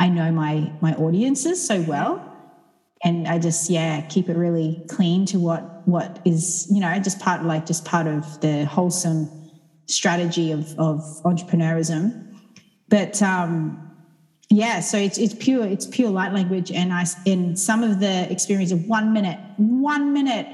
I 0.00 0.08
know 0.08 0.32
my 0.32 0.72
my 0.80 0.94
audiences 0.94 1.64
so 1.64 1.82
well. 1.82 2.26
And 3.04 3.28
I 3.28 3.38
just 3.38 3.70
yeah 3.70 4.00
keep 4.00 4.28
it 4.28 4.36
really 4.36 4.82
clean 4.88 5.26
to 5.26 5.38
what 5.38 5.86
what 5.86 6.20
is 6.24 6.66
you 6.70 6.80
know 6.80 6.98
just 6.98 7.20
part 7.20 7.44
like 7.44 7.66
just 7.66 7.84
part 7.84 8.06
of 8.06 8.40
the 8.40 8.64
wholesome 8.64 9.30
strategy 9.86 10.50
of 10.52 10.74
of 10.78 11.00
entrepreneurism. 11.24 12.34
But 12.88 13.22
um 13.22 13.86
yeah 14.48 14.80
so 14.80 14.96
it's 14.96 15.18
it's 15.18 15.34
pure 15.34 15.66
it's 15.66 15.86
pure 15.86 16.10
light 16.10 16.32
language. 16.32 16.72
And 16.72 16.92
I 16.92 17.04
in 17.26 17.54
some 17.56 17.84
of 17.84 18.00
the 18.00 18.30
experience 18.32 18.72
of 18.72 18.86
1 18.86 19.12
minute 19.12 19.38
1 19.58 20.12
minute 20.14 20.46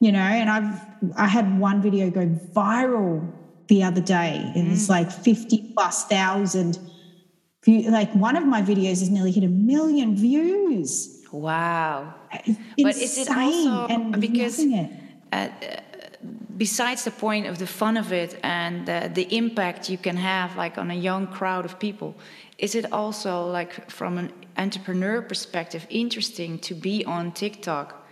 you 0.00 0.12
know 0.12 0.18
and 0.18 0.48
I've 0.48 0.80
I 1.16 1.26
had 1.26 1.60
one 1.60 1.82
video 1.82 2.10
go 2.10 2.26
viral 2.26 3.30
the 3.68 3.82
other 3.82 4.00
day. 4.00 4.50
And 4.54 4.68
mm. 4.68 4.72
it's 4.72 4.88
like 4.88 5.12
50 5.12 5.72
plus 5.74 6.06
thousand 6.06 6.78
view, 7.64 7.90
like 7.90 8.12
one 8.14 8.36
of 8.36 8.44
my 8.46 8.62
videos 8.62 9.00
has 9.00 9.10
nearly 9.10 9.32
hit 9.32 9.44
a 9.44 9.48
million 9.48 10.16
views. 10.16 11.18
Wow. 11.32 12.14
It's 12.32 12.58
but 12.82 12.96
is 12.96 13.18
it 13.18 13.28
also 13.30 13.86
and 13.92 14.20
because 14.20 14.58
it. 14.60 14.90
uh, 15.32 15.48
besides 16.58 17.04
the 17.04 17.10
point 17.10 17.46
of 17.46 17.58
the 17.58 17.66
fun 17.66 17.96
of 17.96 18.12
it 18.12 18.38
and 18.42 18.88
uh, 18.90 19.08
the 19.08 19.26
impact 19.34 19.88
you 19.88 19.96
can 19.96 20.16
have 20.16 20.56
like 20.56 20.76
on 20.76 20.90
a 20.90 20.94
young 20.94 21.26
crowd 21.26 21.64
of 21.64 21.78
people 21.78 22.14
is 22.58 22.74
it 22.74 22.92
also 22.92 23.48
like 23.50 23.90
from 23.90 24.18
an 24.18 24.32
entrepreneur 24.56 25.22
perspective 25.22 25.86
interesting 25.88 26.58
to 26.58 26.74
be 26.74 27.04
on 27.04 27.30
tiktok 27.32 28.06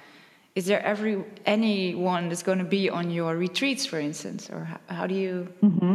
is 0.55 0.65
there 0.67 0.83
every 0.83 1.25
anyone 1.45 2.29
that's 2.29 2.45
going 2.45 2.59
to 2.59 2.65
be 2.65 2.89
on 2.89 3.11
your 3.11 3.37
retreats 3.37 3.85
for 3.85 3.99
instance 3.99 4.49
or 4.51 4.65
how, 4.65 4.81
how 4.89 5.07
do 5.07 5.15
you 5.15 5.49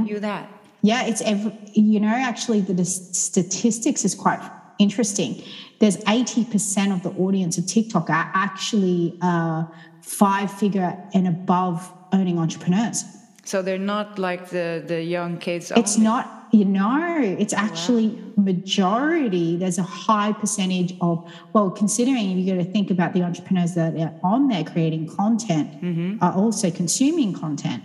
view 0.06 0.20
that 0.20 0.52
Yeah, 0.82 1.06
it's 1.06 1.22
every, 1.22 1.54
you 1.74 2.00
know, 2.00 2.08
actually, 2.32 2.62
the 2.62 2.86
statistics 2.86 4.04
is 4.06 4.16
quite 4.16 4.40
interesting. 4.80 5.44
There's 5.80 5.98
80% 5.98 6.92
of 6.94 7.04
the 7.04 7.10
audience 7.22 7.58
of 7.58 7.66
TikTok 7.68 8.10
are 8.10 8.32
actually 8.34 9.18
uh, 9.22 9.64
five 10.02 10.52
figure 10.52 10.98
and 11.14 11.28
above 11.28 11.92
earning 12.14 12.38
entrepreneurs. 12.40 13.04
so 13.44 13.62
they're 13.62 13.88
not 13.96 14.20
like 14.20 14.50
the 14.50 14.84
the 14.94 15.02
young 15.18 15.38
kids 15.38 15.72
It's 15.76 15.96
only. 15.96 16.04
not, 16.10 16.24
you 16.52 16.66
know, 16.66 17.20
it's 17.44 17.54
actually 17.54 18.08
majority. 18.38 19.58
There's 19.58 19.80
a 19.80 19.84
high 20.08 20.32
percentage 20.34 20.92
of, 21.02 21.16
well, 21.54 21.70
considering 21.72 22.24
you 22.38 22.46
got 22.54 22.64
to 22.66 22.72
think 22.72 22.92
about 22.92 23.14
the 23.14 23.24
entrepreneurs 23.24 23.74
that 23.76 23.96
are 23.98 24.14
on 24.24 24.48
there 24.52 24.64
creating 24.64 25.04
content 25.16 25.68
are 26.22 26.34
also 26.34 26.70
consuming 26.72 27.34
content. 27.34 27.82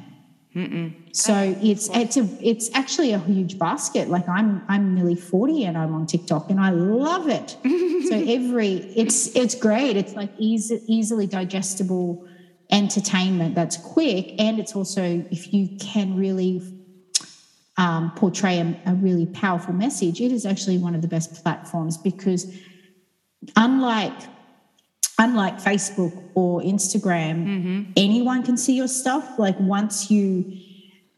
So 1.12 1.56
it's 1.62 1.88
it's 1.94 2.16
a 2.16 2.28
it's 2.40 2.70
actually 2.74 3.12
a 3.12 3.18
huge 3.18 3.58
basket. 3.58 4.08
Like 4.08 4.28
I'm 4.28 4.62
I'm 4.68 4.94
nearly 4.94 5.14
40 5.14 5.64
and 5.64 5.76
I'm 5.78 5.94
on 5.94 6.06
TikTok 6.06 6.50
and 6.50 6.60
I 6.60 6.70
love 6.70 7.28
it. 7.28 7.56
so 7.62 8.14
every 8.36 8.74
it's 8.96 9.34
it's 9.34 9.54
great. 9.54 9.96
It's 9.96 10.14
like 10.14 10.30
easy, 10.38 10.82
easily 10.86 11.26
digestible 11.26 12.26
entertainment 12.70 13.54
that's 13.54 13.76
quick 13.76 14.34
and 14.40 14.58
it's 14.58 14.74
also 14.74 15.24
if 15.30 15.52
you 15.52 15.78
can 15.78 16.16
really 16.16 16.60
um, 17.76 18.10
portray 18.16 18.58
a, 18.58 18.80
a 18.86 18.94
really 18.94 19.26
powerful 19.26 19.74
message, 19.74 20.20
it 20.20 20.32
is 20.32 20.46
actually 20.46 20.78
one 20.78 20.94
of 20.94 21.02
the 21.02 21.08
best 21.08 21.42
platforms 21.42 21.96
because 21.96 22.52
unlike 23.56 24.18
unlike 25.18 25.58
Facebook 25.58 26.12
or 26.34 26.60
Instagram, 26.60 27.92
anyone 27.96 28.42
can 28.42 28.56
see 28.56 28.74
your 28.76 28.88
stuff. 28.88 29.38
Like 29.38 29.58
once 29.60 30.10
you, 30.10 30.44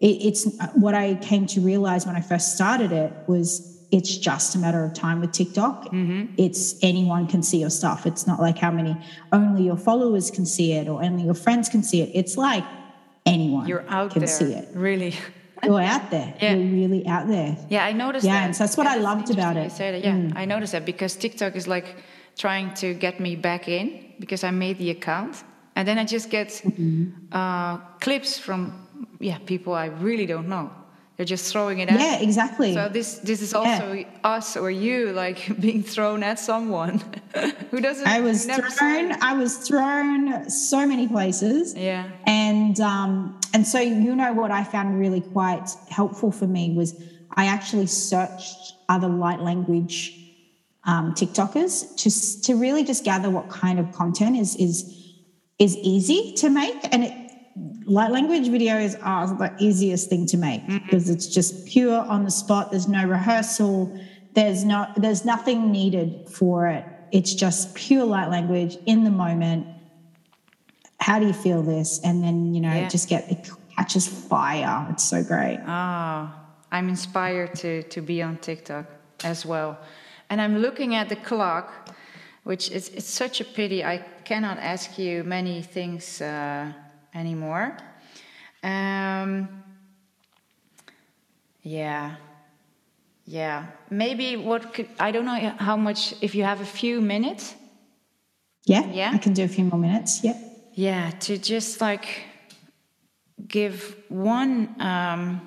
it, 0.01 0.07
it's 0.29 0.47
what 0.75 0.95
I 0.95 1.15
came 1.17 1.47
to 1.49 1.61
realize 1.61 2.07
when 2.07 2.17
I 2.17 2.21
first 2.21 2.55
started 2.55 2.93
it 2.93 3.13
was 3.27 3.75
it's 3.91 4.19
just 4.19 4.55
a 4.55 4.59
matter 4.59 4.85
of 4.85 4.93
time 4.93 5.21
with 5.23 5.33
TikTok. 5.33 5.89
It's 5.93 6.77
anyone 6.83 7.27
can 7.27 7.43
see 7.43 7.59
your 7.59 7.71
stuff. 7.71 8.07
It's 8.07 8.27
not 8.27 8.39
like 8.39 8.59
how 8.59 8.71
many 8.71 8.97
only 9.33 9.63
your 9.65 9.79
followers 9.79 10.31
can 10.31 10.45
see 10.47 10.73
it 10.75 10.89
or 10.89 11.03
only 11.03 11.25
your 11.25 11.35
friends 11.35 11.69
can 11.71 11.83
see 11.83 12.03
it. 12.03 12.11
It's 12.15 12.37
like 12.37 12.65
anyone 13.25 13.67
you're 13.67 13.85
out 13.89 14.11
can 14.13 14.21
there 14.21 14.29
see 14.29 14.53
it. 14.53 14.69
really 14.75 15.15
You're 15.65 15.81
out 15.81 16.11
there. 16.11 16.35
Yeah. 16.41 16.55
You're 16.55 16.73
really 16.73 17.07
out 17.07 17.27
there. 17.29 17.57
Yeah, 17.71 17.85
I 17.85 17.93
noticed 17.93 18.25
Yeah, 18.27 18.35
that. 18.35 18.45
and 18.45 18.55
so 18.57 18.65
that's 18.65 18.77
what 18.77 18.87
I 18.87 18.97
loved 18.97 19.31
about 19.31 19.57
it. 19.57 19.61
Mm. 19.61 19.65
You 19.65 19.71
say 19.71 19.91
that. 19.93 20.05
Yeah, 20.05 20.33
I 20.41 20.45
noticed 20.45 20.73
that 20.73 20.85
because 20.85 21.17
TikTok 21.17 21.57
is 21.57 21.67
like 21.67 21.97
trying 22.39 22.73
to 22.75 22.95
get 22.95 23.21
me 23.21 23.37
back 23.37 23.69
in 23.69 23.87
because 24.21 24.45
I 24.45 24.51
made 24.51 24.79
the 24.79 24.91
account, 24.91 25.45
and 25.77 25.87
then 25.87 25.99
I 25.99 26.05
just 26.05 26.31
get 26.31 26.49
Mm-hmm. 26.49 27.05
uh, 27.33 27.77
clips 28.01 28.39
from 28.39 28.73
yeah 29.21 29.39
people 29.47 29.73
I 29.75 29.87
really 29.87 30.27
don't 30.27 30.49
know. 30.49 30.71
They're 31.17 31.27
just 31.37 31.53
throwing 31.53 31.81
it 31.81 31.89
at. 31.91 31.99
Yeah, 31.99 32.21
exactly. 32.29 32.75
So 32.75 32.89
this 32.89 33.19
this 33.25 33.43
is 33.43 33.53
also 33.53 34.05
us 34.23 34.57
or 34.57 34.71
you 34.71 35.13
like 35.13 35.61
being 35.61 35.83
thrown 35.83 36.23
at 36.23 36.39
someone 36.39 37.03
who 37.71 37.81
doesn't. 37.81 38.07
I 38.07 38.21
was 38.21 38.47
thrown. 38.47 39.13
I 39.21 39.33
was 39.35 39.57
thrown 39.69 40.49
so 40.49 40.87
many 40.87 41.09
places. 41.09 41.75
Yeah. 41.75 42.05
And 42.27 42.79
um, 42.81 43.41
and 43.53 43.67
so 43.67 43.81
you 43.81 44.15
know 44.15 44.33
what 44.33 44.53
I 44.53 44.63
found 44.63 45.01
really 45.01 45.21
quite 45.21 45.69
helpful 45.91 46.31
for 46.31 46.47
me 46.47 46.73
was 46.77 46.95
I 47.35 47.47
actually 47.47 47.87
searched 47.89 48.75
other 48.89 49.09
light 49.09 49.41
language 49.41 50.15
um, 50.89 51.13
TikTokers 51.15 51.73
to 52.01 52.09
to 52.47 52.51
really 52.65 52.83
just 52.83 53.05
gather 53.05 53.31
what 53.31 53.47
kind 53.51 53.79
of 53.79 53.87
content 53.93 54.35
is 54.39 54.57
is 54.57 54.77
is 55.59 55.77
easy 55.95 56.33
to 56.41 56.49
make 56.49 56.77
and 56.95 57.05
it, 57.05 57.15
light 57.99 58.11
language 58.11 58.47
videos 58.49 58.99
are 59.03 59.27
the 59.43 59.51
easiest 59.59 60.09
thing 60.09 60.25
to 60.33 60.37
make 60.37 60.67
because 60.67 61.11
it's 61.11 61.27
just 61.27 61.67
pure 61.67 62.01
on 62.15 62.25
the 62.25 62.31
spot. 62.31 62.71
There's 62.71 62.89
no 62.89 63.05
rehearsal. 63.05 63.77
There's 64.35 64.65
no 64.65 64.81
there's 64.97 65.25
nothing 65.25 65.71
needed 65.73 66.09
for 66.31 66.67
it. 66.69 66.85
It's 67.13 67.35
just 67.35 67.75
pure 67.75 68.05
light 68.05 68.31
language 68.37 68.77
in 68.87 69.05
the 69.05 69.11
moment 69.25 69.67
how 71.01 71.19
do 71.21 71.27
you 71.27 71.33
feel 71.33 71.63
this 71.63 72.01
and 72.05 72.23
then 72.25 72.55
you 72.55 72.61
know 72.61 72.73
Yeah. 72.75 72.87
it 72.87 72.91
just 72.91 73.09
get 73.09 73.31
it 73.31 73.41
catches 73.77 74.07
fire 74.09 74.87
it's 74.91 75.05
so 75.05 75.23
great 75.23 75.59
Ah, 75.67 76.35
I'm 76.73 76.89
inspired 76.89 77.55
to, 77.63 77.83
to 77.85 78.01
be 78.03 78.21
on 78.21 78.37
TikTok 78.39 78.87
as 79.25 79.47
well. 79.47 79.79
And 80.31 80.41
I'm 80.41 80.59
looking 80.59 80.95
at 80.95 81.09
the 81.09 81.17
clock, 81.17 81.73
which 82.45 82.71
is 82.71 82.89
it's 82.91 83.09
such 83.09 83.41
a 83.41 83.45
pity. 83.45 83.83
I 83.85 84.05
cannot 84.25 84.59
ask 84.59 84.99
you 84.99 85.25
many 85.25 85.63
things 85.63 86.21
uh, 86.21 86.73
anymore. 87.15 87.77
Um, 88.63 89.49
yeah. 91.63 92.17
Yeah. 93.27 93.67
Maybe 93.91 94.37
what 94.37 94.73
could, 94.75 94.89
I 94.99 95.11
don't 95.11 95.25
know 95.25 95.55
how 95.59 95.77
much, 95.77 96.15
if 96.21 96.35
you 96.35 96.45
have 96.45 96.61
a 96.61 96.67
few 96.67 97.01
minutes. 97.01 97.55
yeah 98.67 98.85
Yeah? 98.93 99.15
i 99.15 99.19
can 99.19 99.33
do 99.35 99.45
a 99.45 99.49
few 99.49 99.65
more 99.65 99.81
minutes 99.81 100.21
yeah 100.25 100.37
Yeah, 100.75 101.11
to 101.21 101.39
just 101.39 101.81
like 101.81 102.07
give 103.49 103.97
one 104.09 104.69
um, 104.81 105.41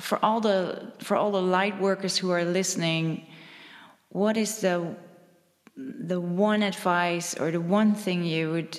for 0.00 0.18
all 0.22 0.40
the 0.40 0.92
for 0.98 1.16
all 1.16 1.30
the 1.32 1.40
light 1.58 1.80
workers 1.80 2.20
who 2.20 2.30
are 2.32 2.44
listening. 2.44 3.24
What 4.14 4.36
is 4.36 4.60
the 4.60 4.94
the 5.76 6.20
one 6.20 6.62
advice 6.62 7.34
or 7.40 7.50
the 7.50 7.60
one 7.60 7.94
thing 7.94 8.22
you 8.22 8.52
would 8.52 8.78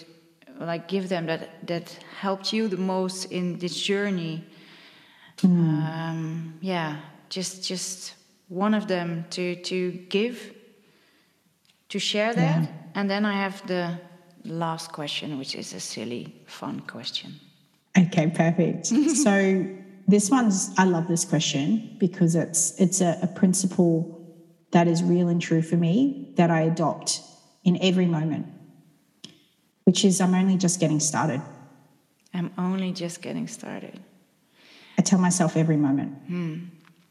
like 0.59 0.87
give 0.87 1.09
them 1.09 1.25
that 1.25 1.67
that 1.67 1.99
helped 2.21 2.53
you 2.53 2.69
the 2.69 2.77
most 2.77 3.31
in 3.31 3.59
this 3.59 3.75
journey? 3.75 4.45
Um, 5.43 6.53
yeah, 6.61 6.95
just 7.29 7.67
just 7.67 8.13
one 8.47 8.73
of 8.73 8.87
them 8.87 9.25
to 9.31 9.55
to 9.55 9.91
give 10.09 10.53
to 11.89 11.99
share 11.99 12.33
that, 12.33 12.69
and 12.93 13.09
then 13.09 13.25
I 13.25 13.33
have 13.33 13.61
the 13.67 13.99
last 14.45 14.93
question, 14.93 15.37
which 15.37 15.53
is 15.55 15.73
a 15.73 15.79
silly, 15.79 16.33
fun 16.45 16.79
question. 16.87 17.39
okay 17.97 18.27
perfect 18.27 18.85
so 19.25 19.65
this 20.07 20.29
one's 20.29 20.69
i 20.77 20.83
love 20.83 21.07
this 21.07 21.25
question 21.25 21.95
because 21.97 22.35
it's 22.35 22.79
it's 22.79 23.01
a, 23.01 23.17
a 23.21 23.27
principle 23.27 24.14
that 24.75 24.87
is 24.87 25.01
real 25.03 25.27
and 25.29 25.41
true 25.41 25.61
for 25.61 25.77
me 25.77 25.95
that 26.35 26.51
i 26.51 26.61
adopt 26.61 27.21
in 27.63 27.77
every 27.81 28.05
moment 28.05 28.45
which 29.85 30.05
is 30.05 30.21
i'm 30.21 30.35
only 30.35 30.57
just 30.57 30.79
getting 30.79 30.99
started 30.99 31.41
I'm 32.37 32.51
only 32.57 32.91
just 32.91 33.21
getting 33.21 33.47
started. 33.47 33.97
i 34.99 35.01
tell 35.01 35.19
myself 35.19 35.55
every 35.55 35.77
moment 35.77 36.11
hmm. 36.27 36.55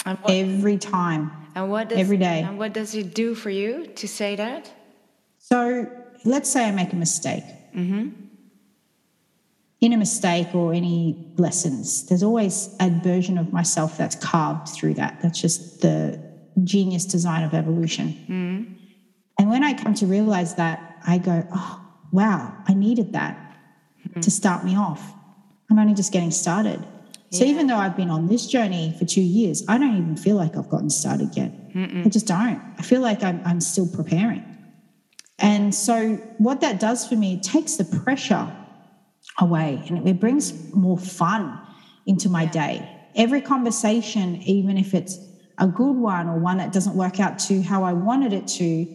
And 0.07 0.19
what, 0.19 0.33
every 0.33 0.79
time 0.79 1.31
and 1.55 1.71
what 1.71 1.89
does, 1.89 1.99
every 1.99 2.19
day. 2.19 2.43
And 2.43 2.59
what 2.59 2.73
does 2.73 2.95
it 2.95 3.15
do 3.15 3.35
for 3.35 3.51
you 3.51 3.87
to 3.87 4.09
say 4.09 4.37
that? 4.37 4.71
So 5.39 5.91
let's 6.25 6.51
say 6.51 6.67
I 6.67 6.71
make 6.73 6.93
a 6.93 6.97
mistake. 6.97 7.45
Mm-hmm. 7.75 8.11
In 9.81 9.93
a 9.93 9.97
mistake 9.97 10.55
or 10.55 10.73
any 10.73 11.33
lessons, 11.37 12.07
there's 12.07 12.23
always 12.23 12.75
a 12.81 12.91
version 12.91 13.37
of 13.39 13.53
myself 13.53 13.99
that's 13.99 14.17
carved 14.17 14.69
through 14.69 14.95
that. 14.95 15.21
That's 15.23 15.41
just 15.41 15.81
the 15.81 16.21
genius 16.63 17.05
design 17.05 17.43
of 17.43 17.55
evolution. 17.55 18.09
Mm. 18.29 18.75
And 19.39 19.51
when 19.51 19.65
I 19.65 19.75
come 19.75 19.95
to 19.95 20.07
realize 20.07 20.55
that, 20.55 20.99
I 21.07 21.19
go, 21.19 21.47
oh, 21.53 21.85
wow, 22.13 22.57
I 22.69 22.75
needed 22.75 23.13
that 23.15 23.57
mm-hmm. 24.07 24.21
to 24.21 24.31
start 24.31 24.65
me 24.65 24.77
off. 24.77 25.13
I'm 25.71 25.79
only 25.79 25.95
just 25.95 26.13
getting 26.13 26.31
started. 26.31 26.87
So 27.31 27.45
even 27.45 27.67
though 27.67 27.77
I've 27.77 27.97
been 27.97 28.11
on 28.11 28.29
this 28.29 28.47
journey 28.47 28.95
for 28.97 29.05
two 29.05 29.21
years, 29.21 29.65
I 29.67 29.77
don't 29.77 29.97
even 29.97 30.17
feel 30.17 30.37
like 30.37 30.57
I've 30.57 30.69
gotten 30.69 30.89
started 30.89 31.37
yet. 31.37 31.51
I 32.07 32.09
just 32.09 32.29
don't. 32.29 32.63
I 32.79 32.83
feel 32.83 33.01
like 33.01 33.25
I'm, 33.25 33.43
I'm 33.45 33.61
still 33.61 33.89
preparing. 33.89 34.45
And 35.41 35.75
so, 35.75 36.15
what 36.39 36.61
that 36.61 36.79
does 36.79 37.09
for 37.09 37.17
me, 37.17 37.35
it 37.35 37.43
takes 37.43 37.75
the 37.75 37.85
pressure 37.85 38.55
away 39.41 39.83
and 39.89 40.07
it 40.07 40.21
brings 40.21 40.73
more 40.73 40.97
fun 40.97 41.61
into 42.07 42.29
my 42.29 42.47
day. 42.47 42.89
Every 43.17 43.41
conversation, 43.41 44.37
even 44.43 44.79
if 44.79 44.95
it's 44.95 45.19
a 45.59 45.67
good 45.67 45.97
one 45.97 46.29
or 46.29 46.39
one 46.39 46.59
that 46.59 46.73
doesn't 46.73 46.97
work 46.97 47.21
out 47.21 47.39
to 47.41 47.63
how 47.63 47.85
I 47.85 47.93
wanted 47.93 48.33
it 48.33 48.47
to, 48.49 48.87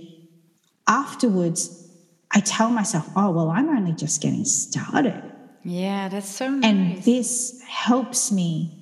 afterwards, 0.87 1.89
I 2.31 2.41
tell 2.41 2.69
myself, 2.69 3.09
oh, 3.15 3.31
well, 3.31 3.49
I'm 3.49 3.69
only 3.69 3.93
just 3.93 4.21
getting 4.21 4.45
started. 4.45 5.23
Yeah, 5.63 6.09
that's 6.09 6.29
so 6.29 6.49
nice. 6.49 6.65
And 6.65 7.03
this 7.03 7.61
helps 7.63 8.31
me 8.31 8.79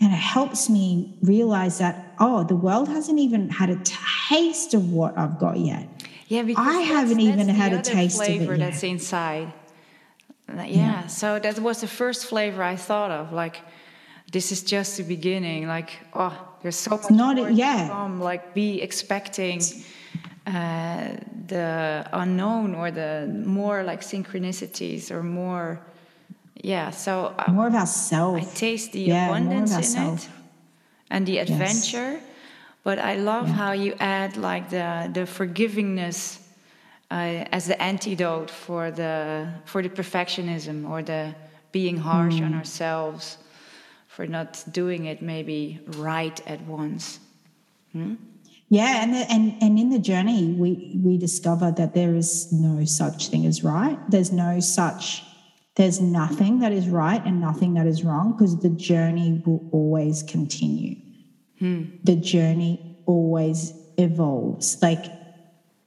and 0.00 0.12
it 0.12 0.16
helps 0.16 0.70
me 0.70 1.18
realize 1.22 1.78
that 1.78 2.14
oh, 2.20 2.44
the 2.44 2.56
world 2.56 2.88
hasn't 2.88 3.18
even 3.18 3.48
had 3.48 3.70
a 3.70 3.80
taste 4.28 4.74
of 4.74 4.92
what 4.92 5.16
I've 5.16 5.38
got 5.38 5.58
yet. 5.58 5.88
Yeah, 6.28 6.42
because 6.42 6.66
I 6.66 6.80
haven't 6.80 7.20
even 7.20 7.48
had 7.48 7.72
a 7.72 7.80
taste 7.80 8.20
of 8.20 8.28
it 8.28 8.36
flavor 8.38 8.54
yet. 8.54 8.58
that's 8.70 8.82
inside. 8.82 9.52
Uh, 10.48 10.62
Yeah, 10.62 11.06
so 11.06 11.38
that 11.38 11.58
was 11.58 11.80
the 11.80 11.86
first 11.86 12.26
flavor 12.26 12.62
I 12.62 12.76
thought 12.76 13.10
of. 13.10 13.32
Like, 13.32 13.60
this 14.32 14.52
is 14.52 14.62
just 14.62 14.96
the 14.96 15.02
beginning. 15.04 15.66
Like, 15.68 15.90
oh, 16.14 16.32
there's 16.62 16.76
so 16.76 16.90
much 16.96 17.10
not- 17.10 17.36
more 17.36 17.48
to 17.48 17.54
yeah. 17.54 17.88
come. 17.88 18.20
Like, 18.20 18.54
be 18.54 18.80
expecting 18.82 19.60
uh, 20.46 21.08
the 21.46 22.06
unknown 22.12 22.74
or 22.74 22.90
the 22.90 23.26
more 23.44 23.82
like 23.82 24.00
synchronicities 24.02 25.10
or 25.10 25.22
more. 25.22 25.80
Yeah, 26.62 26.90
so 26.90 27.34
I, 27.38 27.50
More 27.52 27.68
of 27.68 27.74
I 27.74 28.40
taste 28.54 28.92
the 28.92 29.00
Yeah, 29.00 29.28
abundance 29.28 29.70
in 29.70 29.76
ourself. 29.76 30.24
it 30.24 30.30
and 31.10 31.26
the 31.26 31.38
adventure. 31.38 32.12
yes. 32.14 32.22
But 32.84 32.98
I 32.98 33.14
love 33.16 33.48
how 33.48 33.72
you 33.72 33.94
add 34.00 34.36
like 34.36 34.68
the 34.70 35.08
the 35.12 35.26
forgivingness 35.26 36.38
uh, 37.10 37.44
as 37.56 37.66
the 37.66 37.76
antidote 37.82 38.50
for 38.50 38.90
the 38.90 39.48
for 39.64 39.82
the 39.82 39.88
perfectionism 39.90 40.88
or 40.88 41.02
the 41.02 41.34
being 41.72 41.98
harsh 41.98 42.38
Hmm. 42.38 42.44
on 42.46 42.54
ourselves 42.54 43.38
for 44.18 44.26
not 44.26 44.64
doing 44.72 45.04
it 45.04 45.22
maybe 45.22 45.78
right 45.96 46.40
at 46.44 46.60
once. 46.62 47.20
Hmm? 47.92 48.14
Yeah, 48.68 49.04
and 49.04 49.14
the, 49.14 49.30
and 49.30 49.62
and 49.62 49.78
in 49.78 49.90
the 49.90 50.00
journey, 50.00 50.56
we 50.58 51.00
we 51.04 51.16
discover 51.18 51.70
that 51.70 51.94
there 51.94 52.16
is 52.16 52.52
no 52.52 52.84
such 52.84 53.28
thing 53.28 53.46
as 53.46 53.62
right. 53.62 53.96
There's 54.10 54.32
no 54.32 54.58
such. 54.58 55.22
There's 55.76 56.00
nothing 56.00 56.58
that 56.58 56.72
is 56.72 56.88
right 56.88 57.24
and 57.24 57.40
nothing 57.40 57.74
that 57.74 57.86
is 57.86 58.02
wrong 58.02 58.32
because 58.32 58.58
the 58.58 58.70
journey 58.70 59.40
will 59.46 59.64
always 59.70 60.24
continue. 60.24 60.96
Hmm. 61.60 61.82
The 62.02 62.16
journey 62.16 62.96
always 63.06 63.72
evolves. 63.98 64.82
Like 64.82 65.04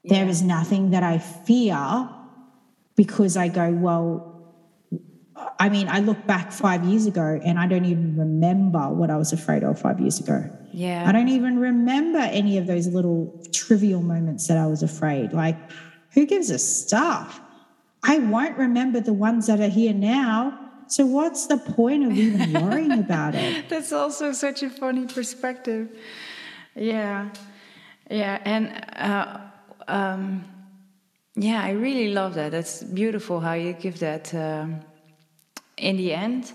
there 0.05 0.29
is 0.29 0.41
nothing 0.41 0.91
that 0.91 1.03
I 1.03 1.17
fear 1.17 2.07
because 2.95 3.35
I 3.35 3.49
go 3.49 3.73
well. 3.73 4.30
I 5.61 5.69
mean, 5.69 5.87
I 5.89 5.99
look 5.99 6.25
back 6.25 6.51
five 6.51 6.83
years 6.85 7.05
ago 7.05 7.39
and 7.45 7.59
I 7.59 7.67
don't 7.67 7.85
even 7.85 8.17
remember 8.17 8.89
what 8.89 9.11
I 9.11 9.17
was 9.17 9.31
afraid 9.31 9.63
of 9.63 9.79
five 9.79 9.99
years 9.99 10.19
ago. 10.19 10.49
Yeah. 10.73 11.07
I 11.07 11.11
don't 11.11 11.27
even 11.27 11.59
remember 11.59 12.17
any 12.17 12.57
of 12.57 12.65
those 12.65 12.87
little 12.87 13.39
trivial 13.53 14.01
moments 14.01 14.47
that 14.47 14.57
I 14.57 14.65
was 14.65 14.81
afraid. 14.81 15.33
Like, 15.33 15.55
who 16.13 16.25
gives 16.25 16.49
a 16.49 16.57
stuff? 16.57 17.39
I 18.01 18.17
won't 18.17 18.57
remember 18.57 19.01
the 19.01 19.13
ones 19.13 19.45
that 19.45 19.59
are 19.59 19.69
here 19.69 19.93
now. 19.93 20.57
So, 20.87 21.05
what's 21.05 21.45
the 21.45 21.59
point 21.59 22.05
of 22.05 22.17
even 22.17 22.53
worrying 22.63 22.97
about 22.97 23.35
it? 23.35 23.69
That's 23.69 23.93
also 23.93 24.31
such 24.31 24.63
a 24.63 24.69
funny 24.71 25.05
perspective. 25.05 25.95
Yeah, 26.73 27.29
yeah, 28.09 28.41
and 28.43 28.83
uh, 28.95 29.41
um, 29.87 30.43
yeah, 31.35 31.61
I 31.61 31.71
really 31.71 32.11
love 32.11 32.33
that. 32.33 32.51
That's 32.51 32.81
beautiful 32.81 33.39
how 33.39 33.53
you 33.53 33.73
give 33.73 33.99
that 33.99 34.33
um, 34.33 34.81
in 35.77 35.97
the 35.97 36.13
end, 36.13 36.53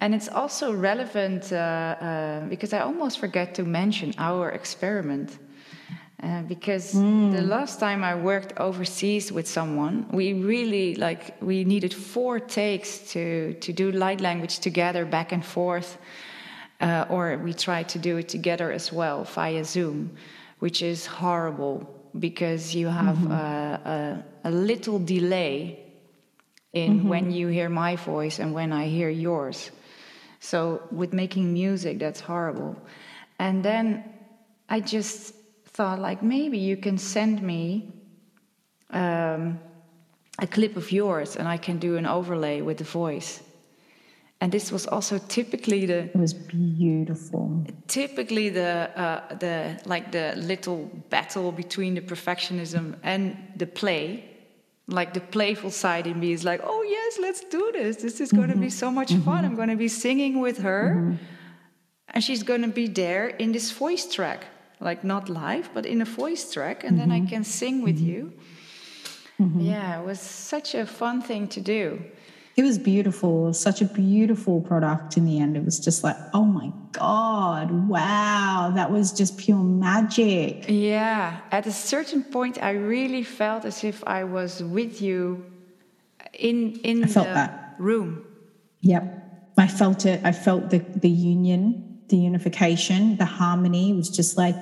and 0.00 0.14
it's 0.14 0.28
also 0.28 0.72
relevant 0.72 1.52
uh, 1.52 1.56
uh, 1.56 2.40
because 2.46 2.72
I 2.72 2.80
almost 2.80 3.18
forget 3.18 3.54
to 3.56 3.64
mention 3.64 4.14
our 4.18 4.50
experiment. 4.50 5.38
Uh, 6.20 6.42
because 6.42 6.94
the 6.94 7.42
last 7.42 7.78
time 7.78 8.02
I 8.02 8.16
worked 8.16 8.58
overseas 8.58 9.30
with 9.30 9.46
someone, 9.46 10.04
we 10.10 10.32
really 10.32 10.96
like 10.96 11.40
we 11.40 11.62
needed 11.62 11.94
four 11.94 12.40
takes 12.40 13.12
to 13.12 13.54
to 13.54 13.72
do 13.72 13.92
light 13.92 14.20
language 14.20 14.58
together, 14.58 15.04
back 15.04 15.30
and 15.30 15.44
forth, 15.44 15.96
uh, 16.80 17.04
or 17.08 17.38
we 17.38 17.52
tried 17.52 17.88
to 17.90 18.00
do 18.00 18.16
it 18.16 18.28
together 18.28 18.72
as 18.72 18.92
well 18.92 19.24
via 19.24 19.64
Zoom, 19.64 20.10
which 20.58 20.82
is 20.82 21.06
horrible 21.06 21.86
because 22.18 22.74
you 22.74 22.88
have 22.88 23.30
a, 23.30 24.22
a, 24.44 24.48
a 24.48 24.50
little 24.50 24.98
delay 24.98 25.87
in 26.72 27.08
when 27.08 27.30
you 27.30 27.48
hear 27.48 27.68
my 27.68 27.96
voice 27.96 28.38
and 28.38 28.52
when 28.54 28.72
I 28.72 28.86
hear 28.86 29.08
yours. 29.08 29.70
So 30.40 30.82
with 30.90 31.12
making 31.12 31.52
music, 31.52 31.98
that's 31.98 32.20
horrible. 32.20 32.76
And 33.38 33.64
then 33.64 34.04
I 34.68 34.80
just 34.80 35.34
thought, 35.66 35.98
like, 35.98 36.22
maybe 36.22 36.58
you 36.58 36.76
can 36.76 36.98
send 36.98 37.42
me 37.42 37.92
um, 38.90 39.58
a 40.38 40.46
clip 40.46 40.76
of 40.76 40.92
yours 40.92 41.36
and 41.36 41.48
I 41.48 41.56
can 41.56 41.78
do 41.78 41.96
an 41.96 42.06
overlay 42.06 42.60
with 42.60 42.78
the 42.78 42.84
voice. 42.84 43.42
And 44.40 44.52
this 44.52 44.70
was 44.70 44.86
also 44.86 45.18
typically 45.18 45.86
the 45.86 46.04
It 46.04 46.16
was 46.16 46.32
beautiful. 46.34 47.64
typically 47.88 48.50
the 48.50 48.88
uh, 48.96 49.36
the 49.38 49.80
like 49.84 50.12
the 50.12 50.34
little 50.36 50.84
battle 51.10 51.50
between 51.50 51.94
the 51.94 52.00
perfectionism 52.00 52.94
and 53.02 53.36
the 53.56 53.66
play 53.66 54.22
like 54.88 55.14
the 55.14 55.20
playful 55.20 55.70
side 55.70 56.06
in 56.06 56.18
me 56.18 56.32
is 56.32 56.44
like 56.44 56.60
oh 56.64 56.82
yes 56.82 57.18
let's 57.20 57.42
do 57.44 57.70
this. 57.72 57.96
This 57.96 58.20
is 58.20 58.32
going 58.32 58.48
to 58.48 58.56
be 58.56 58.66
mm-hmm. 58.66 58.84
so 58.84 58.90
much 58.90 59.12
fun. 59.12 59.44
I'm 59.44 59.44
mm-hmm. 59.44 59.56
going 59.56 59.68
to 59.68 59.76
be 59.76 59.88
singing 59.88 60.40
with 60.40 60.58
her. 60.58 60.96
Mm-hmm. 60.96 61.24
And 62.14 62.24
she's 62.24 62.42
going 62.42 62.62
to 62.62 62.68
be 62.68 62.88
there 62.88 63.28
in 63.28 63.52
this 63.52 63.70
voice 63.70 64.06
track 64.12 64.46
like 64.80 65.02
not 65.04 65.28
live 65.28 65.68
but 65.74 65.84
in 65.84 66.00
a 66.00 66.04
voice 66.04 66.52
track 66.52 66.84
and 66.84 66.98
then 66.98 67.10
i 67.10 67.20
can 67.26 67.44
sing 67.44 67.82
with 67.82 67.98
you. 67.98 68.32
Yeah 69.38 70.00
it 70.00 70.04
was 70.04 70.20
such 70.20 70.74
a 70.74 70.84
fun 70.86 71.22
thing 71.22 71.48
to 71.48 71.60
do 71.60 72.02
It 72.58 72.64
was 72.64 72.76
beautiful. 72.76 73.54
Such 73.54 73.82
a 73.82 73.84
beautiful 73.84 74.60
product 74.60 75.16
in 75.16 75.24
the 75.26 75.38
end. 75.38 75.56
It 75.56 75.64
was 75.64 75.78
just 75.78 76.02
like, 76.02 76.16
oh 76.34 76.44
my 76.44 76.72
God, 76.90 77.70
wow, 77.88 78.72
that 78.74 78.90
was 78.90 79.12
just 79.12 79.38
pure 79.38 79.62
magic. 79.62 80.64
Yeah, 80.68 81.38
at 81.52 81.66
a 81.68 81.72
certain 81.72 82.24
point, 82.24 82.60
I 82.60 82.72
really 82.72 83.22
felt 83.22 83.64
as 83.64 83.84
if 83.84 84.02
I 84.04 84.24
was 84.24 84.60
with 84.60 85.00
you 85.00 85.46
in 86.32 86.80
in 86.82 87.04
I 87.04 87.06
felt 87.06 87.28
the 87.28 87.34
that. 87.34 87.76
room. 87.78 88.24
Yep. 88.80 89.04
I 89.56 89.68
felt 89.68 90.04
it. 90.04 90.20
I 90.24 90.32
felt 90.32 90.70
the, 90.70 90.78
the 90.78 91.08
union, 91.08 92.00
the 92.08 92.16
unification, 92.16 93.16
the 93.18 93.24
harmony 93.24 93.90
it 93.92 93.94
was 93.94 94.10
just 94.10 94.36
like, 94.36 94.56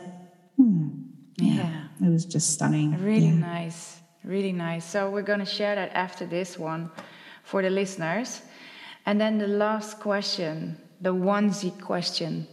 hmm. 0.56 0.88
Yeah, 1.38 1.84
it 2.04 2.10
was 2.10 2.26
just 2.26 2.50
stunning. 2.52 2.92
really 3.02 3.32
Yeah. 3.32 3.54
nice, 3.54 4.00
really 4.22 4.52
nice. 4.52 4.84
So 4.84 5.08
we're 5.08 5.28
gonna 5.32 5.46
share 5.46 5.74
that 5.76 5.90
after 5.94 6.26
this 6.26 6.58
one 6.58 6.90
for 7.46 7.62
the 7.62 7.70
listeners, 7.70 8.42
and 9.06 9.20
then 9.20 9.38
the 9.38 9.48
last 9.48 10.00
question, 10.00 10.76
the 11.00 11.14
onesie 11.14 11.72
question. 11.80 12.46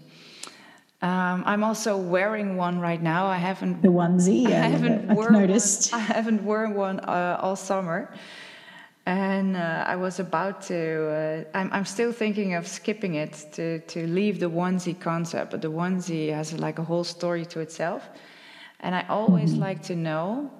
Um, 1.02 1.44
I'm 1.46 1.64
also 1.64 1.98
wearing 1.98 2.58
one 2.58 2.80
right 2.80 3.02
now. 3.02 3.28
I 3.28 3.38
haven't 3.38 3.78
The 3.82 3.89
onesie, 3.89 4.48
I 4.48 4.52
yeah, 4.52 4.64
I 4.64 4.70
haven't. 4.70 5.10
I've 5.10 5.18
worn 5.18 5.32
noticed. 5.32 5.91
One, 5.91 6.02
I 6.02 6.04
haven't 6.04 6.44
worn 6.44 6.76
one 6.76 7.00
uh, 7.02 7.38
all 7.41 7.56
summer, 7.58 8.14
and 9.06 9.58
uh, 9.58 9.84
I 9.88 9.96
was 9.96 10.20
about 10.20 10.62
to. 10.64 11.46
Uh, 11.54 11.58
I'm, 11.58 11.70
I'm 11.74 11.86
still 11.86 12.12
thinking 12.14 12.54
of 12.56 12.68
skipping 12.68 13.16
it 13.16 13.34
to 13.54 13.80
to 13.80 14.08
leave 14.08 14.39
the 14.39 14.50
onesie 14.50 15.00
concept, 15.00 15.52
but 15.52 15.62
the 15.62 15.72
onesie 15.72 16.32
has 16.34 16.54
like 16.60 16.80
a 16.80 16.84
whole 16.84 17.04
story 17.04 17.46
to 17.48 17.60
itself, 17.62 18.10
and 18.80 18.96
I 18.96 19.06
always 19.10 19.56
Mm-hmm. 19.56 19.60
like 19.60 19.82
to 19.84 19.96
know 19.96 20.52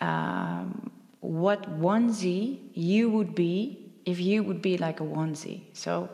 um, 0.00 0.90
what 1.20 1.80
onesie 1.80 2.58
you 2.74 3.10
would 3.10 3.34
be 3.34 3.92
if 4.04 4.20
you 4.20 4.42
would 4.42 4.62
be 4.62 4.78
like 4.78 5.00
a 5.00 5.04
onesie. 5.04 5.62
So, 5.72 6.08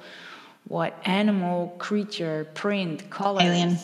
what 0.67 0.99
animal, 1.05 1.75
creature, 1.79 2.49
print, 2.55 3.11
color 3.11 3.43
Alien. 3.43 3.77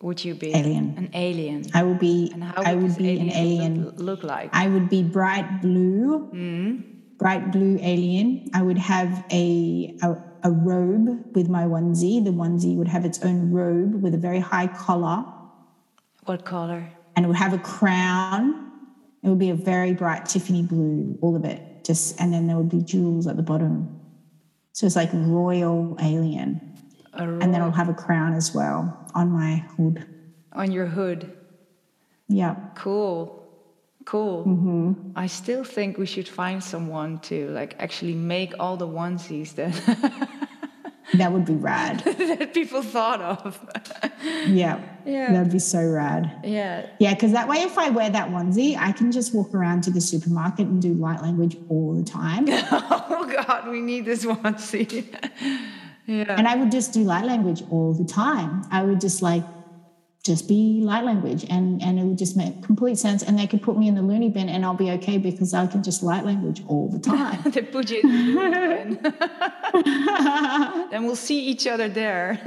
would 0.00 0.24
you 0.24 0.34
be? 0.34 0.54
Alien. 0.54 0.94
An 0.96 1.10
alien. 1.12 1.66
I 1.74 1.82
would 1.82 1.98
be. 1.98 2.30
And 2.32 2.42
how 2.42 2.62
I 2.62 2.74
would 2.74 2.84
would 2.84 2.96
be 2.98 3.18
an 3.18 3.30
alien. 3.30 3.84
Look, 3.84 3.98
look 3.98 4.22
like? 4.24 4.50
I 4.52 4.68
would 4.68 4.88
be 4.88 5.02
bright 5.02 5.60
blue, 5.60 6.30
mm-hmm. 6.32 6.80
bright 7.18 7.52
blue 7.52 7.78
alien. 7.82 8.50
I 8.54 8.62
would 8.62 8.78
have 8.78 9.24
a, 9.30 9.94
a 10.02 10.16
a 10.44 10.50
robe 10.50 11.34
with 11.34 11.48
my 11.48 11.64
onesie. 11.64 12.24
The 12.24 12.30
onesie 12.30 12.76
would 12.76 12.88
have 12.88 13.04
its 13.04 13.22
own 13.22 13.52
robe 13.52 14.02
with 14.02 14.14
a 14.14 14.18
very 14.18 14.40
high 14.40 14.66
collar, 14.66 15.24
what 16.24 16.44
color? 16.44 16.88
and 17.14 17.24
it 17.24 17.28
would 17.28 17.36
have 17.36 17.52
a 17.52 17.58
crown. 17.58 18.71
It 19.22 19.28
would 19.28 19.38
be 19.38 19.50
a 19.50 19.54
very 19.54 19.92
bright 19.94 20.26
Tiffany 20.26 20.62
blue, 20.62 21.18
all 21.20 21.36
of 21.36 21.44
it. 21.44 21.84
Just 21.84 22.20
and 22.20 22.32
then 22.32 22.46
there 22.46 22.56
would 22.56 22.68
be 22.68 22.82
jewels 22.82 23.26
at 23.26 23.36
the 23.36 23.42
bottom. 23.42 24.00
So 24.72 24.86
it's 24.86 24.96
like 24.96 25.10
royal 25.12 25.96
alien, 26.00 26.60
A 27.14 27.22
and 27.24 27.52
then 27.54 27.60
I'll 27.60 27.70
have 27.72 27.88
a 27.88 27.94
crown 27.94 28.34
as 28.34 28.54
well 28.54 29.10
on 29.14 29.30
my 29.30 29.56
hood. 29.76 30.06
on 30.52 30.72
your 30.72 30.86
hood. 30.86 31.36
Yeah. 32.28 32.56
Cool. 32.74 33.38
Cool. 34.04 34.44
Mm-hmm. 34.44 35.12
I 35.14 35.26
still 35.26 35.62
think 35.64 35.98
we 35.98 36.06
should 36.06 36.28
find 36.28 36.62
someone 36.62 37.18
to 37.20 37.48
like 37.50 37.76
actually 37.78 38.14
make 38.14 38.54
all 38.58 38.76
the 38.76 38.86
onesies 38.86 39.54
that, 39.54 39.74
That 41.14 41.32
would 41.32 41.44
be 41.44 41.54
rad. 41.54 42.00
that 42.04 42.54
people 42.54 42.82
thought 42.82 43.20
of. 43.20 43.60
Yeah. 44.46 44.80
Yeah. 45.04 45.32
That'd 45.32 45.52
be 45.52 45.58
so 45.58 45.84
rad. 45.84 46.40
yeah. 46.44 46.86
Yeah, 46.98 47.14
because 47.14 47.32
that 47.32 47.48
way, 47.48 47.58
if 47.58 47.78
I 47.78 47.90
wear 47.90 48.10
that 48.10 48.30
onesie, 48.30 48.76
I 48.76 48.92
can 48.92 49.12
just 49.12 49.34
walk 49.34 49.54
around 49.54 49.82
to 49.84 49.90
the 49.90 50.00
supermarket 50.00 50.66
and 50.66 50.80
do 50.80 50.94
light 50.94 51.22
language 51.22 51.56
all 51.68 51.94
the 51.94 52.04
time. 52.04 52.46
Oh 53.14 53.24
God, 53.26 53.68
we 53.68 53.80
need 53.80 54.04
this 54.04 54.24
onesie. 54.24 55.06
Yeah. 56.06 56.34
And 56.36 56.48
I 56.48 56.56
would 56.56 56.72
just 56.72 56.92
do 56.92 57.04
light 57.04 57.24
language 57.24 57.62
all 57.70 57.94
the 57.94 58.04
time. 58.04 58.64
I 58.72 58.82
would 58.82 59.00
just 59.00 59.22
like 59.22 59.44
just 60.24 60.48
be 60.48 60.80
light 60.82 61.04
language 61.04 61.44
and 61.48 61.80
and 61.82 61.98
it 61.98 62.02
would 62.04 62.18
just 62.18 62.36
make 62.36 62.60
complete 62.62 62.98
sense 62.98 63.22
and 63.22 63.38
they 63.38 63.46
could 63.46 63.62
put 63.62 63.76
me 63.78 63.86
in 63.86 63.94
the 63.94 64.02
loony 64.02 64.28
bin 64.28 64.48
and 64.48 64.64
I'll 64.64 64.74
be 64.74 64.90
okay 64.92 65.18
because 65.18 65.54
I 65.54 65.66
can 65.68 65.82
just 65.82 66.02
light 66.02 66.24
language 66.24 66.62
all 66.66 66.88
the 66.88 66.98
time. 66.98 67.40
they 67.52 67.62
put 67.62 67.90
you 67.90 68.00
in 68.02 68.34
the 68.34 69.12
bin. 69.12 69.12
then 70.90 71.04
we'll 71.04 71.16
see 71.16 71.40
each 71.46 71.66
other 71.68 71.88
there. 71.88 72.40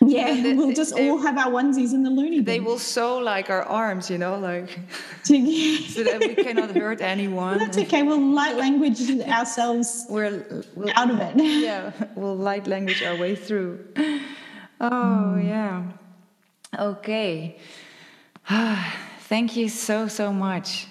Yeah, 0.00 0.40
they, 0.40 0.54
we'll 0.54 0.72
just 0.72 0.94
they, 0.94 1.08
all 1.08 1.18
have 1.18 1.36
our 1.38 1.50
onesies 1.50 1.92
in 1.92 2.02
the 2.02 2.10
loony 2.10 2.36
bin. 2.36 2.44
They 2.44 2.60
will 2.60 2.78
sew 2.78 3.18
like 3.18 3.50
our 3.50 3.62
arms, 3.64 4.10
you 4.10 4.18
know, 4.18 4.38
like 4.38 4.70
so 5.24 5.34
that 5.34 6.18
we 6.20 6.34
cannot 6.34 6.74
hurt 6.76 7.00
anyone. 7.00 7.56
Well, 7.56 7.66
that's 7.66 7.78
okay. 7.78 8.02
We'll 8.02 8.20
light 8.20 8.56
language 8.56 9.00
ourselves 9.22 10.06
We're, 10.08 10.64
we'll, 10.74 10.92
out 10.94 11.10
of 11.10 11.20
it. 11.20 11.36
Yeah, 11.68 11.92
we'll 12.14 12.36
light 12.36 12.66
language 12.66 13.02
our 13.02 13.16
way 13.16 13.34
through. 13.34 13.84
Oh, 14.80 15.34
mm. 15.36 15.44
yeah. 15.44 15.82
Okay. 16.78 17.58
Thank 19.20 19.56
you 19.56 19.68
so, 19.68 20.08
so 20.08 20.32
much. 20.32 20.86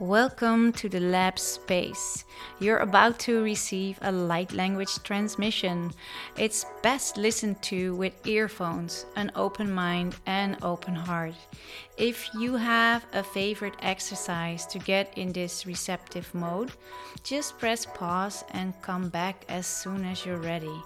Welcome 0.00 0.72
to 0.80 0.88
the 0.88 0.98
lab 0.98 1.38
space. 1.38 2.24
You're 2.58 2.78
about 2.78 3.18
to 3.18 3.42
receive 3.42 3.98
a 4.00 4.10
light 4.10 4.50
language 4.50 5.02
transmission. 5.02 5.92
It's 6.38 6.64
best 6.82 7.18
listened 7.18 7.60
to 7.64 7.94
with 7.94 8.26
earphones, 8.26 9.04
an 9.16 9.30
open 9.36 9.70
mind, 9.70 10.16
and 10.24 10.56
open 10.62 10.94
heart. 10.94 11.34
If 11.98 12.30
you 12.34 12.56
have 12.56 13.04
a 13.12 13.22
favorite 13.22 13.76
exercise 13.82 14.64
to 14.68 14.78
get 14.78 15.12
in 15.18 15.34
this 15.34 15.66
receptive 15.66 16.34
mode, 16.34 16.72
just 17.22 17.58
press 17.58 17.84
pause 17.84 18.42
and 18.52 18.72
come 18.80 19.10
back 19.10 19.44
as 19.50 19.66
soon 19.66 20.06
as 20.06 20.24
you're 20.24 20.38
ready. 20.38 20.82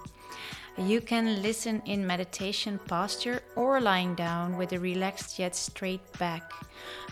You 0.77 0.99
can 0.99 1.41
listen 1.41 1.81
in 1.85 2.05
meditation 2.05 2.79
posture 2.85 3.41
or 3.55 3.79
lying 3.79 4.13
down 4.13 4.57
with 4.57 4.73
a 4.73 4.79
relaxed 4.79 5.39
yet 5.39 5.55
straight 5.55 6.01
back. 6.19 6.51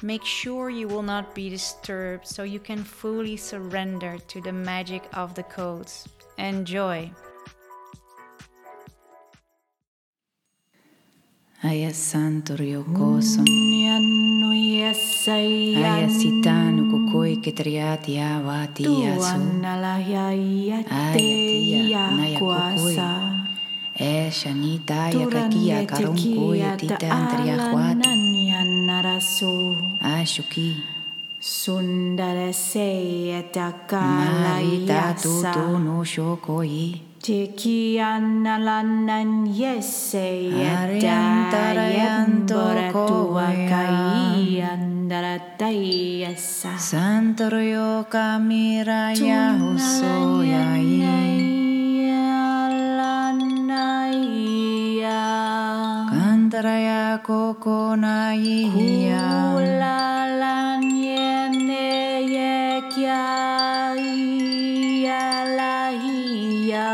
Make 0.02 0.26
sure 0.26 0.70
you 0.70 0.90
will 0.90 1.02
not 1.02 1.34
be 1.34 1.50
disturbed 1.50 2.28
so 2.28 2.44
you 2.44 2.60
can 2.60 2.84
fully 2.84 3.38
surrender 3.38 4.18
to 4.28 4.42
the 4.42 4.52
magic 4.52 5.04
of 5.14 5.34
the 5.36 5.44
codes. 5.44 6.10
Enjoy! 6.38 7.10
Aya 11.64 11.94
santo 11.94 12.58
riokoson. 12.58 13.48
Aya 15.80 16.10
sitanu 16.10 16.92
kukoi 16.92 17.38
ketriati 17.40 18.20
awati 18.20 18.84
yasu. 18.84 19.64
Aya 19.64 20.84
tia 21.16 22.12
naya 22.12 22.40
kukoi. 22.40 23.13
E 23.96 24.32
shanita 24.32 25.14
ya 25.14 25.28
kakia 25.30 25.86
karunku 25.86 26.56
ya 26.58 26.74
tita 26.78 26.98
antria 27.14 27.70
huat. 27.70 28.02
Ashuki. 30.02 30.82
Sundara 31.40 32.54
se 32.54 33.30
etakala 33.38 34.58
yasa. 34.64 35.14
tutu 35.22 35.78
no 35.78 36.02
shokoi. 36.04 37.02
Tiki 37.22 38.00
analanan 38.00 39.46
yese 39.46 40.50
yada 40.50 41.78
yandora 41.94 42.90
tua 42.92 43.48
kai 43.70 44.58
andara 44.58 45.38
tayasa. 45.60 46.80
Santorio 46.80 48.10
kamira 48.10 49.14
ya 49.14 49.54
huso 49.54 50.42
Antaraya 56.54 57.18
kokona 57.26 58.38
yiya 58.38 59.58
Kulalan 59.58 60.86
yene 60.86 62.22
ye 62.30 62.78
kya 62.94 63.98
iya 63.98 65.50
la 65.58 65.90
hiya 65.98 66.94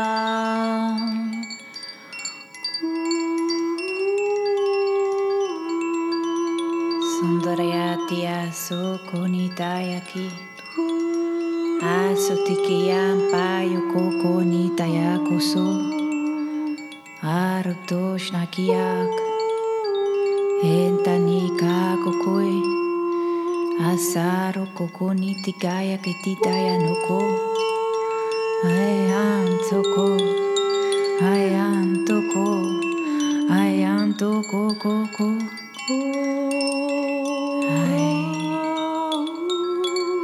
Sundarayatiya 7.20 8.48
sokonitayaki 8.48 10.32
Asotikiyan 11.84 13.28
payo 13.28 13.84
kokonitayakoso 13.92 15.68
Arutoshnakiyak 17.20 19.29
Entani 20.62 21.56
ka 21.56 21.96
kokoi, 22.04 22.60
asaro 23.88 24.66
kokoni 24.76 25.32
tikaya 25.42 25.96
ketitaya 25.96 26.76
noko. 26.84 27.16
I 28.68 29.08
am 29.08 29.48
toko, 29.70 30.20
I 31.24 31.56
am 31.56 32.04
toko, 32.04 32.44
I 33.48 33.72
am 33.88 34.12
toko 34.20 34.74
koko. 34.76 35.28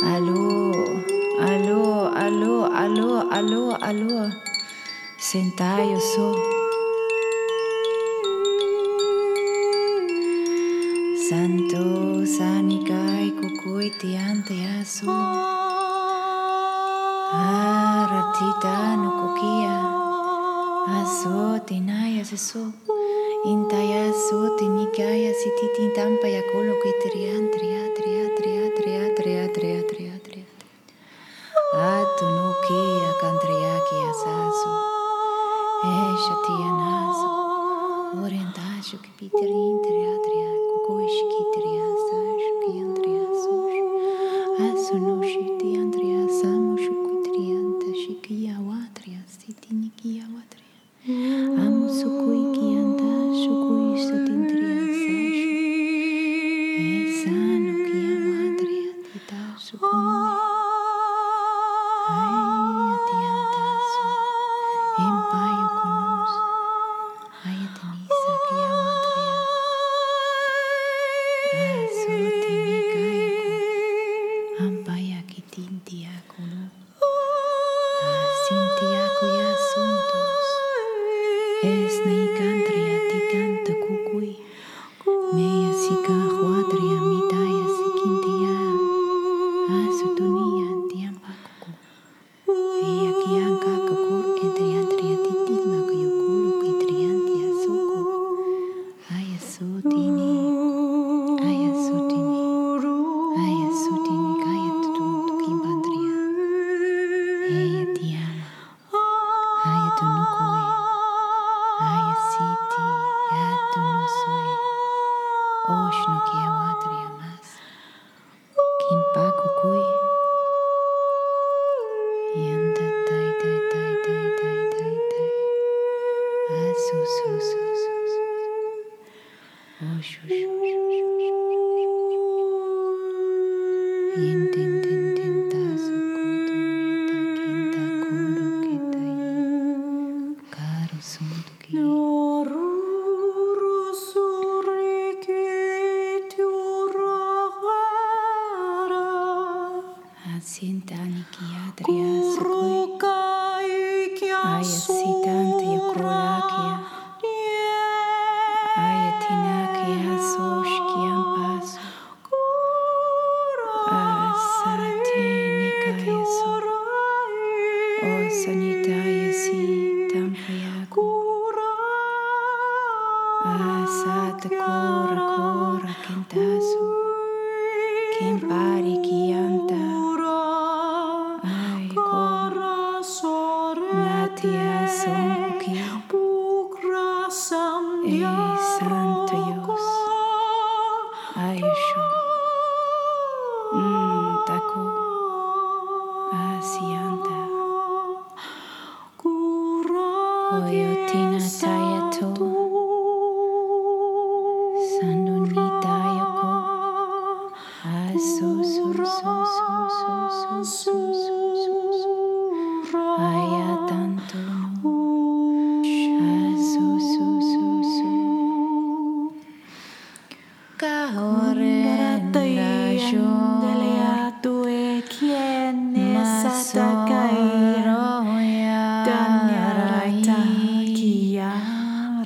Aló, 0.05 0.45
aló, 1.41 2.13
aló, 2.13 2.69
aló, 2.69 3.11
aló, 3.33 3.63
aló. 3.81 4.31
Senta 5.17 5.81
yo 5.83 5.99
soy. 5.99 6.56
Santo 11.27 12.23
sanikai 12.23 13.35
kukui 13.35 13.91
tiante 13.99 14.55
asu. 14.79 15.11
Aratita 17.35 18.79
no 19.03 19.11
kukia. 19.19 19.79
Aso 20.99 21.59
tinaya 21.67 22.23
seso 22.23 22.71
Intaya 23.45 24.07
so 24.15 24.55
tinikaya 24.55 25.33
sititin 25.35 25.91
tampa 25.99 26.29
ya 26.31 26.43
kolo 26.53 26.75
kitrian 26.83 27.51
tria 27.51 27.83
tria 27.99 28.25
tria 28.39 28.65
tria 28.79 29.05
tria 29.19 29.45
tria 29.55 29.83
tria. 29.91 30.15
Tria 30.23 30.45
Atu 31.75 32.27
no 32.37 32.55
kia 32.63 33.11
kantriaki 33.19 33.99
asasu. 34.11 34.73
Esha 35.91 36.35
tianaso 36.45 37.29
Orientasho 38.23 38.99
que 39.03 39.11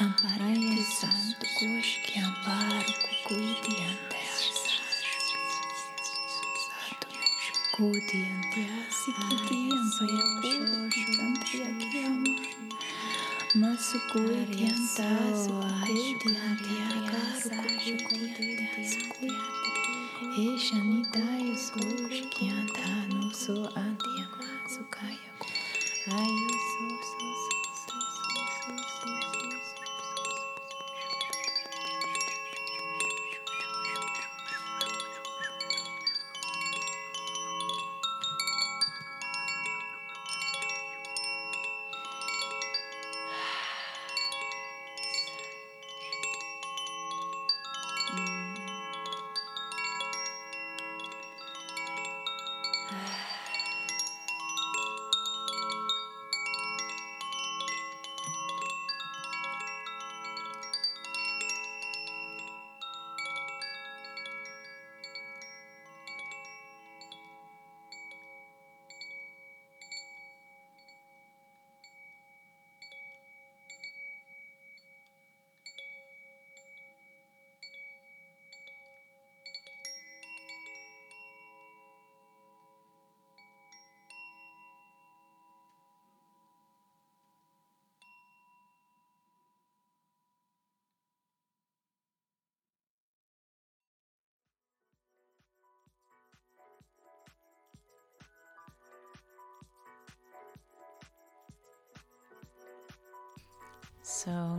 Amparai, 0.00 0.80
Santo 0.84 1.44
Cus, 1.58 1.98
que 2.06 2.20
amparo, 2.20 2.94
cuide 3.24 3.82
ante 3.82 4.16
Cuide 7.72 8.18
ante 8.30 8.60
as 8.78 9.08
e 9.08 9.12
que 9.12 9.48
te 9.48 9.58
ampare, 9.74 10.18
cuide 10.70 11.18
ante 11.20 11.58
a 11.58 12.48
Mas 13.56 13.94
o 13.94 13.98
cuide 14.12 14.66
ante 14.66 15.02
as, 15.02 15.48
cuide 15.84 16.30
ante 16.46 16.74
a 16.78 16.90
caro, 17.10 17.48
cuide 18.08 18.42
ante 18.52 18.80
as 18.80 18.92
cuide. 19.18 19.50
E 20.36 20.56
janitai 20.56 21.50
os 21.50 21.70
cus, 21.70 22.16
que 22.30 22.44
anta 22.50 22.88
no 23.12 23.34
so 23.34 23.56
ante 23.74 24.10
a 24.22 24.28
mas 24.36 24.76
o 24.76 24.84
caia. 24.84 25.32
Ai, 26.06 26.30
o 26.30 26.48
sou, 26.48 26.94
sou. 27.02 27.27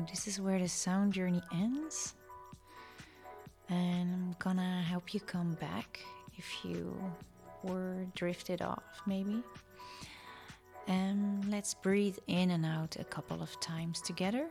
This 0.09 0.27
is 0.27 0.39
where 0.41 0.59
the 0.59 0.67
sound 0.67 1.13
journey 1.13 1.41
ends. 1.53 2.15
And 3.69 4.13
I'm 4.13 4.35
gonna 4.39 4.81
help 4.81 5.13
you 5.13 5.19
come 5.19 5.53
back 5.53 5.99
if 6.37 6.65
you 6.65 6.95
were 7.63 8.05
drifted 8.15 8.61
off, 8.61 9.01
maybe. 9.05 9.43
And 10.87 11.49
let's 11.51 11.75
breathe 11.75 12.17
in 12.27 12.51
and 12.51 12.65
out 12.65 12.95
a 12.99 13.03
couple 13.03 13.43
of 13.43 13.59
times 13.59 14.01
together. 14.01 14.47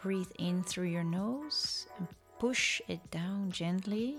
Breathe 0.00 0.30
in 0.38 0.62
through 0.62 0.88
your 0.88 1.02
nose 1.02 1.86
and 1.98 2.06
push 2.38 2.80
it 2.88 3.10
down 3.10 3.50
gently 3.50 4.18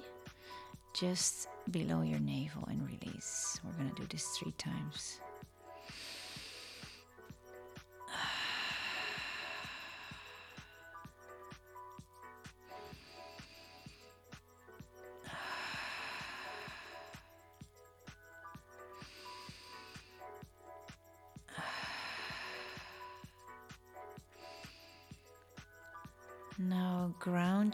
just 0.94 1.48
below 1.72 2.02
your 2.02 2.20
navel 2.20 2.68
and 2.70 2.82
release. 2.86 3.60
We're 3.64 3.74
gonna 3.74 3.96
do 3.96 4.06
this 4.10 4.26
three 4.38 4.54
times. 4.54 5.20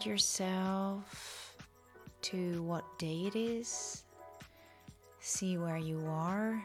Yourself 0.06 1.54
to 2.22 2.62
what 2.62 2.84
day 2.98 3.24
it 3.26 3.36
is. 3.36 4.04
See 5.20 5.58
where 5.58 5.78
you 5.78 6.04
are. 6.06 6.64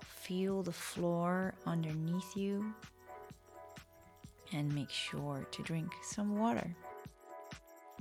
Feel 0.00 0.62
the 0.62 0.72
floor 0.72 1.54
underneath 1.66 2.36
you. 2.36 2.72
And 4.52 4.74
make 4.74 4.90
sure 4.90 5.46
to 5.50 5.62
drink 5.62 5.92
some 6.02 6.38
water. 6.38 6.74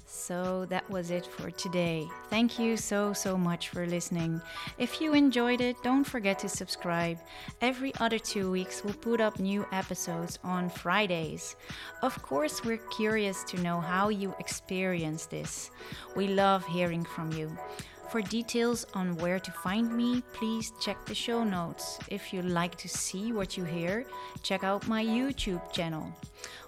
So 0.09 0.65
that 0.69 0.89
was 0.89 1.11
it 1.11 1.25
for 1.25 1.51
today. 1.51 2.07
Thank 2.29 2.57
you 2.57 2.77
so, 2.77 3.11
so 3.11 3.37
much 3.37 3.67
for 3.67 3.85
listening. 3.85 4.41
If 4.77 5.01
you 5.01 5.13
enjoyed 5.13 5.59
it, 5.59 5.75
don't 5.83 6.05
forget 6.05 6.39
to 6.39 6.49
subscribe. 6.49 7.19
Every 7.59 7.93
other 7.99 8.17
two 8.17 8.49
weeks, 8.49 8.85
we'll 8.85 8.93
put 8.93 9.19
up 9.19 9.37
new 9.37 9.65
episodes 9.73 10.39
on 10.45 10.69
Fridays. 10.69 11.57
Of 12.01 12.21
course, 12.23 12.63
we're 12.63 12.77
curious 12.77 13.43
to 13.45 13.61
know 13.61 13.81
how 13.81 14.07
you 14.07 14.33
experience 14.39 15.25
this. 15.25 15.71
We 16.15 16.29
love 16.29 16.65
hearing 16.65 17.03
from 17.03 17.33
you. 17.33 17.51
For 18.09 18.21
details 18.21 18.85
on 18.93 19.17
where 19.17 19.37
to 19.37 19.51
find 19.51 19.91
me, 19.91 20.23
please 20.31 20.71
check 20.79 21.05
the 21.05 21.13
show 21.13 21.43
notes. 21.43 21.99
If 22.07 22.31
you 22.31 22.41
like 22.41 22.75
to 22.77 22.87
see 22.87 23.33
what 23.33 23.57
you 23.57 23.65
hear, 23.65 24.05
check 24.43 24.63
out 24.63 24.87
my 24.87 25.03
YouTube 25.03 25.73
channel. 25.73 26.13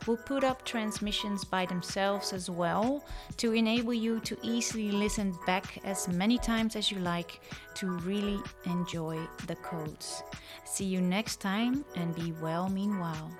We'll 0.06 0.18
put 0.18 0.44
up 0.44 0.66
transmissions 0.66 1.46
by 1.46 1.66
themselves 1.66 2.34
as 2.34 2.50
well 2.50 3.06
to 3.38 3.54
enable 3.54 3.94
you 3.94 4.20
to 4.22 4.38
easily 4.44 4.92
listen 4.92 5.34
back 5.46 5.80
as 5.86 6.10
many 6.10 6.38
times 6.38 6.76
as 6.76 6.92
you 6.92 7.00
like 7.00 7.40
to 7.76 7.88
really 7.88 8.40
enjoy 8.66 9.20
the 9.48 9.56
codes. 9.56 10.24
See 10.66 10.86
you 10.86 11.00
next 11.00 11.38
time 11.38 11.86
and 11.96 12.14
be 12.16 12.34
well 12.42 12.68
meanwhile. 12.68 13.32